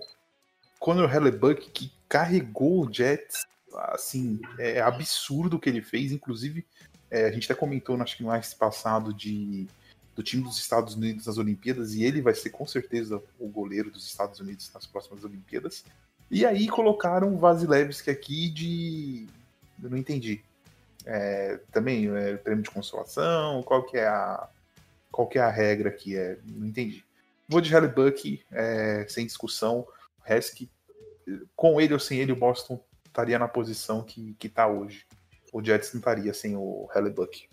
Conor 0.79 1.13
Hellebuck, 1.13 1.69
que 1.69 1.91
carregou 2.09 2.85
o 2.85 2.91
Jets, 2.91 3.45
assim, 3.89 4.41
é 4.57 4.81
absurdo 4.81 5.57
o 5.57 5.59
que 5.59 5.69
ele 5.69 5.81
fez. 5.81 6.11
Inclusive, 6.11 6.65
é, 7.09 7.25
a 7.25 7.31
gente 7.31 7.45
até 7.45 7.59
comentou, 7.59 7.99
acho 8.01 8.17
que 8.17 8.23
no 8.23 8.29
mais 8.29 8.53
passado, 8.53 9.13
de, 9.13 9.67
do 10.15 10.23
time 10.23 10.43
dos 10.43 10.57
Estados 10.57 10.95
Unidos 10.95 11.27
nas 11.27 11.37
Olimpíadas, 11.37 11.93
e 11.93 12.03
ele 12.03 12.21
vai 12.21 12.33
ser 12.33 12.49
com 12.49 12.65
certeza 12.65 13.21
o 13.39 13.47
goleiro 13.47 13.91
dos 13.91 14.07
Estados 14.07 14.39
Unidos 14.39 14.71
nas 14.73 14.87
próximas 14.87 15.23
Olimpíadas. 15.23 15.83
E 16.29 16.45
aí 16.45 16.67
colocaram 16.67 17.33
o 17.33 17.37
Vasilevski 17.37 18.09
aqui 18.09 18.49
de. 18.49 19.27
Eu 19.83 19.89
não 19.89 19.97
entendi. 19.97 20.41
É, 21.05 21.59
também 21.71 22.09
é 22.15 22.37
prêmio 22.37 22.63
de 22.63 22.69
consolação? 22.69 23.63
Qual 23.63 23.83
que 23.83 23.97
é 23.97 24.07
a 24.07 24.47
qual 25.11 25.27
que 25.27 25.37
é 25.37 25.41
a 25.41 25.49
regra 25.49 25.89
aqui? 25.89 26.15
É, 26.15 26.37
não 26.45 26.67
entendi. 26.67 27.03
Vou 27.47 27.59
de 27.59 27.73
Hellebuck, 27.73 28.41
é, 28.51 29.05
sem 29.09 29.25
discussão. 29.25 29.85
Hesky, 30.25 30.69
com 31.55 31.81
ele 31.81 31.93
ou 31.93 31.99
sem 31.99 32.19
ele, 32.19 32.31
o 32.31 32.35
Boston 32.35 32.79
estaria 33.05 33.37
na 33.37 33.47
posição 33.47 34.03
que, 34.03 34.33
que 34.39 34.47
tá 34.47 34.67
hoje. 34.67 35.05
O 35.51 35.61
Jets 35.61 35.91
não 35.93 35.99
estaria 35.99 36.33
sem 36.33 36.55
o 36.55 36.87
Hellebuck. 36.95 37.49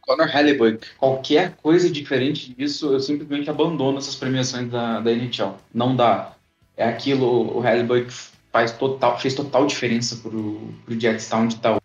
Conor 0.00 0.34
Hellebuck, 0.34 0.96
qualquer 0.96 1.54
coisa 1.56 1.88
diferente 1.88 2.52
disso, 2.52 2.92
eu 2.92 2.98
simplesmente 2.98 3.48
abandono 3.48 3.98
essas 3.98 4.16
premiações 4.16 4.68
da, 4.68 4.98
da 4.98 5.12
NHL. 5.12 5.56
Não 5.72 5.94
dá. 5.94 6.34
É 6.76 6.88
aquilo, 6.88 7.56
o 7.56 7.64
Hellebuck 7.64 8.12
faz 8.52 8.72
total, 8.72 9.18
fez 9.18 9.34
total 9.34 9.66
diferença 9.66 10.16
pro, 10.16 10.72
pro 10.84 10.98
Jets 10.98 11.24
estar 11.24 11.38
onde 11.38 11.54
está 11.54 11.76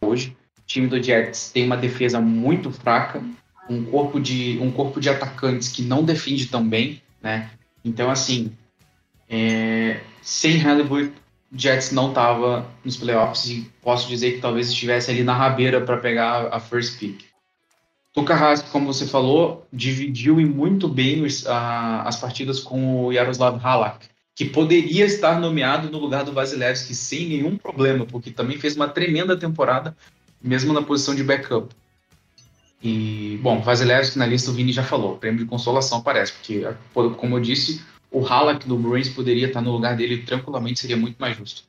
hoje. 0.00 0.36
O 0.58 0.62
time 0.66 0.86
do 0.86 1.02
Jets 1.02 1.50
tem 1.52 1.64
uma 1.64 1.76
defesa 1.76 2.20
muito 2.20 2.70
fraca, 2.70 3.22
um 3.68 3.84
corpo 3.84 4.20
de, 4.20 4.58
um 4.60 4.70
corpo 4.70 5.00
de 5.00 5.08
atacantes 5.08 5.68
que 5.68 5.82
não 5.82 6.02
defende 6.04 6.46
tão 6.46 6.66
bem, 6.66 7.00
né? 7.22 7.50
Então, 7.84 8.10
assim, 8.10 8.52
é, 9.28 10.00
sem 10.22 10.56
o 11.52 11.58
Jets 11.58 11.92
não 11.92 12.08
estava 12.08 12.66
nos 12.84 12.96
playoffs 12.96 13.48
e 13.48 13.70
posso 13.82 14.08
dizer 14.08 14.32
que 14.32 14.40
talvez 14.40 14.68
estivesse 14.68 15.10
ali 15.10 15.22
na 15.22 15.34
rabeira 15.34 15.80
para 15.80 15.96
pegar 15.98 16.48
a 16.52 16.58
first 16.58 16.98
pick. 16.98 17.24
Tuka 18.12 18.34
como 18.70 18.86
você 18.92 19.06
falou, 19.06 19.66
dividiu 19.72 20.40
e 20.40 20.44
muito 20.44 20.88
bem 20.88 21.24
os- 21.24 21.46
a- 21.46 22.02
as 22.02 22.16
partidas 22.16 22.60
com 22.60 23.04
o 23.06 23.12
Yaroslav 23.12 23.58
Halak, 23.64 24.06
que 24.34 24.44
poderia 24.44 25.04
estar 25.04 25.38
nomeado 25.38 25.90
no 25.90 25.98
lugar 25.98 26.24
do 26.24 26.32
Vasilevski 26.32 26.94
sem 26.94 27.28
nenhum 27.28 27.56
problema, 27.56 28.04
porque 28.04 28.30
também 28.30 28.58
fez 28.58 28.74
uma 28.74 28.88
tremenda 28.88 29.36
temporada, 29.36 29.96
mesmo 30.42 30.72
na 30.72 30.82
posição 30.82 31.14
de 31.14 31.22
backup. 31.22 31.74
E, 32.82 33.38
bom, 33.40 33.60
Vasilevski 33.60 34.18
na 34.18 34.26
lista 34.26 34.50
o 34.50 34.54
Vini 34.54 34.72
já 34.72 34.82
falou, 34.82 35.16
prêmio 35.16 35.40
de 35.40 35.46
consolação 35.46 36.02
parece, 36.02 36.32
porque, 36.32 36.66
como 37.16 37.36
eu 37.36 37.40
disse, 37.40 37.82
o 38.10 38.26
Halak 38.26 38.66
do 38.66 38.76
Bruins 38.76 39.08
poderia 39.08 39.46
estar 39.46 39.60
no 39.60 39.72
lugar 39.72 39.96
dele 39.96 40.22
tranquilamente, 40.22 40.80
seria 40.80 40.96
muito 40.96 41.16
mais 41.16 41.36
justo. 41.36 41.62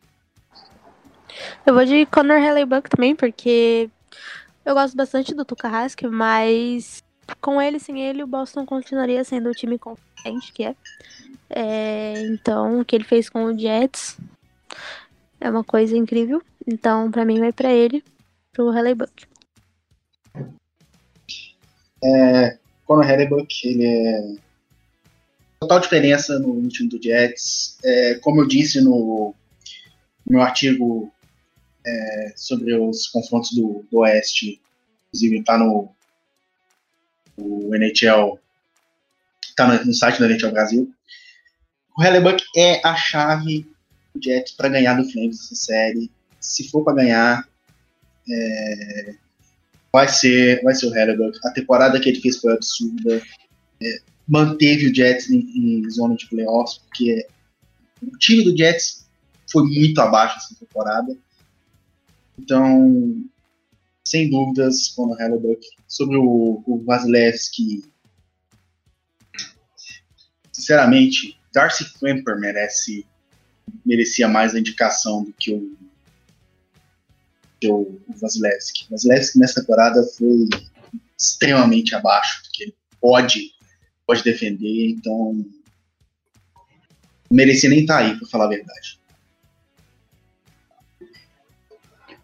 Eu 1.66 1.74
vou 1.74 1.86
de 1.86 2.06
Conor 2.08 2.38
Hellebuck 2.38 2.90
também, 2.90 3.16
porque 3.16 3.90
eu 4.66 4.74
gosto 4.74 4.98
bastante 4.98 5.34
do 5.34 5.46
Tuka 5.46 5.70
mas 6.12 7.04
com 7.40 7.62
ele, 7.62 7.80
sem 7.80 8.02
ele, 8.02 8.24
o 8.24 8.28
Boston 8.28 8.66
continuaria 8.66 9.24
sendo 9.24 9.50
o 9.50 9.54
time 9.54 9.78
competente 9.78 10.52
que 10.52 10.64
é. 10.64 10.76
É, 11.56 12.22
Então, 12.24 12.82
o 12.82 12.86
que 12.86 12.96
ele 12.96 13.06
fez 13.06 13.30
com 13.30 13.46
o 13.46 13.58
Jets 13.58 14.18
é 15.40 15.50
uma 15.50 15.64
coisa 15.64 15.96
incrível. 15.96 16.42
Então, 16.68 17.10
pra 17.10 17.24
mim, 17.24 17.40
vai 17.40 17.54
pra 17.54 17.72
ele, 17.72 18.04
pro 18.52 18.74
Hellebuck. 18.74 19.26
Conor 22.86 23.10
Hellebuck, 23.10 23.68
ele 23.68 23.86
é 23.86 24.36
total 25.60 25.80
diferença 25.80 26.38
no, 26.40 26.68
time 26.68 26.88
do 26.88 27.02
Jets. 27.02 27.78
É, 27.84 28.16
como 28.16 28.42
eu 28.42 28.48
disse 28.48 28.80
no 28.82 29.34
meu 30.26 30.42
artigo 30.42 31.12
é, 31.86 32.34
sobre 32.36 32.74
os 32.76 33.08
confrontos 33.08 33.52
do, 33.54 33.86
do 33.92 34.00
Oeste, 34.00 34.62
inclusive 35.08 35.40
está 35.40 35.58
no, 35.58 35.90
no 37.38 37.76
NHL, 37.76 38.40
está 39.42 39.68
no, 39.68 39.86
no 39.86 39.94
site 39.94 40.20
do 40.20 40.26
NHL 40.26 40.52
Brasil. 40.52 40.94
O 41.98 42.04
Hellebuck 42.04 42.44
é 42.56 42.86
a 42.86 42.96
chave 42.96 43.66
do 44.14 44.22
Jets 44.22 44.52
para 44.54 44.70
ganhar 44.70 44.96
do 44.96 45.10
Flames 45.10 45.40
essa 45.40 45.56
série. 45.56 46.12
Se 46.42 46.70
for 46.70 46.84
para 46.84 46.96
ganhar, 46.96 47.48
é, 48.30 49.16
vai 49.92 50.08
ser, 50.10 50.62
vai 50.62 50.76
ser 50.76 50.88
o 50.88 50.96
Hellebuck. 50.96 51.40
A 51.46 51.52
temporada 51.52 52.00
que 52.00 52.10
ele 52.10 52.20
fez 52.20 52.38
foi 52.38 52.54
absurda. 52.54 53.22
É, 53.82 54.00
manteve 54.28 54.88
o 54.88 54.96
Jets 54.96 55.30
em, 55.30 55.40
em, 55.40 55.90
zona 55.90 56.16
de 56.16 56.28
playoffs, 56.28 56.80
porque 56.80 57.26
o 58.02 58.18
time 58.18 58.44
do 58.44 58.58
Jets 58.58 59.08
foi 59.50 59.64
muito 59.64 60.02
abaixo 60.02 60.38
essa 60.38 60.56
temporada. 60.56 61.18
Então, 62.38 63.24
sem 64.06 64.30
dúvidas, 64.30 64.90
Conor 64.90 65.20
Hellebuck. 65.22 65.66
Sobre 65.88 66.18
o, 66.18 66.62
o 66.66 66.84
Vasilevski, 66.84 67.86
sinceramente, 70.52 71.40
Darcy 71.56 71.86
Kemper 71.98 72.38
merece 72.38 73.08
merecia 73.86 74.28
mais 74.28 74.54
a 74.54 74.60
indicação 74.60 75.24
do 75.24 75.34
que 75.34 75.54
o, 75.54 75.76
o, 77.66 78.00
Vasilevski. 78.20 78.86
Vasilevski 78.92 79.40
nessa 79.40 79.62
temporada 79.62 80.04
foi 80.18 80.50
extremamente 81.18 81.96
abaixo 81.96 82.44
do 82.44 82.50
que 82.52 82.64
ele 82.64 82.76
pode, 83.00 83.52
pode 84.06 84.24
defender, 84.24 84.90
então 84.90 85.46
merecia 87.32 87.70
nem 87.70 87.82
estar 87.82 88.00
tá 88.00 88.06
aí, 88.06 88.18
para 88.18 88.28
falar 88.28 88.46
a 88.46 88.50
verdade. 88.50 89.00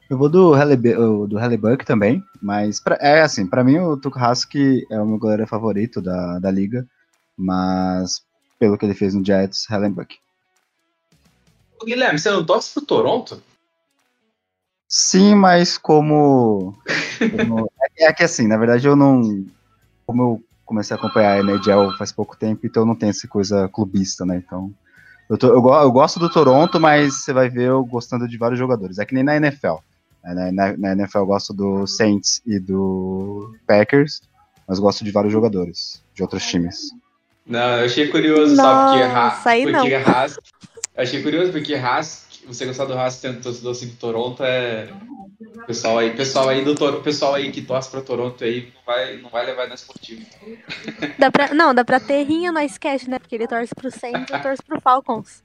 Eu 0.09 0.17
vou 0.17 0.27
do, 0.27 0.53
Hellebuck, 0.53 1.77
do 1.77 1.85
também, 1.85 2.21
mas 2.41 2.81
pra, 2.81 2.97
é 2.99 3.21
assim, 3.21 3.47
para 3.47 3.63
mim 3.63 3.79
o 3.79 3.95
Tukhaski 3.95 4.85
é 4.91 4.99
o 4.99 5.05
meu 5.05 5.17
goleiro 5.17 5.47
favorito 5.47 6.01
da, 6.01 6.37
da 6.37 6.51
liga, 6.51 6.85
mas 7.37 8.21
pelo 8.61 8.77
que 8.77 8.85
ele 8.85 8.93
fez 8.93 9.15
no 9.15 9.25
Jets, 9.25 9.67
Hellebuck. 9.67 10.19
Guilherme, 11.83 12.19
você 12.19 12.29
não 12.29 12.45
torce 12.45 12.71
pro 12.71 12.85
Toronto? 12.85 13.41
Sim, 14.87 15.33
mas 15.33 15.79
como, 15.79 16.77
como 17.17 17.71
é, 17.97 18.03
é 18.03 18.13
que 18.13 18.23
assim, 18.23 18.47
na 18.47 18.57
verdade 18.57 18.87
eu 18.87 18.95
não 18.95 19.43
como 20.05 20.21
eu 20.21 20.43
comecei 20.63 20.95
a 20.95 20.99
acompanhar 20.99 21.37
a 21.37 21.39
NHL 21.39 21.97
faz 21.97 22.11
pouco 22.11 22.37
tempo, 22.37 22.67
então 22.67 22.83
eu 22.83 22.87
não 22.87 22.95
tenho 22.95 23.09
essa 23.09 23.27
coisa 23.27 23.67
clubista, 23.67 24.27
né? 24.27 24.37
Então, 24.45 24.71
eu, 25.27 25.39
tô, 25.39 25.47
eu, 25.47 25.53
eu, 25.55 25.91
gosto 25.91 26.19
do 26.19 26.29
Toronto, 26.29 26.79
mas 26.79 27.23
você 27.23 27.33
vai 27.33 27.49
ver 27.49 27.69
eu 27.69 27.83
gostando 27.83 28.27
de 28.27 28.37
vários 28.37 28.59
jogadores. 28.59 28.99
É 28.99 29.05
que 29.05 29.15
nem 29.15 29.23
na 29.23 29.37
NFL. 29.37 29.77
Né? 30.23 30.51
Na, 30.51 30.77
na, 30.77 30.91
NFL 30.91 31.19
eu 31.19 31.25
gosto 31.25 31.51
do 31.51 31.87
Saints 31.87 32.43
e 32.45 32.59
do 32.59 33.55
Packers, 33.65 34.21
mas 34.67 34.77
gosto 34.77 35.03
de 35.03 35.11
vários 35.11 35.33
jogadores 35.33 36.03
de 36.13 36.21
outros 36.21 36.45
times. 36.45 36.91
Não, 37.51 37.79
eu 37.79 37.85
achei 37.85 38.07
curioso 38.07 38.55
Nossa, 38.55 38.69
só 38.69 38.85
porque, 38.87 39.03
Haas, 39.03 39.47
aí 39.47 39.63
porque 39.63 39.97
não. 39.99 40.07
Haas. 40.13 40.39
Eu 40.95 41.03
achei 41.03 41.21
curioso 41.21 41.51
porque 41.51 41.75
Haas, 41.75 42.27
você 42.47 42.65
gostar 42.65 42.85
do 42.85 42.93
Haas 42.93 43.19
tendo 43.19 43.41
torcedor 43.41 43.71
assim 43.71 43.87
do 43.87 43.95
Toronto 43.97 44.41
é. 44.41 44.87
Pessoal 45.67 45.97
aí, 45.99 46.11
pessoal 46.15 46.47
aí 46.47 46.63
do 46.63 46.73
Tor- 46.75 47.01
pessoal 47.03 47.35
aí 47.35 47.51
que 47.51 47.61
torce 47.61 47.91
pra 47.91 47.99
Toronto 48.01 48.41
aí 48.43 48.71
não 48.73 48.81
vai, 48.85 49.17
não 49.17 49.29
vai 49.29 49.45
levar 49.45 49.67
na 49.67 49.75
esportiva. 49.75 50.21
Dá 51.19 51.29
pra, 51.29 51.53
não, 51.53 51.73
dá 51.73 51.83
pra 51.83 51.99
ter 51.99 52.23
rinha 52.23 52.53
no 52.53 52.59
sketch, 52.61 53.07
né? 53.07 53.19
Porque 53.19 53.35
ele 53.35 53.47
torce 53.47 53.75
pro 53.75 53.91
Saints 53.91 54.29
e 54.29 54.33
eu 54.33 54.41
torço 54.41 54.63
pro 54.63 54.79
Falcons. 54.79 55.43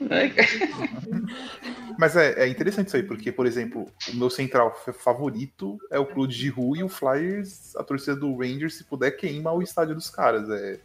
Mas 1.98 2.16
é, 2.16 2.44
é 2.44 2.48
interessante 2.48 2.88
isso 2.88 2.96
aí, 2.96 3.02
porque, 3.02 3.30
por 3.30 3.46
exemplo, 3.46 3.86
o 4.12 4.16
meu 4.16 4.30
central 4.30 4.74
favorito 4.98 5.78
é 5.90 5.98
o 5.98 6.06
Claude 6.06 6.34
Giroux 6.34 6.78
e 6.78 6.82
o 6.82 6.88
Flyers, 6.88 7.76
a 7.76 7.84
torcida 7.84 8.16
do 8.16 8.34
Rangers, 8.36 8.74
se 8.74 8.84
puder, 8.84 9.12
queima 9.12 9.52
o 9.52 9.62
estádio 9.62 9.94
dos 9.94 10.08
caras. 10.10 10.48
É... 10.50 10.78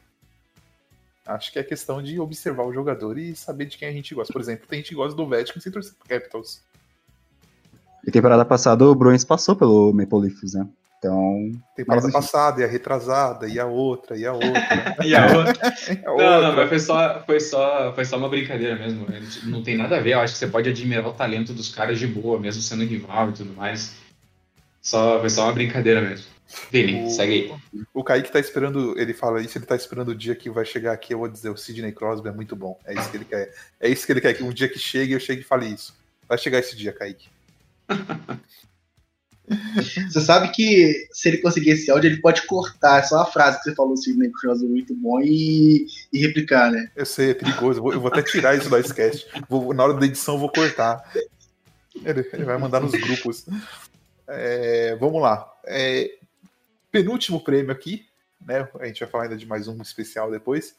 Acho 1.30 1.52
que 1.52 1.60
é 1.60 1.64
questão 1.64 2.02
de 2.02 2.20
observar 2.20 2.66
o 2.66 2.74
jogador 2.74 3.18
e 3.18 3.36
saber 3.36 3.66
de 3.66 3.78
quem 3.78 3.88
a 3.88 3.92
gente 3.92 4.16
gosta. 4.16 4.34
Por 4.34 4.42
exemplo, 4.42 4.68
tem 4.68 4.80
gente 4.80 4.90
que 4.90 4.96
gosta 4.96 5.16
do 5.16 5.28
Vatican 5.28 5.60
sem 5.60 5.72
torcer 5.72 5.94
pro 5.94 6.10
Capitals. 6.10 6.62
E 8.06 8.12
temporada 8.12 8.44
passada 8.44 8.86
o 8.86 8.96
Bruins 8.96 9.24
passou 9.24 9.56
pelo 9.56 9.94
Maple 9.94 10.22
Leafs, 10.22 10.54
né? 10.54 10.68
Então, 10.98 11.52
Temporada 11.78 12.08
Mas, 12.08 12.14
passada, 12.14 12.60
e 12.60 12.64
a 12.66 12.68
retrasada, 12.68 13.48
e 13.48 13.58
a 13.58 13.66
outra, 13.66 14.18
e 14.18 14.26
a 14.26 14.34
outra. 14.34 14.98
E 15.06 15.16
a 15.16 15.38
outra? 15.38 15.74
e 15.88 16.06
a 16.06 16.10
Não, 16.10 16.18
não, 16.18 16.50
outra. 16.50 16.56
mas 16.58 16.70
foi 16.70 16.80
só, 16.80 17.24
foi, 17.26 17.40
só, 17.40 17.94
foi 17.94 18.06
só 18.06 18.18
uma 18.18 18.28
brincadeira 18.28 18.76
mesmo. 18.76 19.06
Gente 19.10 19.48
Não 19.48 19.64
tem 19.64 19.78
nada 19.78 19.98
a 19.98 20.02
ver. 20.02 20.14
Eu 20.14 20.20
acho 20.20 20.34
que 20.34 20.40
você 20.40 20.48
pode 20.48 20.70
admirar 20.70 21.08
o 21.08 21.14
talento 21.14 21.54
dos 21.54 21.74
caras 21.74 21.98
de 21.98 22.06
boa, 22.06 22.38
mesmo 22.38 22.62
sendo 22.62 22.84
rival 22.84 23.30
e 23.30 23.34
tudo 23.34 23.54
mais. 23.54 23.96
Só, 24.82 25.20
foi 25.22 25.30
só 25.30 25.44
uma 25.44 25.54
brincadeira 25.54 26.02
mesmo. 26.02 26.26
Vini, 26.72 27.06
O- 27.06 27.10
segue 27.10 27.34
aí. 27.74 27.84
O 27.94 28.04
Kaique 28.04 28.32
tá 28.32 28.40
esperando, 28.40 28.98
ele 29.00 29.14
fala 29.14 29.42
isso, 29.42 29.58
ele 29.58 29.66
tá 29.66 29.76
esperando 29.76 30.10
o 30.10 30.16
dia 30.16 30.36
que 30.36 30.50
vai 30.50 30.66
chegar 30.66 30.94
aqui, 30.94 31.14
eu 31.14 31.20
vou 31.20 31.28
dizer, 31.28 31.50
o 31.50 31.58
Sidney 31.58 31.92
Crosby 31.92 32.30
é 32.30 32.32
muito 32.32 32.56
bom. 32.56 32.80
É 32.86 32.94
isso 32.94 33.10
que 33.12 33.18
ele 33.18 33.26
quer. 33.26 33.54
É 33.80 33.88
isso 33.90 34.06
que 34.06 34.12
ele 34.12 34.22
quer, 34.22 34.34
que 34.34 34.44
um 34.44 34.52
dia 34.52 34.68
que 34.68 34.80
chegue, 34.80 35.14
eu 35.14 35.20
chegue 35.20 35.42
e 35.42 35.46
fale 35.46 35.68
isso. 35.68 35.96
Vai 36.28 36.38
chegar 36.38 36.60
esse 36.60 36.76
dia, 36.76 36.92
Kaique. 36.94 37.28
Você 40.12 40.22
sabe 40.22 40.52
que 40.52 41.08
se 41.12 41.28
ele 41.28 41.40
conseguir 41.40 41.72
esse 41.72 41.90
áudio, 41.90 42.08
ele 42.12 42.22
pode 42.22 42.46
cortar 42.46 43.04
só 43.04 43.22
a 43.22 43.26
frase 43.26 43.58
que 43.58 43.64
você 43.64 43.76
falou, 43.76 43.98
Sidney 43.98 44.32
Crosby 44.32 44.66
é 44.66 44.70
muito 44.70 44.94
bom, 44.96 45.20
e, 45.22 45.88
e 46.14 46.20
replicar, 46.20 46.72
né? 46.72 46.92
Eu 46.96 47.06
sei, 47.06 47.32
é 47.32 47.34
perigoso. 47.34 47.80
Eu 47.80 47.84
vou, 47.84 47.94
eu 47.94 48.00
vou 48.00 48.12
até 48.12 48.22
tirar 48.22 48.56
isso 48.56 48.70
da 48.70 48.80
sketch. 48.80 49.24
Vou, 49.50 49.74
na 49.74 49.84
hora 49.84 49.96
da 49.96 50.06
edição 50.06 50.36
eu 50.36 50.40
vou 50.40 50.52
cortar. 50.52 51.02
Ele, 52.06 52.30
ele 52.32 52.44
vai 52.44 52.60
mandar 52.60 52.80
nos 52.80 52.92
grupos. 52.92 53.46
É, 54.28 54.96
vamos 55.00 55.20
lá. 55.20 55.52
É, 55.66 56.12
penúltimo 56.92 57.44
prêmio 57.44 57.72
aqui, 57.72 58.08
né? 58.46 58.68
A 58.80 58.86
gente 58.86 59.00
vai 59.00 59.10
falar 59.10 59.24
ainda 59.26 59.38
de 59.38 59.46
mais 59.46 59.68
um 59.68 59.82
especial 59.82 60.32
depois. 60.32 60.76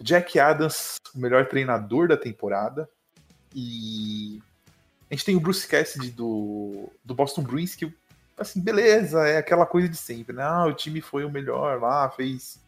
Jack 0.00 0.38
Adams, 0.38 0.96
o 1.14 1.18
melhor 1.18 1.46
treinador 1.46 2.08
da 2.08 2.16
temporada. 2.16 2.88
E 3.54 4.40
a 5.10 5.14
gente 5.14 5.24
tem 5.24 5.36
o 5.36 5.40
Bruce 5.40 5.66
Cassidy 5.66 6.10
do, 6.10 6.88
do 7.04 7.14
Boston 7.14 7.42
Bruins, 7.42 7.74
que, 7.74 7.92
assim, 8.38 8.60
beleza, 8.60 9.26
é 9.26 9.38
aquela 9.38 9.66
coisa 9.66 9.88
de 9.88 9.96
sempre, 9.96 10.34
né? 10.34 10.42
Ah, 10.42 10.66
o 10.66 10.74
time 10.74 11.00
foi 11.00 11.24
o 11.24 11.30
melhor 11.30 11.80
lá, 11.80 12.08
fez 12.10 12.58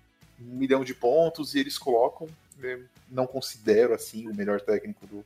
um 0.40 0.56
milhão 0.56 0.84
de 0.84 0.94
pontos 0.94 1.54
e 1.54 1.60
eles 1.60 1.78
colocam. 1.78 2.26
né, 2.58 2.80
não 3.08 3.26
considero, 3.26 3.94
assim, 3.94 4.28
o 4.28 4.34
melhor 4.34 4.60
técnico 4.60 5.06
do, 5.06 5.24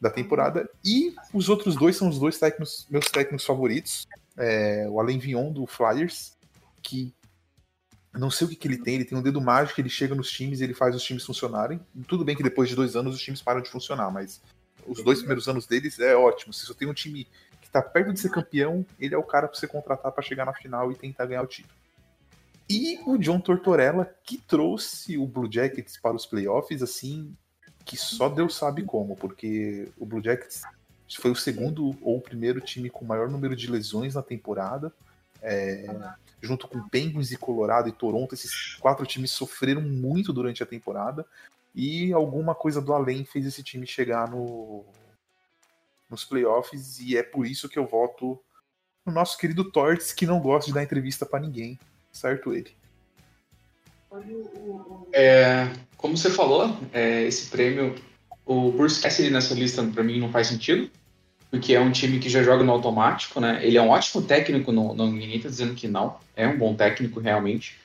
da 0.00 0.10
temporada. 0.10 0.68
E 0.84 1.14
os 1.32 1.48
outros 1.48 1.76
dois 1.76 1.96
são 1.96 2.08
os 2.08 2.18
dois 2.18 2.38
técnicos, 2.38 2.86
meus 2.90 3.06
técnicos 3.06 3.46
favoritos. 3.46 4.06
É, 4.36 4.86
o 4.88 4.98
Alain 4.98 5.18
Vion 5.18 5.52
do 5.52 5.66
Flyers, 5.66 6.32
que 6.82 7.14
não 8.12 8.30
sei 8.30 8.46
o 8.46 8.50
que, 8.50 8.56
que 8.56 8.68
ele 8.68 8.76
tem, 8.76 8.96
ele 8.96 9.04
tem 9.04 9.16
um 9.16 9.22
dedo 9.22 9.40
mágico, 9.40 9.80
ele 9.80 9.88
chega 9.88 10.14
nos 10.14 10.30
times 10.30 10.60
e 10.60 10.64
ele 10.64 10.74
faz 10.74 10.94
os 10.94 11.02
times 11.02 11.24
funcionarem. 11.24 11.80
Tudo 12.06 12.24
bem 12.24 12.36
que 12.36 12.42
depois 12.42 12.68
de 12.68 12.76
dois 12.76 12.94
anos 12.94 13.14
os 13.14 13.22
times 13.22 13.40
param 13.40 13.62
de 13.62 13.70
funcionar, 13.70 14.10
mas 14.10 14.42
os 14.86 15.02
dois 15.02 15.18
primeiros 15.18 15.48
anos 15.48 15.66
deles 15.66 15.98
é 15.98 16.14
ótimo. 16.14 16.52
Se 16.52 16.66
você 16.66 16.74
tem 16.74 16.88
um 16.88 16.94
time 16.94 17.26
que 17.62 17.70
tá 17.70 17.80
perto 17.80 18.12
de 18.12 18.20
ser 18.20 18.30
campeão, 18.30 18.84
ele 18.98 19.14
é 19.14 19.18
o 19.18 19.22
cara 19.22 19.48
pra 19.48 19.58
você 19.58 19.66
contratar 19.66 20.12
para 20.12 20.22
chegar 20.22 20.44
na 20.44 20.52
final 20.52 20.92
e 20.92 20.94
tentar 20.94 21.24
ganhar 21.26 21.42
o 21.42 21.46
título. 21.46 21.74
E 22.68 22.98
o 23.06 23.16
John 23.16 23.40
Tortorella, 23.40 24.14
que 24.24 24.36
trouxe 24.38 25.16
o 25.16 25.26
Blue 25.26 25.50
Jackets 25.50 25.96
para 25.96 26.16
os 26.16 26.26
playoffs, 26.26 26.82
assim, 26.82 27.34
que 27.84 27.96
só 27.96 28.28
Deus 28.28 28.54
sabe 28.54 28.82
como, 28.82 29.16
porque 29.16 29.90
o 29.98 30.06
Blue 30.06 30.22
Jackets 30.22 30.62
foi 31.16 31.30
o 31.30 31.36
segundo 31.36 31.96
ou 32.00 32.18
o 32.18 32.20
primeiro 32.20 32.60
time 32.60 32.88
com 32.88 33.04
o 33.04 33.08
maior 33.08 33.28
número 33.28 33.56
de 33.56 33.70
lesões 33.70 34.14
na 34.14 34.22
temporada. 34.22 34.92
É, 35.42 35.86
junto 36.42 36.66
com 36.66 36.88
Penguins 36.88 37.30
e 37.30 37.36
Colorado 37.36 37.88
e 37.88 37.92
Toronto, 37.92 38.34
esses 38.34 38.74
quatro 38.74 39.06
times 39.06 39.30
sofreram 39.30 39.80
muito 39.80 40.32
durante 40.32 40.62
a 40.62 40.66
temporada. 40.66 41.24
E 41.74 42.12
alguma 42.12 42.54
coisa 42.54 42.82
do 42.82 42.92
além 42.92 43.24
fez 43.24 43.46
esse 43.46 43.62
time 43.62 43.86
chegar 43.86 44.28
no, 44.28 44.84
nos 46.10 46.24
playoffs. 46.24 46.98
E 47.00 47.16
é 47.16 47.22
por 47.22 47.46
isso 47.46 47.68
que 47.68 47.78
eu 47.78 47.86
voto 47.86 48.38
no 49.06 49.12
nosso 49.12 49.38
querido 49.38 49.70
Torts, 49.70 50.12
que 50.12 50.26
não 50.26 50.40
gosta 50.40 50.66
de 50.66 50.74
dar 50.74 50.82
entrevista 50.82 51.24
para 51.24 51.40
ninguém. 51.40 51.78
Certo 52.12 52.52
ele. 52.52 52.74
É, 55.12 55.72
como 55.96 56.16
você 56.16 56.28
falou, 56.28 56.76
é, 56.92 57.22
esse 57.22 57.48
prêmio, 57.48 57.94
o 58.44 58.70
Bruce 58.70 59.00
Cassidy 59.00 59.30
nessa 59.30 59.54
lista 59.54 59.82
pra 59.82 60.02
mim 60.02 60.20
não 60.20 60.30
faz 60.30 60.48
sentido, 60.48 60.90
porque 61.52 61.74
é 61.74 61.80
um 61.80 61.92
time 61.92 62.18
que 62.18 62.30
já 62.30 62.42
joga 62.42 62.64
no 62.64 62.72
automático, 62.72 63.38
né? 63.38 63.60
Ele 63.62 63.76
é 63.76 63.82
um 63.82 63.90
ótimo 63.90 64.22
técnico, 64.22 64.72
não, 64.72 64.94
não, 64.94 65.12
ninguém 65.12 65.38
tá 65.38 65.50
dizendo 65.50 65.74
que 65.74 65.86
não, 65.86 66.16
é 66.34 66.48
um 66.48 66.56
bom 66.56 66.74
técnico 66.74 67.20
realmente. 67.20 67.76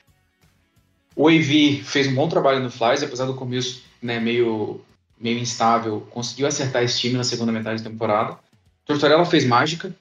O 1.14 1.28
AV 1.28 1.82
fez 1.84 2.06
um 2.06 2.14
bom 2.14 2.30
trabalho 2.30 2.60
no 2.60 2.70
Flyers, 2.70 3.02
apesar 3.02 3.26
do 3.26 3.34
começo 3.34 3.82
né, 4.00 4.18
meio, 4.18 4.80
meio 5.20 5.38
instável, 5.38 6.00
conseguiu 6.10 6.46
acertar 6.46 6.82
esse 6.82 6.98
time 6.98 7.18
na 7.18 7.24
segunda 7.24 7.52
metade 7.52 7.82
da 7.82 7.90
temporada. 7.90 8.38
Tortorella 8.86 9.26
fez 9.26 9.44
mágica, 9.44 9.94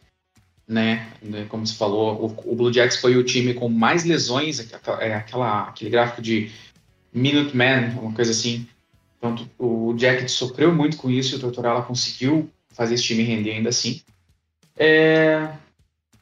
né? 0.65 1.05
né, 1.21 1.45
Como 1.49 1.67
se 1.67 1.75
falou, 1.75 2.25
o, 2.25 2.53
o 2.53 2.55
Blue 2.55 2.71
Jacks 2.71 3.01
foi 3.01 3.17
o 3.17 3.23
time 3.23 3.53
com 3.53 3.67
mais 3.67 4.05
lesões, 4.05 4.61
é, 5.01 5.13
aquela, 5.13 5.63
aquele 5.63 5.89
gráfico 5.89 6.21
de 6.21 6.53
Minuteman, 7.11 7.99
uma 7.99 8.13
coisa 8.13 8.31
assim. 8.31 8.65
Então, 9.17 9.35
o 9.59 9.93
Jacket 9.97 10.29
sofreu 10.29 10.73
muito 10.73 10.95
com 10.95 11.09
isso 11.09 11.35
e 11.35 11.37
o 11.37 11.41
Tortorella 11.41 11.81
conseguiu 11.81 12.49
fazer 12.77 12.93
esse 12.93 13.03
time 13.03 13.23
render 13.23 13.51
ainda 13.51 13.69
assim. 13.69 14.01
É, 14.77 15.49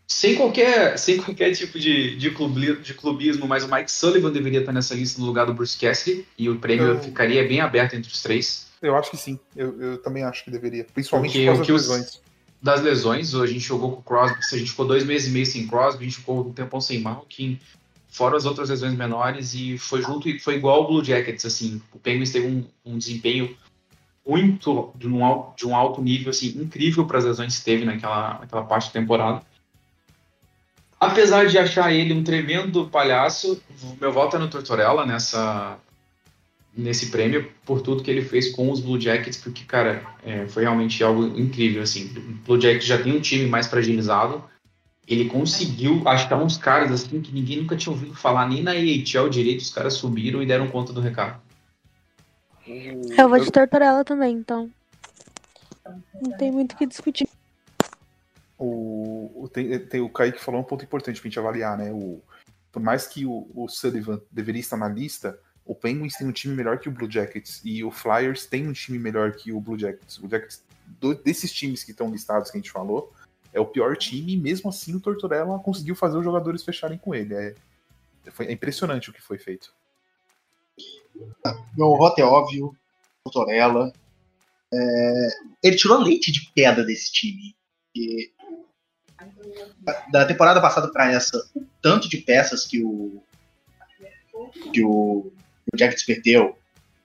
sem, 0.07 0.35
qualquer, 0.35 0.97
sem 0.97 1.17
qualquer 1.17 1.51
tipo 1.53 1.77
de, 1.77 2.15
de, 2.15 2.31
clubi, 2.31 2.77
de 2.77 2.93
clubismo, 2.93 3.45
mas 3.47 3.65
o 3.65 3.71
Mike 3.71 3.91
Sullivan 3.91 4.31
deveria 4.31 4.61
estar 4.61 4.71
nessa 4.71 4.95
lista 4.95 5.19
no 5.19 5.27
lugar 5.27 5.45
do 5.45 5.53
Bruce 5.53 5.77
Cassidy 5.77 6.25
e 6.37 6.49
o 6.49 6.57
prêmio 6.57 6.87
Eu- 6.87 7.01
ficaria 7.01 7.45
bem 7.45 7.59
aberto 7.59 7.95
entre 7.95 8.09
os 8.11 8.21
três. 8.23 8.67
Eu 8.81 8.95
acho 8.95 9.11
que 9.11 9.17
sim. 9.17 9.37
Eu, 9.55 9.81
eu 9.81 9.97
também 9.97 10.23
acho 10.23 10.43
que 10.43 10.51
deveria. 10.51 10.85
Principalmente 10.85 11.31
Porque 11.33 11.45
por 11.45 11.67
causa 11.67 11.71
das 11.71 11.87
lesões. 11.87 12.21
das 12.61 12.81
lesões, 12.81 13.35
a 13.35 13.45
gente 13.47 13.59
jogou 13.59 13.91
com 13.91 13.99
o 13.99 14.03
Crosby, 14.03 14.37
a 14.53 14.57
gente 14.57 14.71
ficou 14.71 14.87
dois 14.87 15.03
meses 15.03 15.27
e 15.27 15.31
meio 15.31 15.45
sem 15.45 15.67
Crosby, 15.67 16.03
a 16.03 16.07
gente 16.07 16.17
ficou 16.17 16.47
um 16.47 16.53
tempão 16.53 16.79
sem 16.79 17.01
Malkin, 17.01 17.59
fora 18.07 18.37
as 18.37 18.45
outras 18.45 18.69
lesões 18.69 18.93
menores, 18.95 19.53
e 19.53 19.77
foi 19.77 20.01
junto 20.01 20.29
e 20.29 20.39
foi 20.39 20.55
igual 20.55 20.83
o 20.83 20.87
Blue 20.87 21.03
Jackets, 21.03 21.45
assim, 21.45 21.81
o 21.93 21.99
Penguins 21.99 22.31
teve 22.31 22.47
um, 22.47 22.63
um 22.85 22.97
desempenho 22.97 23.55
muito 24.25 24.91
de 24.95 25.07
um, 25.07 25.43
de 25.55 25.67
um 25.67 25.75
alto 25.75 26.01
nível, 26.01 26.31
assim, 26.31 26.47
incrível 26.57 27.05
para 27.05 27.19
as 27.19 27.25
lesões 27.25 27.59
que 27.59 27.65
teve 27.65 27.85
naquela, 27.85 28.39
naquela 28.39 28.63
parte 28.63 28.87
da 28.87 28.99
temporada. 28.99 29.41
Apesar 30.99 31.45
de 31.45 31.57
achar 31.57 31.93
ele 31.93 32.13
um 32.13 32.23
tremendo 32.23 32.87
palhaço, 32.87 33.61
meu 34.01 34.11
voto 34.11 34.37
é 34.37 34.39
no 34.39 34.47
Tortorella 34.47 35.05
nessa, 35.05 35.77
nesse 36.75 37.07
prêmio 37.07 37.51
por 37.65 37.81
tudo 37.81 38.01
que 38.01 38.09
ele 38.09 38.23
fez 38.23 38.51
com 38.51 38.71
os 38.71 38.79
Blue 38.79 38.99
Jackets, 38.99 39.37
porque, 39.37 39.63
cara, 39.65 40.03
é, 40.23 40.47
foi 40.47 40.63
realmente 40.63 41.03
algo 41.03 41.39
incrível, 41.39 41.83
assim. 41.83 42.05
O 42.17 42.45
Blue 42.45 42.59
Jackets 42.59 42.85
já 42.85 42.97
tem 42.97 43.15
um 43.15 43.21
time 43.21 43.45
mais 43.45 43.67
fragilizado, 43.67 44.43
ele 45.07 45.25
conseguiu 45.25 46.01
achar 46.07 46.41
uns 46.41 46.57
caras, 46.57 46.91
assim, 46.91 47.21
que 47.21 47.31
ninguém 47.31 47.57
nunca 47.57 47.75
tinha 47.75 47.93
ouvido 47.93 48.15
falar, 48.15 48.47
nem 48.47 48.63
na 48.63 48.71
AHL 48.71 49.29
direito, 49.29 49.61
os 49.61 49.69
caras 49.69 49.93
subiram 49.93 50.41
e 50.41 50.45
deram 50.45 50.67
conta 50.67 50.91
do 50.91 51.01
recado. 51.01 51.39
Eu 52.67 53.29
vou 53.29 53.39
de 53.39 53.51
Tortorella 53.51 54.03
também, 54.03 54.35
então. 54.35 54.71
Não 56.21 56.37
tem 56.37 56.51
muito 56.51 56.73
o 56.73 56.77
que 56.77 56.85
discutir. 56.85 57.29
O, 58.57 59.31
o, 59.35 59.49
tem, 59.49 59.77
tem, 59.79 60.01
o 60.01 60.09
Kaique 60.09 60.43
falou 60.43 60.61
um 60.61 60.63
ponto 60.63 60.83
importante 60.83 61.19
pra 61.19 61.29
gente 61.29 61.39
avaliar, 61.39 61.77
né? 61.77 61.91
O, 61.91 62.21
por 62.71 62.81
mais 62.81 63.07
que 63.07 63.25
o, 63.25 63.47
o 63.53 63.67
Sullivan 63.67 64.21
deveria 64.31 64.59
estar 64.61 64.77
na 64.77 64.87
lista, 64.87 65.39
o 65.65 65.75
Penguins 65.75 66.15
tem 66.15 66.27
um 66.27 66.31
time 66.31 66.55
melhor 66.55 66.79
que 66.79 66.87
o 66.87 66.91
Blue 66.91 67.09
Jackets 67.09 67.61
e 67.63 67.83
o 67.83 67.91
Flyers 67.91 68.45
tem 68.45 68.67
um 68.67 68.73
time 68.73 68.97
melhor 68.97 69.33
que 69.33 69.51
o 69.51 69.59
Blue 69.59 69.77
Jackets. 69.77 70.17
O 70.17 70.21
Blue 70.21 70.31
Jackets, 70.31 70.63
do, 70.99 71.13
desses 71.15 71.51
times 71.51 71.83
que 71.83 71.91
estão 71.91 72.09
listados 72.09 72.49
que 72.49 72.57
a 72.57 72.61
gente 72.61 72.71
falou, 72.71 73.13
é 73.51 73.59
o 73.59 73.65
pior 73.65 73.97
time 73.97 74.33
e 74.33 74.37
mesmo 74.37 74.69
assim 74.69 74.95
o 74.95 74.99
Tortorella 74.99 75.59
conseguiu 75.59 75.95
fazer 75.95 76.17
os 76.17 76.23
jogadores 76.23 76.63
fecharem 76.63 76.97
com 76.97 77.13
ele. 77.13 77.33
É, 77.33 77.55
foi, 78.31 78.47
é 78.47 78.51
impressionante 78.51 79.09
o 79.09 79.13
que 79.13 79.21
foi 79.21 79.37
feito. 79.37 79.73
Meu 81.77 81.95
voto 81.97 82.19
é 82.19 82.23
óbvio, 82.23 82.75
Tortorella. 83.23 83.91
É, 84.73 85.29
ele 85.63 85.75
tirou 85.75 85.99
leite 85.99 86.31
de 86.31 86.51
pedra 86.53 86.83
desse 86.83 87.11
time. 87.11 87.55
E, 87.95 88.31
da 90.11 90.25
temporada 90.25 90.61
passada 90.61 90.91
para 90.91 91.11
essa, 91.11 91.37
o 91.55 91.65
tanto 91.81 92.09
de 92.09 92.17
peças 92.17 92.65
que 92.65 92.83
o 92.83 93.23
que 94.73 94.83
o, 94.83 95.31
o 95.71 95.77
Jackets 95.77 96.03
perdeu, 96.03 96.57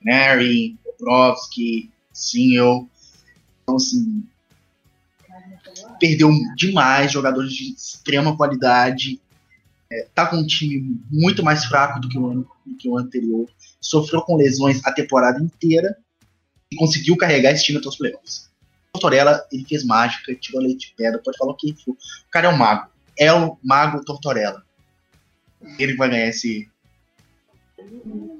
Mary, 0.04 0.76
Bobrovsky, 0.84 1.90
Single, 2.12 2.88
então 3.62 3.76
assim, 3.76 4.26
perdeu 6.00 6.30
demais 6.56 7.12
jogadores 7.12 7.52
de 7.52 7.72
extrema 7.72 8.36
qualidade, 8.36 9.20
é, 9.92 10.08
tá 10.14 10.26
com 10.26 10.36
um 10.36 10.46
time 10.46 11.00
muito 11.10 11.42
mais 11.42 11.64
fraco 11.64 12.00
do 12.00 12.08
que 12.08 12.18
o 12.18 12.26
ano, 12.26 12.50
do 12.66 12.76
que 12.76 12.88
o 12.88 12.96
anterior, 12.96 13.48
sofreu 13.80 14.22
com 14.22 14.36
lesões 14.36 14.80
a 14.84 14.92
temporada 14.92 15.42
inteira 15.42 15.96
e 16.70 16.76
conseguiu 16.76 17.16
carregar 17.16 17.52
esse 17.52 17.64
time 17.64 17.78
até 17.78 17.88
os 17.88 17.96
playoffs. 17.96 18.50
Tortorella, 18.92 19.46
ele 19.50 19.64
fez 19.64 19.84
mágica, 19.84 20.34
tirou 20.34 20.62
leite 20.62 20.88
de 20.88 20.94
pedra, 20.94 21.20
pode 21.22 21.38
falar 21.38 21.52
o 21.52 21.56
que 21.56 21.74
for. 21.84 21.92
O 21.92 22.30
cara 22.30 22.48
é 22.48 22.50
um 22.50 22.56
mago. 22.56 22.90
É 23.18 23.32
o 23.32 23.56
mago 23.62 24.04
Tortorella. 24.04 24.64
Ele 25.78 25.96
vai 25.96 26.10
ganhar 26.10 26.28
esse. 26.28 26.68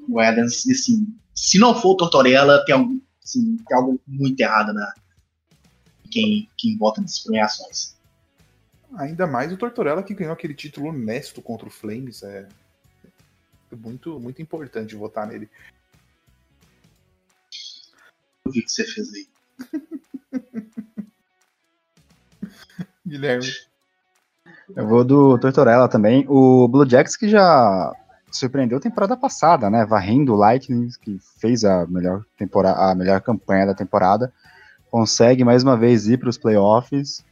O 0.09 0.21
Adams, 0.21 0.69
assim, 0.69 1.07
se 1.35 1.59
não 1.59 1.81
for 1.81 1.91
o 1.91 1.97
Tortorella, 1.97 2.65
tem, 2.65 2.75
algum, 2.75 3.01
assim, 3.23 3.57
tem 3.57 3.77
algo 3.77 4.01
muito 4.07 4.41
errado 4.41 4.73
na 4.73 4.93
quem, 6.11 6.49
quem 6.57 6.77
vota 6.77 7.01
nessas 7.01 7.21
premiações. 7.21 7.97
Ainda 8.97 9.27
mais 9.27 9.53
o 9.53 9.57
Tortorella 9.57 10.03
que 10.03 10.15
ganhou 10.15 10.33
aquele 10.33 10.55
título 10.55 10.89
honesto 10.89 11.41
contra 11.41 11.69
o 11.69 11.71
Flames. 11.71 12.23
É 12.23 12.49
muito, 13.77 14.19
muito 14.21 14.41
importante 14.43 14.95
votar 14.97 15.27
nele. 15.27 15.49
O 18.45 18.51
que 18.51 18.69
você 18.69 18.85
fez 18.85 19.09
aí? 19.15 19.29
Guilherme. 23.07 23.47
Eu 24.77 24.87
vou 24.87 25.05
do 25.05 25.39
Tortorella 25.39 25.89
também. 25.89 26.25
O 26.29 26.69
Blue 26.69 26.89
Jacks 26.89 27.17
que 27.17 27.29
já 27.29 27.93
surpreendeu 28.31 28.79
a 28.79 28.81
temporada 28.81 29.17
passada, 29.17 29.69
né? 29.69 29.85
Varrendo 29.85 30.35
o 30.35 30.37
Lightning, 30.37 30.89
que 31.01 31.19
fez 31.39 31.65
a 31.65 31.87
melhor, 31.87 32.25
temporada, 32.37 32.91
a 32.91 32.95
melhor 32.95 33.21
campanha 33.21 33.67
da 33.67 33.75
temporada. 33.75 34.33
Consegue 34.91 35.45
mais 35.45 35.63
uma 35.63 35.77
vez 35.77 36.07
ir 36.07 36.19
para 36.19 36.29
os 36.29 36.39
playoffs. 36.39 37.25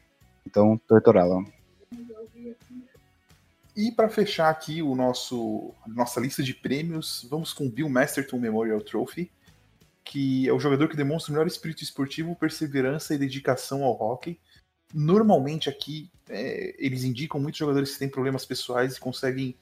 Então, 0.47 0.81
Tortorella. 0.89 1.45
E 3.79 3.93
para 3.93 4.09
fechar 4.09 4.51
aqui 4.51 4.83
o 4.83 4.93
nosso 4.97 5.73
nossa 5.87 6.19
lista 6.19 6.43
de 6.43 6.53
prêmios, 6.53 7.25
vamos 7.31 7.53
com 7.53 7.69
o 7.69 7.71
Bill 7.71 7.89
Masterton 7.89 8.37
Memorial 8.37 8.81
Trophy, 8.81 9.31
que 10.03 10.49
é 10.49 10.53
o 10.53 10.59
jogador 10.59 10.89
que 10.89 10.97
demonstra 10.97 11.31
o 11.31 11.35
melhor 11.35 11.47
espírito 11.47 11.85
esportivo, 11.85 12.35
perseverança 12.35 13.15
e 13.15 13.19
dedicação 13.19 13.85
ao 13.85 13.93
hockey. 13.93 14.37
Normalmente 14.93 15.69
aqui 15.69 16.11
é, 16.29 16.75
eles 16.77 17.05
indicam 17.05 17.39
muitos 17.39 17.61
jogadores 17.61 17.93
que 17.93 18.01
têm 18.01 18.09
problemas 18.09 18.45
pessoais 18.45 18.97
e 18.97 19.01
conseguem. 19.01 19.55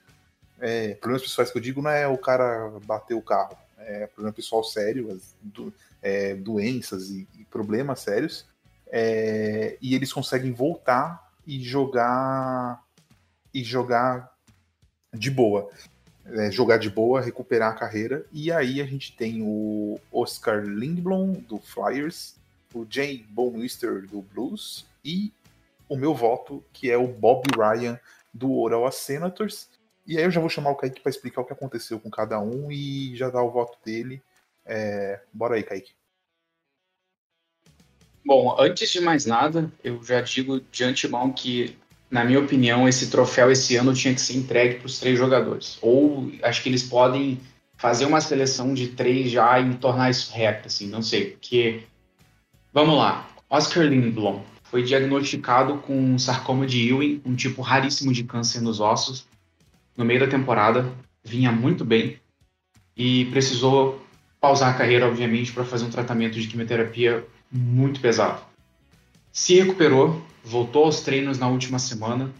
É, 0.59 0.95
problemas 0.95 1.21
pessoais 1.21 1.51
que 1.51 1.59
eu 1.59 1.62
digo 1.62 1.83
não 1.83 1.91
é 1.91 2.09
o 2.09 2.17
cara 2.17 2.73
bater 2.87 3.12
o 3.12 3.21
carro, 3.21 3.55
é 3.77 4.07
problema 4.07 4.33
pessoal 4.33 4.64
sério, 4.64 5.12
as, 5.12 5.37
do, 5.43 5.71
é, 6.01 6.35
doenças 6.35 7.11
e, 7.11 7.29
e, 7.39 7.45
problemas 7.45 8.01
sérios. 8.01 8.47
É, 8.87 9.77
e 9.83 9.95
eles 9.95 10.11
conseguem 10.11 10.55
voltar 10.55 11.35
e 11.47 11.62
jogar 11.62 12.86
e 13.57 13.65
jogar 13.65 14.31
de 15.15 15.31
boa. 15.31 15.71
É, 16.27 16.51
jogar 16.51 16.77
de 16.77 16.91
boa, 16.91 17.23
recuperar 17.23 17.73
a 17.73 17.75
carreira. 17.75 18.27
E 18.31 18.53
aí 18.53 18.83
a 18.83 18.85
gente 18.85 19.17
tem 19.17 19.41
o 19.41 19.99
Oscar 20.13 20.63
Lindblom, 20.63 21.33
do 21.33 21.59
Flyers, 21.59 22.35
o 22.75 22.87
Jay 22.89 23.25
Bonwister, 23.31 24.07
do 24.07 24.21
Blues, 24.21 24.85
e 25.03 25.33
o 25.89 25.97
meu 25.97 26.15
voto, 26.15 26.63
que 26.71 26.91
é 26.91 26.99
o 26.99 27.07
Bob 27.07 27.45
Ryan, 27.57 27.99
do 28.35 28.53
Oral 28.59 28.93
Senators. 28.93 29.71
E 30.07 30.19
aí 30.19 30.25
eu 30.25 30.31
já 30.31 30.41
vou 30.41 30.51
chamar 30.51 30.73
o 30.73 30.77
Kaique 30.77 31.01
para 31.01 31.09
explicar 31.09 31.41
o 31.41 31.45
que 31.47 31.55
aconteceu 31.55 31.99
com 31.99 32.11
cada 32.11 32.39
um 32.39 32.71
e 32.71 33.17
já 33.17 33.31
dar 33.31 33.43
o 33.43 33.51
voto 33.51 33.79
dele. 33.83 34.23
É... 34.67 35.23
Bora 35.33 35.55
aí, 35.55 35.63
Kaique. 35.63 35.93
Bom, 38.23 38.55
antes 38.61 38.91
de 38.91 39.01
mais 39.01 39.25
nada, 39.25 39.73
eu 39.83 40.03
já 40.03 40.21
digo 40.21 40.61
de 40.61 40.85
antemão 40.85 41.33
que, 41.33 41.79
na 42.11 42.25
minha 42.25 42.39
opinião, 42.39 42.89
esse 42.89 43.09
troféu 43.09 43.51
esse 43.51 43.77
ano 43.77 43.93
tinha 43.93 44.15
que 44.15 44.21
ser 44.21 44.37
entregue 44.37 44.77
para 44.77 44.87
os 44.87 44.99
três 44.99 45.19
jogadores. 45.19 45.79
Ou 45.83 46.31
acho 46.43 46.63
que 46.63 46.69
eles 46.69 46.83
podem 46.83 47.41
fazer 47.77 48.07
uma 48.07 48.21
seleção 48.21 48.73
de 48.73 48.89
três 48.89 49.31
já 49.31 49.59
e 49.61 49.75
tornar 49.75 50.11
isso 50.11 50.33
reto, 50.33 50.69
assim, 50.69 50.89
não 50.89 51.03
sei. 51.03 51.33
Porque, 51.33 51.83
vamos 52.73 52.97
lá, 52.97 53.29
Oscar 53.51 53.85
Lindblom 53.85 54.43
foi 54.65 54.83
diagnosticado 54.83 55.79
com 55.79 56.19
sarcoma 56.19 56.67
de 56.67 56.89
Ewing, 56.89 57.21
um 57.25 57.35
tipo 57.35 57.63
raríssimo 57.63 58.13
de 58.13 58.25
câncer 58.25 58.61
nos 58.61 58.81
ossos, 58.81 59.27
no 59.97 60.05
meio 60.05 60.21
da 60.21 60.27
temporada, 60.27 60.93
vinha 61.25 61.51
muito 61.51 61.85
bem 61.85 62.19
e 62.97 63.27
precisou 63.27 64.03
pausar 64.41 64.75
a 64.75 64.79
carreira, 64.79 65.07
obviamente, 65.07 65.53
para 65.53 65.65
fazer 65.65 65.85
um 65.85 65.91
tratamento 65.91 66.39
de 66.39 66.47
quimioterapia 66.47 67.25
muito 67.51 68.01
pesado. 68.01 68.41
Se 69.37 69.55
recuperou, 69.61 70.24
voltou 70.43 70.84
aos 70.84 71.03
treinos 71.03 71.39
na 71.39 71.47
última 71.47 71.78
semana 71.78 72.32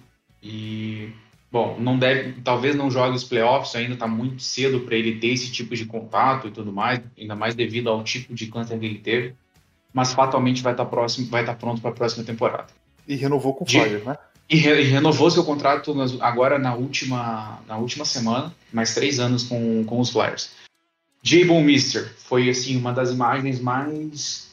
e, 0.42 1.11
bom, 1.53 1.76
não 1.78 1.99
deve, 1.99 2.40
talvez 2.40 2.74
não 2.74 2.90
jogue 2.90 3.14
os 3.14 3.24
playoffs, 3.24 3.76
ainda 3.76 3.92
está 3.92 4.07
muito 4.07 4.42
cedo 4.42 4.80
para 4.80 4.97
ele 4.97 5.16
ter 5.16 5.26
esse 5.26 5.53
tipo 5.53 5.76
de 5.76 5.84
contato 5.84 6.49
e 6.49 6.51
tudo 6.51 6.72
mais, 6.72 7.03
ainda 7.18 7.36
mais 7.36 7.55
devido 7.55 7.90
ao 7.90 8.03
tipo 8.03 8.32
de 8.32 8.47
câncer 8.47 8.78
que 8.78 8.86
ele 8.86 8.99
teve 9.01 9.34
mas 9.97 10.12
fatalmente 10.12 10.62
vai 10.62 10.74
estar 10.74 10.84
tá 10.84 10.90
próximo, 10.90 11.26
vai 11.28 11.40
estar 11.40 11.55
tá 11.55 11.59
pronto 11.59 11.80
para 11.80 11.90
a 11.90 11.94
próxima 11.94 12.22
temporada. 12.22 12.66
E 13.09 13.16
renovou 13.16 13.55
com 13.55 13.64
o 13.64 13.66
Flyers, 13.66 14.05
né? 14.05 14.18
E, 14.47 14.57
re, 14.57 14.82
e, 14.82 14.84
renovou 14.84 15.30
seu 15.30 15.42
contrato 15.42 15.97
agora 16.20 16.59
na 16.59 16.74
última, 16.74 17.62
na 17.66 17.78
última 17.78 18.05
semana, 18.05 18.55
mais 18.70 18.92
três 18.92 19.18
anos 19.18 19.44
com, 19.44 19.84
com 19.84 19.99
os 19.99 20.11
Flyers. 20.11 20.51
Jabon 21.22 21.62
Mister 21.62 22.14
foi 22.18 22.51
assim 22.51 22.76
uma 22.76 22.92
das 22.92 23.11
imagens 23.11 23.59
mais 23.59 24.51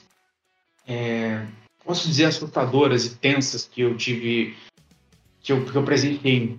é, 0.87 1.45
posso 1.85 2.07
dizer 2.07 2.25
assustadoras 2.25 3.05
e 3.05 3.15
tensas 3.15 3.69
que 3.71 3.81
eu 3.81 3.95
tive 3.97 4.55
que 5.41 5.51
eu, 5.51 5.65
que 5.65 5.75
eu 5.75 5.85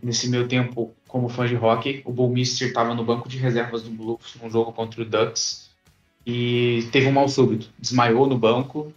nesse 0.03 0.29
meu 0.29 0.47
tempo 0.47 0.95
como 1.09 1.29
fã 1.29 1.47
de 1.47 1.57
hockey. 1.57 2.03
O 2.05 2.12
Bull 2.12 2.31
Mister 2.31 2.68
estava 2.68 2.95
no 2.95 3.05
banco 3.05 3.29
de 3.29 3.39
reservas 3.39 3.83
do 3.83 3.91
Blues 3.91 4.37
num 4.41 4.51
jogo 4.51 4.72
contra 4.72 5.01
o 5.01 5.05
Ducks 5.05 5.70
e 6.27 6.87
teve 6.93 7.07
um 7.07 7.12
mal 7.12 7.29
súbito, 7.29 7.68
desmaiou 7.79 8.27
no 8.27 8.39
banco, 8.39 8.93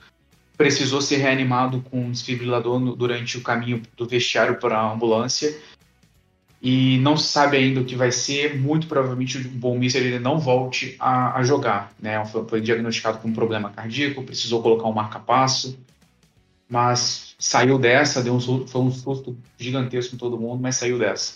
precisou 0.58 1.02
ser 1.02 1.18
reanimado 1.18 1.82
com 1.90 2.06
um 2.06 2.12
desfibrilador 2.12 2.80
no, 2.80 2.96
durante 2.96 3.38
o 3.38 3.42
caminho 3.42 3.82
do 3.96 4.06
vestiário 4.06 4.60
para 4.60 4.78
a 4.78 4.92
ambulância 4.92 5.56
e 6.62 6.98
não 7.00 7.16
se 7.16 7.28
sabe 7.28 7.58
ainda 7.58 7.82
o 7.82 7.86
que 7.86 7.96
vai 7.96 8.12
ser. 8.12 8.58
Muito 8.58 8.88
provavelmente 8.88 9.38
o 9.38 9.50
Bom 9.50 9.78
Mister 9.78 10.02
ele 10.02 10.20
não 10.20 10.40
volte 10.40 10.96
a, 11.00 11.38
a 11.38 11.44
jogar. 11.44 11.94
Né? 12.00 12.24
Foi, 12.26 12.46
foi, 12.48 12.62
diagnosticado 12.62 13.20
com 13.20 13.30
um 13.30 13.34
problema 13.34 13.70
cardíaco, 13.70 14.24
precisou 14.24 14.62
colocar 14.62 14.88
um 14.88 14.94
marca-passo, 14.94 15.78
mas 16.70 17.36
saiu 17.40 17.78
dessa, 17.78 18.24
deu 18.24 18.36
um, 18.36 18.68
foi 18.68 18.82
um 18.82 18.92
susto 18.92 19.38
gigantesco 19.58 20.16
em 20.16 20.18
todo 20.18 20.38
mundo, 20.38 20.62
mas 20.62 20.76
saiu 20.76 21.00
dessa. 21.00 21.36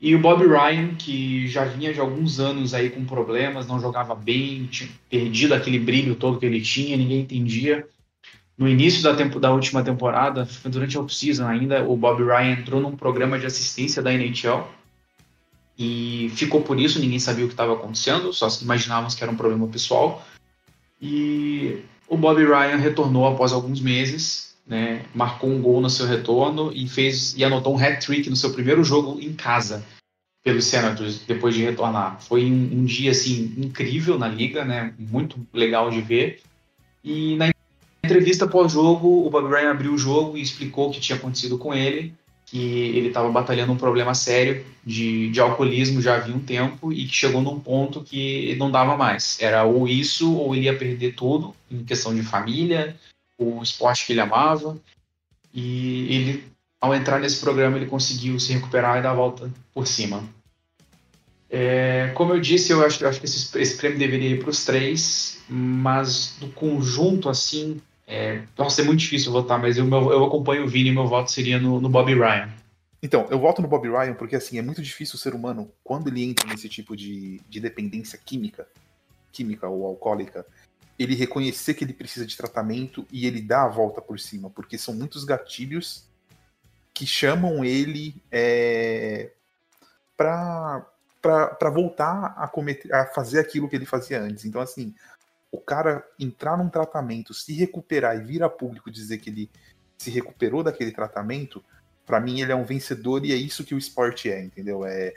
E 0.00 0.14
o 0.14 0.20
Bob 0.20 0.46
Ryan, 0.46 0.94
que 0.94 1.48
já 1.48 1.64
vinha 1.64 1.92
de 1.92 1.98
alguns 1.98 2.38
anos 2.38 2.72
aí 2.72 2.88
com 2.88 3.04
problemas, 3.04 3.66
não 3.66 3.80
jogava 3.80 4.14
bem, 4.14 4.66
tinha 4.66 4.88
perdido 5.10 5.54
aquele 5.54 5.78
brilho 5.78 6.14
todo 6.14 6.38
que 6.38 6.46
ele 6.46 6.60
tinha, 6.60 6.96
ninguém 6.96 7.20
entendia. 7.20 7.86
no 8.56 8.68
início 8.68 9.02
da, 9.02 9.14
tempo, 9.14 9.40
da 9.40 9.52
última 9.52 9.82
temporada, 9.82 10.48
durante 10.64 10.96
a 10.96 11.00
off-season 11.00 11.46
ainda, 11.46 11.84
o 11.88 11.96
Bob 11.96 12.22
Ryan 12.22 12.52
entrou 12.52 12.80
num 12.80 12.96
programa 12.96 13.38
de 13.38 13.46
assistência 13.46 14.02
da 14.02 14.12
NHL 14.12 14.68
e 15.78 16.30
ficou 16.34 16.62
por 16.62 16.78
isso, 16.78 16.98
ninguém 16.98 17.20
sabia 17.20 17.44
o 17.44 17.48
que 17.48 17.54
estava 17.54 17.72
acontecendo, 17.72 18.32
só 18.32 18.48
imaginávamos 18.60 19.14
que 19.14 19.22
era 19.22 19.30
um 19.30 19.36
problema 19.36 19.66
pessoal. 19.68 20.26
E 21.00 21.84
o 22.08 22.16
Bob 22.16 22.44
Ryan 22.44 22.76
retornou 22.76 23.28
após 23.28 23.52
alguns 23.52 23.80
meses, 23.80 24.47
né, 24.68 25.02
marcou 25.14 25.50
um 25.50 25.60
gol 25.60 25.80
no 25.80 25.88
seu 25.88 26.06
retorno 26.06 26.70
e 26.72 26.88
fez 26.88 27.34
e 27.36 27.44
anotou 27.44 27.74
um 27.74 27.78
hat-trick 27.78 28.28
no 28.28 28.36
seu 28.36 28.52
primeiro 28.52 28.84
jogo 28.84 29.18
em 29.20 29.32
casa 29.32 29.84
pelos 30.44 30.66
Senators 30.66 31.20
depois 31.26 31.54
de 31.54 31.62
retornar. 31.62 32.20
Foi 32.20 32.44
um, 32.44 32.80
um 32.80 32.84
dia 32.84 33.10
assim 33.10 33.54
incrível 33.56 34.18
na 34.18 34.28
liga, 34.28 34.64
né, 34.64 34.94
muito 34.98 35.44
legal 35.52 35.90
de 35.90 36.00
ver. 36.00 36.40
E 37.02 37.36
na 37.36 37.50
entrevista 38.04 38.46
pós-jogo, 38.46 39.26
o 39.26 39.30
Bob 39.30 39.48
Ryan 39.48 39.70
abriu 39.70 39.94
o 39.94 39.98
jogo 39.98 40.36
e 40.36 40.42
explicou 40.42 40.88
o 40.88 40.92
que 40.92 41.00
tinha 41.00 41.16
acontecido 41.16 41.58
com 41.58 41.74
ele 41.74 42.14
que 42.50 42.58
ele 42.96 43.08
estava 43.08 43.30
batalhando 43.30 43.72
um 43.72 43.76
problema 43.76 44.14
sério 44.14 44.64
de, 44.84 45.28
de 45.30 45.40
alcoolismo 45.40 46.00
já 46.00 46.16
havia 46.16 46.34
um 46.34 46.40
tempo 46.40 46.90
e 46.92 47.06
que 47.06 47.14
chegou 47.14 47.42
num 47.42 47.60
ponto 47.60 48.02
que 48.02 48.56
não 48.56 48.70
dava 48.70 48.96
mais. 48.96 49.36
Era 49.40 49.64
ou 49.64 49.86
isso 49.86 50.34
ou 50.34 50.54
ele 50.54 50.64
ia 50.64 50.76
perder 50.76 51.14
tudo 51.14 51.54
em 51.70 51.84
questão 51.84 52.14
de 52.14 52.22
família, 52.22 52.96
o 53.38 53.62
esporte 53.62 54.04
que 54.04 54.12
ele 54.12 54.20
amava. 54.20 54.76
E 55.54 56.14
ele, 56.14 56.52
ao 56.80 56.94
entrar 56.94 57.18
nesse 57.18 57.40
programa, 57.40 57.76
ele 57.76 57.86
conseguiu 57.86 58.38
se 58.38 58.52
recuperar 58.52 58.98
e 58.98 59.02
dar 59.02 59.12
a 59.12 59.14
volta 59.14 59.50
por 59.72 59.86
cima. 59.86 60.22
É, 61.50 62.10
como 62.14 62.34
eu 62.34 62.40
disse, 62.40 62.72
eu 62.72 62.84
acho, 62.84 63.02
eu 63.02 63.08
acho 63.08 63.20
que 63.20 63.26
esse, 63.26 63.58
esse 63.58 63.76
prêmio 63.78 63.98
deveria 63.98 64.28
ir 64.28 64.40
para 64.40 64.50
os 64.50 64.64
três, 64.64 65.38
mas 65.48 66.36
do 66.38 66.48
conjunto 66.48 67.30
assim, 67.30 67.80
é, 68.06 68.42
nossa, 68.56 68.82
é 68.82 68.84
muito 68.84 69.00
difícil 69.00 69.32
votar, 69.32 69.58
mas 69.58 69.78
eu, 69.78 69.88
eu 69.88 70.24
acompanho 70.24 70.64
o 70.64 70.68
Vini 70.68 70.90
e 70.90 70.92
meu 70.92 71.06
voto 71.06 71.30
seria 71.30 71.58
no, 71.58 71.80
no 71.80 71.88
Ryan. 71.88 72.50
Então, 73.02 73.26
eu 73.30 73.38
voto 73.38 73.62
no 73.62 73.68
Bob 73.68 73.88
Ryan 73.88 74.14
porque, 74.14 74.34
assim, 74.34 74.58
é 74.58 74.62
muito 74.62 74.82
difícil 74.82 75.14
o 75.14 75.18
ser 75.18 75.34
humano, 75.34 75.70
quando 75.84 76.08
ele 76.08 76.24
entra 76.24 76.46
nesse 76.48 76.68
tipo 76.68 76.96
de, 76.96 77.40
de 77.48 77.60
dependência 77.60 78.18
química, 78.18 78.66
química 79.30 79.68
ou 79.68 79.86
alcoólica, 79.86 80.44
ele 80.98 81.14
reconhecer 81.14 81.74
que 81.74 81.84
ele 81.84 81.92
precisa 81.92 82.26
de 82.26 82.36
tratamento 82.36 83.06
e 83.10 83.26
ele 83.26 83.40
dá 83.40 83.62
a 83.62 83.68
volta 83.68 84.02
por 84.02 84.18
cima, 84.18 84.50
porque 84.50 84.76
são 84.76 84.94
muitos 84.94 85.24
gatilhos 85.24 86.08
que 86.92 87.06
chamam 87.06 87.64
ele 87.64 88.20
é, 88.32 89.30
para 90.16 90.84
voltar 91.72 92.34
a, 92.36 92.48
cometer, 92.48 92.92
a 92.92 93.06
fazer 93.06 93.38
aquilo 93.38 93.68
que 93.68 93.76
ele 93.76 93.86
fazia 93.86 94.20
antes. 94.20 94.44
Então, 94.44 94.60
assim, 94.60 94.92
o 95.52 95.58
cara 95.58 96.04
entrar 96.18 96.58
num 96.58 96.68
tratamento, 96.68 97.32
se 97.32 97.52
recuperar 97.52 98.16
e 98.16 98.24
vir 98.24 98.42
a 98.42 98.48
público 98.48 98.90
dizer 98.90 99.18
que 99.18 99.30
ele 99.30 99.50
se 99.96 100.10
recuperou 100.10 100.64
daquele 100.64 100.90
tratamento, 100.90 101.64
para 102.04 102.20
mim 102.20 102.40
ele 102.40 102.52
é 102.52 102.56
um 102.56 102.64
vencedor 102.64 103.24
e 103.24 103.32
é 103.32 103.36
isso 103.36 103.64
que 103.64 103.74
o 103.74 103.78
esporte 103.78 104.30
é, 104.30 104.42
entendeu? 104.42 104.84
É, 104.84 105.14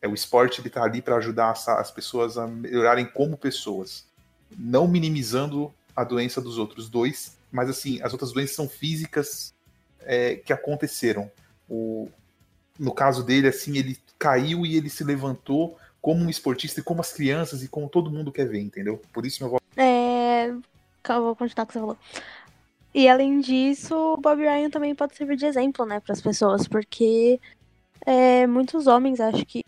é 0.00 0.08
o 0.08 0.14
esporte 0.14 0.60
ele 0.60 0.70
tá 0.70 0.82
ali 0.82 1.02
para 1.02 1.16
ajudar 1.16 1.50
as, 1.50 1.68
as 1.68 1.90
pessoas 1.90 2.38
a 2.38 2.46
melhorarem 2.46 3.04
como 3.04 3.36
pessoas, 3.36 4.06
não 4.58 4.86
minimizando 4.88 5.72
a 5.94 6.04
doença 6.04 6.40
dos 6.40 6.58
outros 6.58 6.88
dois, 6.88 7.36
mas 7.50 7.68
assim, 7.68 8.00
as 8.02 8.12
outras 8.12 8.32
doenças 8.32 8.56
são 8.56 8.68
físicas 8.68 9.54
é, 10.00 10.36
que 10.36 10.52
aconteceram. 10.52 11.30
O, 11.68 12.08
no 12.78 12.92
caso 12.92 13.22
dele, 13.22 13.48
assim, 13.48 13.76
ele 13.76 13.98
caiu 14.18 14.64
e 14.64 14.76
ele 14.76 14.88
se 14.88 15.04
levantou 15.04 15.78
como 16.00 16.24
um 16.24 16.30
esportista 16.30 16.80
e 16.80 16.82
como 16.82 17.00
as 17.00 17.12
crianças 17.12 17.62
e 17.62 17.68
como 17.68 17.88
todo 17.88 18.10
mundo 18.10 18.32
quer 18.32 18.48
ver, 18.48 18.60
entendeu? 18.60 19.00
Por 19.12 19.26
isso 19.26 19.42
meu 19.42 19.50
voto. 19.50 19.62
É. 19.76 20.46
Eu 21.08 21.22
vou 21.22 21.36
continuar 21.36 21.64
o 21.64 21.66
que 21.66 21.72
você 21.72 21.80
falou. 21.80 21.98
E 22.92 23.08
além 23.08 23.40
disso, 23.40 23.94
o 23.94 24.16
Bob 24.16 24.40
Ryan 24.40 24.70
também 24.70 24.94
pode 24.94 25.16
servir 25.16 25.36
de 25.36 25.46
exemplo, 25.46 25.86
né, 25.86 26.00
para 26.00 26.12
as 26.12 26.20
pessoas, 26.20 26.66
porque 26.66 27.40
é, 28.04 28.46
muitos 28.46 28.86
homens, 28.86 29.20
acho 29.20 29.44
que, 29.46 29.64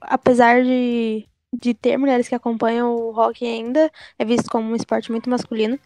apesar 0.00 0.62
de, 0.62 1.26
de 1.60 1.74
ter 1.74 1.96
mulheres 1.96 2.28
que 2.28 2.34
acompanham 2.34 2.94
o 2.94 3.10
hockey 3.10 3.46
ainda, 3.46 3.90
é 4.18 4.24
visto 4.24 4.50
como 4.50 4.70
um 4.70 4.76
esporte 4.76 5.10
muito 5.10 5.30
masculino. 5.30 5.78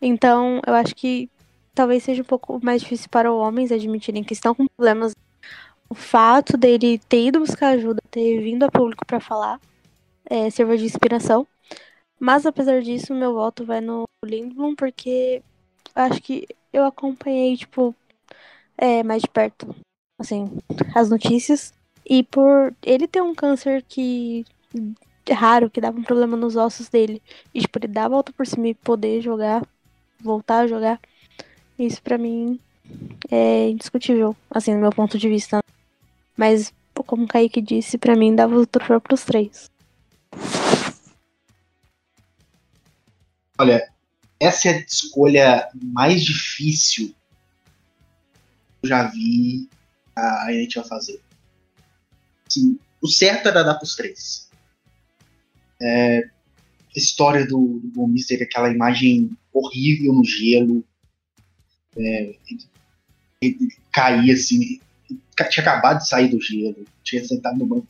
Então, 0.00 0.60
eu 0.66 0.74
acho 0.74 0.94
que 0.94 1.30
talvez 1.74 2.02
seja 2.02 2.22
um 2.22 2.26
pouco 2.26 2.58
mais 2.64 2.82
difícil 2.82 3.08
para 3.10 3.32
homens 3.32 3.72
admitirem 3.72 4.24
que 4.24 4.32
estão 4.32 4.54
com 4.54 4.66
problemas 4.76 5.12
o 5.88 5.94
fato 5.94 6.56
dele 6.56 6.98
ter 6.98 7.26
ido 7.26 7.40
buscar 7.40 7.68
ajuda, 7.68 8.00
ter 8.10 8.40
vindo 8.40 8.64
a 8.64 8.70
público 8.70 9.06
para 9.06 9.20
falar, 9.20 9.60
é, 10.24 10.50
sirva 10.50 10.76
de 10.76 10.84
inspiração. 10.84 11.46
Mas 12.18 12.46
apesar 12.46 12.82
disso, 12.82 13.14
meu 13.14 13.34
voto 13.34 13.64
vai 13.64 13.80
no 13.80 14.04
Lindblom, 14.24 14.74
porque 14.74 15.42
acho 15.94 16.20
que 16.20 16.48
eu 16.72 16.84
acompanhei, 16.84 17.56
tipo, 17.56 17.94
é, 18.76 19.02
mais 19.02 19.22
de 19.22 19.28
perto, 19.28 19.74
assim, 20.18 20.58
as 20.94 21.10
notícias. 21.10 21.72
E 22.04 22.22
por 22.22 22.74
ele 22.82 23.06
ter 23.06 23.22
um 23.22 23.34
câncer 23.34 23.82
que 23.82 24.44
raro, 25.32 25.70
que 25.70 25.80
dava 25.80 25.98
um 25.98 26.02
problema 26.02 26.36
nos 26.36 26.56
ossos 26.56 26.88
dele, 26.88 27.22
e 27.54 27.60
tipo, 27.60 27.78
ele 27.78 27.88
dar 27.88 28.06
a 28.06 28.08
volta 28.08 28.32
por 28.32 28.46
cima 28.46 28.68
e 28.68 28.74
poder 28.74 29.20
jogar, 29.20 29.66
voltar 30.20 30.60
a 30.60 30.66
jogar, 30.66 31.00
isso 31.78 32.02
para 32.02 32.18
mim 32.18 32.58
é 33.30 33.68
indiscutível, 33.68 34.36
assim, 34.50 34.74
do 34.74 34.80
meu 34.80 34.90
ponto 34.90 35.18
de 35.18 35.28
vista. 35.28 35.60
Mas, 36.36 36.72
como 36.94 37.24
o 37.24 37.28
Kaique 37.28 37.60
disse, 37.60 37.98
para 37.98 38.16
mim 38.16 38.34
dava 38.34 38.56
o 38.56 38.66
troféu 38.66 39.00
pros 39.00 39.24
três. 39.24 39.70
Olha, 43.58 43.90
essa 44.38 44.68
é 44.68 44.72
a 44.72 44.78
escolha 44.80 45.68
mais 45.82 46.22
difícil 46.22 47.08
que 47.08 47.14
eu 48.84 48.88
já 48.88 49.04
vi 49.04 49.68
a 50.14 50.52
NHL 50.52 50.84
fazer. 50.84 51.20
Assim, 52.46 52.78
o 53.00 53.08
certo 53.08 53.48
era 53.48 53.62
dar 53.62 53.74
pros 53.74 53.96
três. 53.96 54.45
É, 55.80 56.18
a 56.20 56.98
história 56.98 57.46
do, 57.46 57.80
do 57.80 57.90
Gomes 57.94 58.26
teve 58.26 58.44
aquela 58.44 58.70
imagem 58.70 59.36
horrível 59.52 60.12
no 60.12 60.24
gelo. 60.24 60.84
É, 61.96 62.34
ele, 62.50 62.64
ele 63.40 63.68
caía 63.92 64.34
assim, 64.34 64.80
tinha 65.50 65.62
acabado 65.66 65.98
de 65.98 66.08
sair 66.08 66.28
do 66.28 66.40
gelo, 66.40 66.84
tinha 67.02 67.24
sentado 67.24 67.58
no 67.58 67.66
banco, 67.66 67.88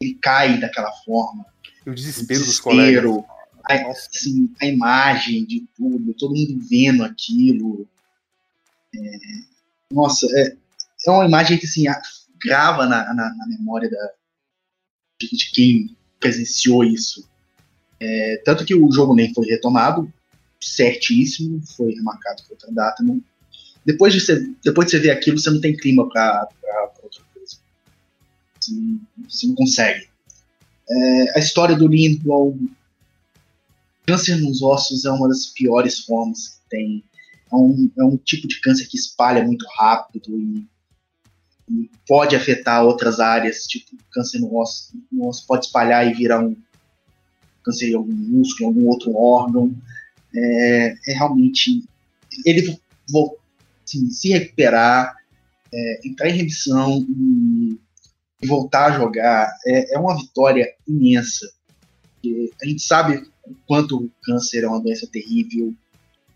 ele 0.00 0.14
cai 0.14 0.58
daquela 0.58 0.92
forma. 1.04 1.44
O 1.86 1.94
desespero, 1.94 2.40
o 2.40 2.44
desespero 2.44 2.44
dos 2.44 2.60
colegas. 2.60 3.24
A, 3.64 3.90
assim, 3.90 4.52
a 4.60 4.66
imagem 4.66 5.44
de 5.44 5.66
tudo, 5.76 6.14
todo 6.14 6.34
mundo 6.34 6.66
vendo 6.68 7.04
aquilo. 7.04 7.86
É, 8.94 9.18
nossa, 9.92 10.26
é, 10.38 10.56
é 11.06 11.10
uma 11.10 11.26
imagem 11.26 11.58
que 11.58 11.66
assim, 11.66 11.84
grava 12.42 12.86
na, 12.86 13.12
na, 13.12 13.34
na 13.34 13.46
memória 13.46 13.90
da, 13.90 14.12
de, 15.20 15.50
quem 15.52 15.96
presenciou 16.18 16.84
isso. 16.84 17.28
É, 18.00 18.42
tanto 18.44 18.64
que 18.64 18.74
o 18.74 18.92
jogo 18.92 19.14
nem 19.14 19.32
foi 19.34 19.46
retomado, 19.46 20.12
certíssimo, 20.60 21.60
foi 21.76 21.92
remarcado 21.94 22.42
para 22.42 22.52
outra 22.52 22.72
data, 22.72 23.02
não, 23.02 23.22
depois 23.84 24.12
de, 24.12 24.20
você, 24.20 24.52
depois 24.62 24.86
de 24.86 24.92
você 24.92 24.98
ver 24.98 25.10
aquilo, 25.10 25.38
você 25.38 25.50
não 25.50 25.60
tem 25.60 25.74
clima 25.74 26.08
para 26.08 26.46
outra 27.02 27.22
coisa. 27.32 27.56
Você 28.60 28.72
não, 28.72 29.00
você 29.28 29.46
não 29.46 29.54
consegue. 29.54 30.08
É, 30.90 31.38
a 31.38 31.40
história 31.40 31.74
do 31.74 31.86
Lindblom, 31.86 32.68
câncer 34.06 34.36
nos 34.36 34.62
ossos 34.62 35.04
é 35.04 35.10
uma 35.10 35.28
das 35.28 35.46
piores 35.46 36.00
formas 36.00 36.48
que 36.48 36.68
tem. 36.68 37.04
É 37.50 37.56
um, 37.56 37.90
é 37.98 38.04
um 38.04 38.16
tipo 38.18 38.46
de 38.46 38.60
câncer 38.60 38.86
que 38.86 38.96
espalha 38.98 39.42
muito 39.42 39.64
rápido 39.78 40.38
e 40.38 40.66
pode 42.06 42.34
afetar 42.34 42.84
outras 42.84 43.20
áreas, 43.20 43.66
tipo 43.66 43.96
câncer 44.10 44.38
no 44.38 44.56
osso, 44.56 44.92
no 45.10 45.28
osso 45.28 45.46
pode 45.46 45.66
espalhar 45.66 46.06
e 46.06 46.14
virar 46.14 46.40
um 46.40 46.56
câncer 47.62 47.90
em 47.90 47.94
algum 47.94 48.12
músculo, 48.12 48.64
em 48.64 48.74
algum 48.74 48.88
outro 48.88 49.16
órgão. 49.16 49.74
É, 50.34 50.94
é 51.08 51.12
realmente. 51.12 51.84
Ele 52.44 52.78
assim, 53.84 54.10
se 54.10 54.28
recuperar, 54.28 55.16
é, 55.72 56.00
entrar 56.06 56.28
em 56.28 56.36
remissão 56.36 57.06
e, 57.08 57.78
e, 58.42 58.46
voltar 58.46 58.92
a 58.92 58.98
jogar 58.98 59.50
é, 59.66 59.94
é 59.94 59.98
uma 59.98 60.16
vitória 60.16 60.66
imensa. 60.86 61.50
A 62.62 62.66
gente 62.66 62.82
sabe 62.82 63.26
o 63.46 63.54
quanto 63.66 63.96
o 63.96 64.10
câncer 64.22 64.64
é 64.64 64.68
uma 64.68 64.80
doença 64.80 65.06
terrível, 65.06 65.74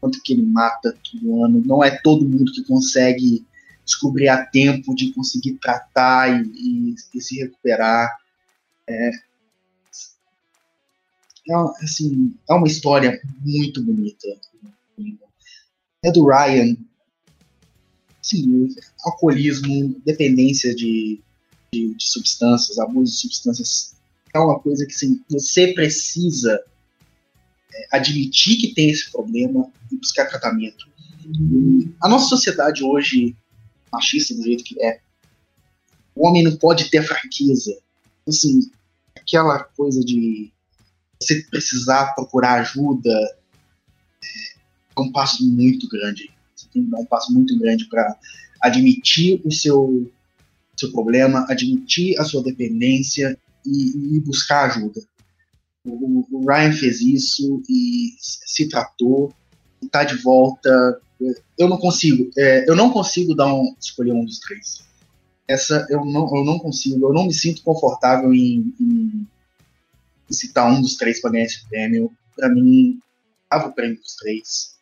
quanto 0.01 0.23
que 0.23 0.33
ele 0.33 0.43
mata 0.43 0.97
todo 1.11 1.45
ano. 1.45 1.63
Não 1.65 1.83
é 1.85 1.91
todo 1.91 2.29
mundo 2.29 2.53
que 2.53 2.65
consegue 2.65 3.45
descobrir 3.85 4.29
a 4.29 4.45
tempo 4.45 4.95
de 4.95 5.13
conseguir 5.13 5.59
tratar 5.59 6.29
e, 6.31 6.47
e, 6.55 6.95
e 7.15 7.21
se 7.21 7.39
recuperar. 7.39 8.11
É, 8.89 9.11
é, 11.49 11.55
assim, 11.83 12.35
é 12.49 12.55
uma 12.55 12.67
história 12.67 13.21
muito 13.41 13.83
bonita. 13.83 14.29
É 16.05 16.11
do 16.11 16.27
Ryan, 16.27 16.77
sim, 18.21 18.69
alcoolismo, 19.05 20.01
dependência 20.05 20.75
de, 20.75 21.21
de, 21.73 21.95
de, 21.95 22.05
substâncias, 22.05 22.79
abuso 22.79 23.13
de 23.13 23.19
substâncias, 23.19 23.95
é 24.35 24.39
uma 24.39 24.59
coisa 24.59 24.87
que 24.87 24.93
sim, 24.93 25.21
você 25.29 25.73
precisa 25.75 26.61
é, 27.73 27.97
admitir 27.97 28.57
que 28.57 28.75
tem 28.75 28.91
esse 28.91 29.11
problema 29.11 29.71
e 29.91 29.97
buscar 29.97 30.27
tratamento. 30.27 30.89
a 32.01 32.09
nossa 32.09 32.29
sociedade 32.29 32.83
hoje, 32.83 33.37
machista 33.93 34.35
do 34.35 34.43
jeito 34.43 34.65
que 34.65 34.83
é, 34.83 35.01
o 36.15 36.27
homem 36.27 36.43
não 36.43 36.57
pode 36.57 36.91
ter 36.91 37.03
fraqueza. 37.03 37.77
Assim, 38.27 38.71
aquela 39.15 39.65
coisa 39.65 40.05
de 40.05 40.53
você 41.21 41.43
precisar 41.51 42.15
procurar 42.15 42.61
ajuda 42.61 43.13
é 44.97 45.01
um 45.01 45.11
passo 45.11 45.45
muito 45.47 45.89
grande. 45.89 46.31
Você 46.55 46.67
tem 46.73 46.85
que 46.85 46.91
dar 46.91 46.99
um 46.99 47.07
passo 47.07 47.33
muito 47.33 47.59
grande 47.59 47.87
para 47.87 48.17
admitir 48.61 49.41
o 49.45 49.51
seu, 49.51 50.11
seu 50.77 50.93
problema, 50.93 51.47
admitir 51.49 52.19
a 52.21 52.25
sua 52.25 52.43
dependência 52.43 53.39
e, 53.67 54.17
e 54.17 54.21
buscar 54.21 54.67
ajuda. 54.67 55.01
O, 55.85 56.27
o, 56.31 56.47
Ryan 56.47 56.73
fez 56.73 57.01
isso 57.01 57.63
e 57.69 58.15
se 58.21 58.69
tratou, 58.69 59.35
está 59.83 60.05
de 60.05 60.17
volta. 60.17 61.01
Eu 61.59 61.69
não 61.69 61.79
consigo, 61.79 62.31
é, 62.37 62.69
eu 62.69 62.75
não 62.75 62.91
consigo 62.91 63.35
dar 63.35 63.53
um, 63.53 63.75
escolher 63.81 64.13
um 64.13 64.25
dos 64.25 64.39
três. 64.41 64.85
Essa 65.49 65.87
eu 65.91 66.05
não, 66.05 66.37
eu 66.37 66.45
não 66.45 66.59
consigo, 66.59 67.07
eu 67.07 67.13
não 67.13 67.27
me 67.27 67.35
sinto 67.35 67.63
confortável 67.63 68.33
em, 68.33 68.75
em, 68.81 69.27
em 70.31 70.33
citar 70.33 70.71
um 70.71 70.81
dos 70.81 70.97
três 70.97 71.21
para 71.21 71.33
ganhar 71.33 71.45
esse 71.45 71.67
prêmio. 71.69 72.11
Para 72.37 72.49
mim, 72.49 73.01
dava 73.51 73.69
o 73.69 73.73
prêmio 73.73 74.01
dos 74.01 74.17
três 74.17 74.77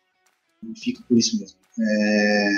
e 0.63 0.79
fica 0.79 1.03
por 1.07 1.17
isso 1.17 1.39
mesmo. 1.39 1.57
É, 1.79 2.49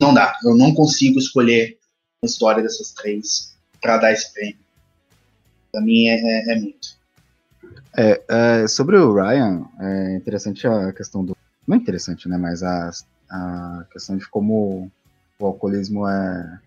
não 0.00 0.14
dá, 0.14 0.38
eu 0.44 0.56
não 0.56 0.74
consigo 0.74 1.18
escolher 1.18 1.78
a 2.22 2.26
história 2.26 2.62
dessas 2.62 2.92
três 2.92 3.54
para 3.80 3.98
dar 3.98 4.12
esse 4.12 4.32
prêmio. 4.32 4.58
Para 5.70 5.80
mim 5.80 6.06
é, 6.06 6.14
é, 6.14 6.52
é 6.52 6.60
muito. 6.60 6.96
É, 7.96 8.22
é, 8.28 8.66
sobre 8.66 8.96
o 8.96 9.14
Ryan, 9.14 9.66
é 9.80 10.16
interessante 10.16 10.66
a 10.66 10.92
questão 10.92 11.24
do. 11.24 11.36
Não 11.66 11.76
é 11.76 11.78
interessante, 11.78 12.28
né? 12.28 12.36
Mas 12.36 12.62
a, 12.62 12.90
a 13.30 13.84
questão 13.92 14.16
de 14.16 14.28
como 14.28 14.90
o 15.38 15.46
alcoolismo 15.46 16.06
é, 16.06 16.60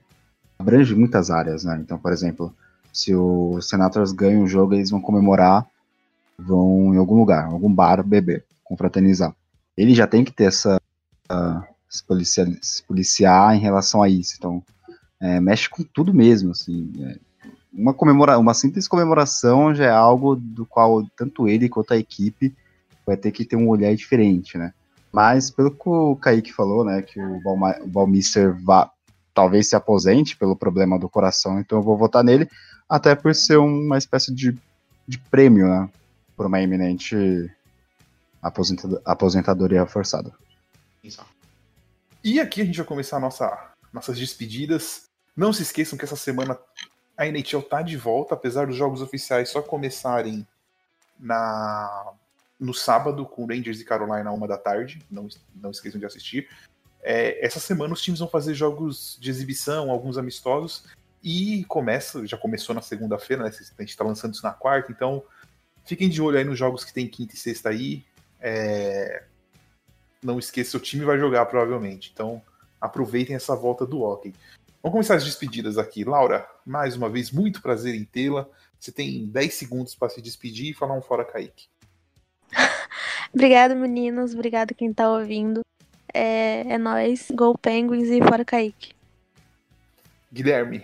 abrange 0.58 0.96
muitas 0.96 1.30
áreas, 1.30 1.64
né? 1.64 1.80
Então, 1.82 1.98
por 1.98 2.12
exemplo, 2.12 2.54
se 2.92 3.14
o 3.16 3.62
Senators 3.62 4.12
ganha 4.12 4.40
um 4.40 4.48
jogo, 4.48 4.74
eles 4.74 4.90
vão 4.90 5.02
comemorar, 5.02 5.66
vão 6.38 6.94
em 6.94 6.98
algum 6.98 7.18
lugar, 7.18 7.46
algum 7.46 7.74
bar, 7.74 8.04
beber, 8.04 8.46
confraternizar. 8.64 9.36
Ele 9.76 9.94
já 9.94 10.08
tem 10.08 10.24
que 10.24 10.32
ter 10.32 10.46
essa. 10.46 10.80
Uh, 11.32 11.78
se, 11.90 12.04
policiar, 12.04 12.48
se 12.62 12.84
policiar 12.84 13.56
em 13.56 13.60
relação 13.60 14.02
a 14.02 14.10
isso. 14.10 14.36
Então, 14.38 14.64
é, 15.20 15.40
mexe 15.40 15.70
com 15.70 15.84
tudo 15.84 16.14
mesmo, 16.14 16.52
assim. 16.52 16.92
É, 17.02 17.18
uma, 17.74 17.94
comemora 17.94 18.38
uma 18.38 18.54
simples 18.54 18.88
comemoração 18.88 19.74
já 19.74 19.86
é 19.86 19.90
algo 19.90 20.36
do 20.36 20.66
qual 20.66 21.06
tanto 21.16 21.48
ele 21.48 21.70
quanto 21.70 21.94
a 21.94 21.98
equipe 21.98 22.56
vai 23.06 23.16
ter 23.16 23.32
que 23.32 23.46
ter 23.46 23.56
um 23.56 23.70
olhar 23.70 23.96
diferente, 23.96 24.58
né? 24.58 24.74
Mas 25.12 25.50
pelo 25.50 25.72
que 25.72 25.90
o 25.90 26.16
Kaique 26.16 26.54
falou, 26.54 26.84
né, 26.84 27.02
que 27.02 27.20
o, 27.20 27.42
Balmister 27.86 28.56
vá, 28.64 28.92
talvez 29.34 29.70
se 29.70 29.76
aposente 29.76 30.38
pelo 30.38 30.56
problema 30.56 31.00
do 31.00 31.10
coração, 31.10 31.60
então 31.60 31.80
eu 31.80 31.84
vou 31.84 31.98
votar 31.98 32.24
nele, 32.24 32.50
até 32.90 33.16
por 33.16 33.34
ser 33.34 33.58
uma 33.58 33.98
espécie 33.98 34.34
de, 34.34 34.58
de 35.08 35.18
prêmio, 35.18 35.68
né, 35.68 35.90
por 36.36 36.46
uma 36.46 36.62
iminente 36.62 37.16
aposentado 38.42 39.02
aposentadoria 39.04 39.86
forçada. 39.86 40.32
E 42.24 42.40
aqui 42.40 42.62
a 42.62 42.66
gente 42.66 42.78
vai 42.78 42.86
começar 42.86 43.20
nossa, 43.20 43.72
nossas 43.92 44.18
despedidas. 44.18 45.04
Não 45.36 45.54
se 45.54 45.64
esqueçam 45.64 45.98
que 45.98 46.06
essa 46.06 46.16
semana 46.16 46.58
a 47.18 47.26
NHL 47.26 47.62
tá 47.62 47.82
de 47.82 47.98
volta, 47.98 48.36
apesar 48.36 48.68
dos 48.68 48.76
jogos 48.76 49.02
oficiais 49.02 49.50
só 49.50 49.62
começarem 49.62 50.46
na 51.20 52.14
no 52.60 52.74
sábado 52.74 53.26
com 53.26 53.46
Rangers 53.46 53.80
e 53.80 53.86
Carolina 53.86 54.32
uma 54.32 54.48
da 54.48 54.58
tarde. 54.58 55.02
Não, 55.10 55.28
não 55.56 55.72
esqueçam 55.72 56.00
de 56.00 56.06
assistir. 56.06 56.50
É, 57.02 57.46
essa 57.46 57.60
semana 57.60 57.94
os 57.94 58.02
times 58.02 58.20
vão 58.20 58.28
fazer 58.28 58.54
jogos 58.54 59.18
de 59.22 59.30
exibição, 59.30 59.92
alguns 59.92 60.18
amistosos, 60.18 60.86
e 61.24 61.64
começa, 61.66 62.26
já 62.26 62.38
começou 62.38 62.74
na 62.76 62.82
segunda-feira, 62.82 63.44
né? 63.44 63.50
A 63.50 63.82
gente 63.82 63.90
está 63.90 64.04
lançando 64.04 64.34
isso 64.34 64.44
na 64.44 64.52
quarta, 64.52 64.92
então 64.92 65.24
fiquem 65.86 66.10
de 66.10 66.22
olho 66.22 66.38
aí 66.38 66.44
nos 66.44 66.58
jogos 66.58 66.84
que 66.84 66.94
tem 66.94 67.08
quinta 67.08 67.36
e 67.36 67.38
sexta 67.38 67.70
aí. 67.70 68.06
É, 68.40 69.24
não 70.22 70.40
esqueça, 70.40 70.78
o 70.78 70.80
time 70.80 71.06
vai 71.06 71.18
jogar 71.18 71.46
provavelmente, 71.46 72.12
então 72.14 72.42
aproveitem 72.80 73.36
essa 73.36 73.56
volta 73.56 73.86
do 73.86 74.02
hockey. 74.02 74.34
Vamos 74.82 74.94
começar 74.94 75.16
as 75.16 75.26
despedidas 75.26 75.78
aqui. 75.78 76.04
Laura, 76.04 76.48
mais 76.66 76.96
uma 76.96 77.10
vez, 77.10 77.32
muito 77.32 77.62
prazer 77.62 77.96
em 77.96 78.06
tê-la. 78.06 78.48
Você 78.80 78.92
tem 78.92 79.28
10 79.28 79.54
segundos 79.54 79.96
para 79.96 80.10
se 80.10 80.22
despedir 80.22 80.72
e 80.72 80.74
falar 80.74 80.94
um 80.94 81.02
fora 81.02 81.26
Kaique. 81.26 81.68
Obrigado, 83.38 83.76
meninos. 83.76 84.34
Obrigado 84.34 84.74
quem 84.74 84.92
tá 84.92 85.08
ouvindo. 85.12 85.62
É, 86.12 86.62
é 86.74 86.78
nóis. 86.80 87.28
Gol 87.32 87.56
Penguins 87.56 88.10
e 88.10 88.20
fora 88.20 88.44
Kaique. 88.44 88.96
Guilherme. 90.34 90.84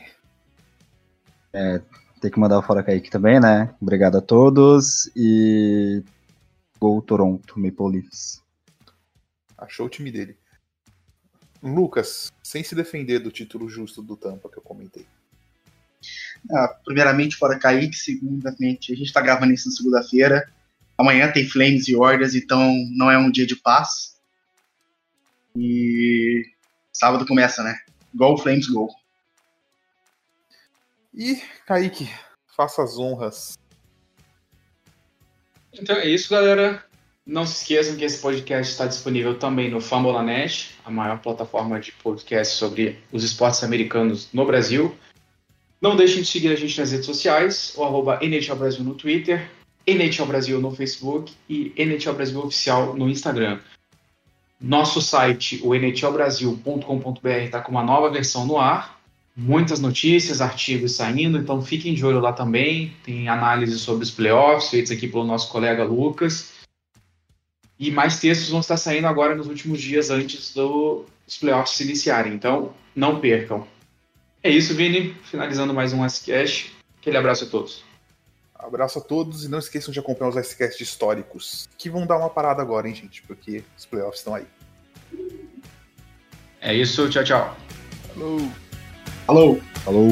É, 1.51 1.81
tem 2.21 2.29
que 2.29 2.39
mandar 2.39 2.59
o 2.59 2.61
fora 2.61 2.83
Kaique 2.83 3.09
também, 3.09 3.39
né? 3.39 3.73
Obrigado 3.81 4.19
a 4.19 4.21
todos 4.21 5.09
e 5.15 6.03
Gol 6.79 7.01
Toronto 7.01 7.59
Maple 7.59 7.93
Leafs. 7.93 8.43
Achou 9.57 9.87
o 9.87 9.89
time 9.89 10.11
dele. 10.11 10.37
Lucas, 11.59 12.31
sem 12.43 12.63
se 12.63 12.75
defender 12.75 13.17
do 13.17 13.31
título 13.31 13.67
justo 13.67 13.99
do 13.99 14.15
Tampa 14.15 14.47
que 14.47 14.59
eu 14.59 14.63
comentei. 14.63 15.07
Ah, 16.51 16.67
primeiramente, 16.85 17.35
fora 17.35 17.57
Kaique. 17.57 17.95
Segundamente, 17.95 18.93
a 18.93 18.95
gente 18.95 19.07
está 19.07 19.21
gravando 19.21 19.53
isso 19.53 19.69
na 19.69 19.75
segunda-feira. 19.75 20.47
Amanhã 20.97 21.31
tem 21.31 21.47
Flames 21.47 21.87
e 21.87 21.95
Orders, 21.95 22.35
então 22.35 22.75
não 22.91 23.09
é 23.09 23.17
um 23.17 23.31
dia 23.31 23.45
de 23.45 23.55
paz. 23.55 24.17
E 25.55 26.43
sábado 26.91 27.25
começa, 27.25 27.63
né? 27.63 27.79
Gol, 28.13 28.37
Flames, 28.37 28.67
gol. 28.67 28.89
E, 31.13 31.41
Kaique, 31.65 32.09
faça 32.55 32.83
as 32.83 32.97
honras. 32.97 33.57
Então 35.73 35.95
é 35.95 36.07
isso, 36.07 36.29
galera. 36.29 36.83
Não 37.25 37.45
se 37.45 37.61
esqueçam 37.61 37.95
que 37.95 38.03
esse 38.03 38.21
podcast 38.21 38.71
está 38.71 38.85
disponível 38.85 39.39
também 39.39 39.71
no 39.71 39.79
Fambola.net, 39.79 40.75
a 40.83 40.91
maior 40.91 41.19
plataforma 41.19 41.79
de 41.79 41.91
podcast 41.93 42.55
sobre 42.55 42.99
os 43.11 43.23
esportes 43.23 43.63
americanos 43.63 44.27
no 44.33 44.45
Brasil. 44.45 44.95
Não 45.81 45.95
deixem 45.95 46.21
de 46.21 46.27
seguir 46.27 46.49
a 46.49 46.55
gente 46.55 46.77
nas 46.79 46.91
redes 46.91 47.05
sociais, 47.05 47.73
o 47.77 47.83
arroba 47.83 48.19
NHL 48.21 48.55
Brasil 48.55 48.83
no 48.83 48.95
Twitter, 48.95 49.49
NHL 49.85 50.25
Brasil 50.25 50.61
no 50.61 50.71
Facebook 50.71 51.33
e 51.49 51.73
NHL 51.77 52.13
Brasil 52.13 52.39
Oficial 52.39 52.95
no 52.95 53.09
Instagram. 53.09 53.59
Nosso 54.59 55.01
site, 55.01 55.59
o 55.63 55.73
nhlbrasil.com.br, 55.73 57.27
está 57.27 57.59
com 57.59 57.71
uma 57.71 57.83
nova 57.83 58.09
versão 58.09 58.45
no 58.45 58.57
ar. 58.57 59.01
Muitas 59.35 59.79
notícias, 59.79 60.41
artigos 60.41 60.93
saindo, 60.93 61.37
então 61.37 61.61
fiquem 61.61 61.93
de 61.93 62.05
olho 62.05 62.19
lá 62.19 62.31
também. 62.31 62.93
Tem 63.03 63.27
análises 63.27 63.81
sobre 63.81 64.03
os 64.03 64.11
playoffs 64.11 64.69
feitos 64.69 64.91
aqui 64.91 65.07
pelo 65.07 65.25
nosso 65.25 65.51
colega 65.51 65.83
Lucas. 65.83 66.53
E 67.77 67.91
mais 67.91 68.19
textos 68.19 68.49
vão 68.49 68.61
estar 68.61 68.77
saindo 68.77 69.07
agora 69.07 69.35
nos 69.35 69.47
últimos 69.47 69.81
dias 69.81 70.09
antes 70.09 70.53
dos 70.53 71.05
playoffs 71.39 71.75
se 71.75 71.83
iniciarem. 71.83 72.33
Então, 72.33 72.73
não 72.95 73.19
percam. 73.19 73.67
É 74.41 74.49
isso, 74.49 74.73
Vini. 74.75 75.15
Finalizando 75.23 75.73
mais 75.73 75.91
um 75.91 76.05
Icecast. 76.05 76.71
Aquele 77.01 77.17
abraço 77.17 77.43
a 77.45 77.47
todos. 77.47 77.83
Abraço 78.63 78.99
a 78.99 79.01
todos 79.01 79.43
e 79.43 79.49
não 79.49 79.59
esqueçam 79.59 79.91
de 79.91 79.99
acompanhar 79.99 80.29
os 80.29 80.37
Icecasts 80.37 80.79
históricos, 80.79 81.67
que 81.77 81.89
vão 81.89 82.07
dar 82.07 82.17
uma 82.17 82.29
parada 82.29 82.61
agora, 82.61 82.87
hein, 82.87 82.95
gente? 82.95 83.21
Porque 83.23 83.63
os 83.77 83.85
playoffs 83.85 84.19
estão 84.19 84.35
aí. 84.35 84.45
É 86.61 86.73
isso, 86.73 87.09
tchau, 87.09 87.23
tchau. 87.23 87.57
Falou! 88.13 88.39
Falou! 89.25 89.61
Falou! 89.83 90.09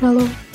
Falou. 0.00 0.49